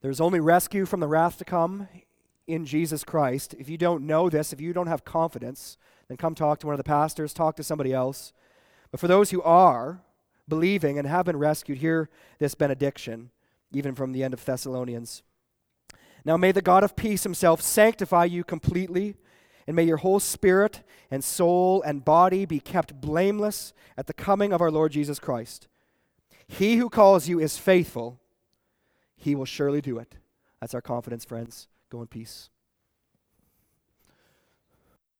There's 0.00 0.20
only 0.20 0.40
rescue 0.40 0.84
from 0.84 1.00
the 1.00 1.08
wrath 1.08 1.38
to 1.38 1.44
come 1.44 1.88
in 2.46 2.66
Jesus 2.66 3.04
Christ. 3.04 3.54
If 3.58 3.68
you 3.68 3.78
don't 3.78 4.06
know 4.06 4.28
this, 4.28 4.52
if 4.52 4.60
you 4.60 4.72
don't 4.72 4.86
have 4.86 5.04
confidence, 5.04 5.78
then 6.08 6.16
come 6.16 6.34
talk 6.34 6.58
to 6.60 6.66
one 6.66 6.74
of 6.74 6.78
the 6.78 6.84
pastors, 6.84 7.32
talk 7.32 7.56
to 7.56 7.62
somebody 7.62 7.92
else. 7.92 8.32
But 8.90 9.00
for 9.00 9.08
those 9.08 9.30
who 9.30 9.40
are 9.42 10.02
believing 10.46 10.98
and 10.98 11.08
have 11.08 11.24
been 11.24 11.38
rescued, 11.38 11.78
hear 11.78 12.10
this 12.38 12.54
benediction, 12.54 13.30
even 13.72 13.94
from 13.94 14.12
the 14.12 14.22
end 14.22 14.34
of 14.34 14.44
Thessalonians. 14.44 15.22
Now 16.24 16.36
may 16.36 16.52
the 16.52 16.62
God 16.62 16.84
of 16.84 16.96
peace 16.96 17.22
himself 17.22 17.62
sanctify 17.62 18.26
you 18.26 18.44
completely, 18.44 19.16
and 19.66 19.76
may 19.76 19.84
your 19.84 19.98
whole 19.98 20.20
spirit 20.20 20.82
and 21.10 21.22
soul 21.22 21.82
and 21.82 22.04
body 22.04 22.44
be 22.44 22.60
kept 22.60 23.00
blameless 23.00 23.72
at 23.96 24.06
the 24.06 24.12
coming 24.12 24.52
of 24.52 24.60
our 24.60 24.70
Lord 24.70 24.92
Jesus 24.92 25.18
Christ. 25.18 25.68
He 26.46 26.76
who 26.76 26.88
calls 26.88 27.28
you 27.28 27.40
is 27.40 27.56
faithful, 27.56 28.20
he 29.16 29.34
will 29.34 29.44
surely 29.44 29.80
do 29.80 29.98
it. 29.98 30.16
That's 30.60 30.74
our 30.74 30.82
confidence, 30.82 31.24
friends. 31.24 31.68
Go 31.90 32.00
in 32.00 32.06
peace. 32.06 32.50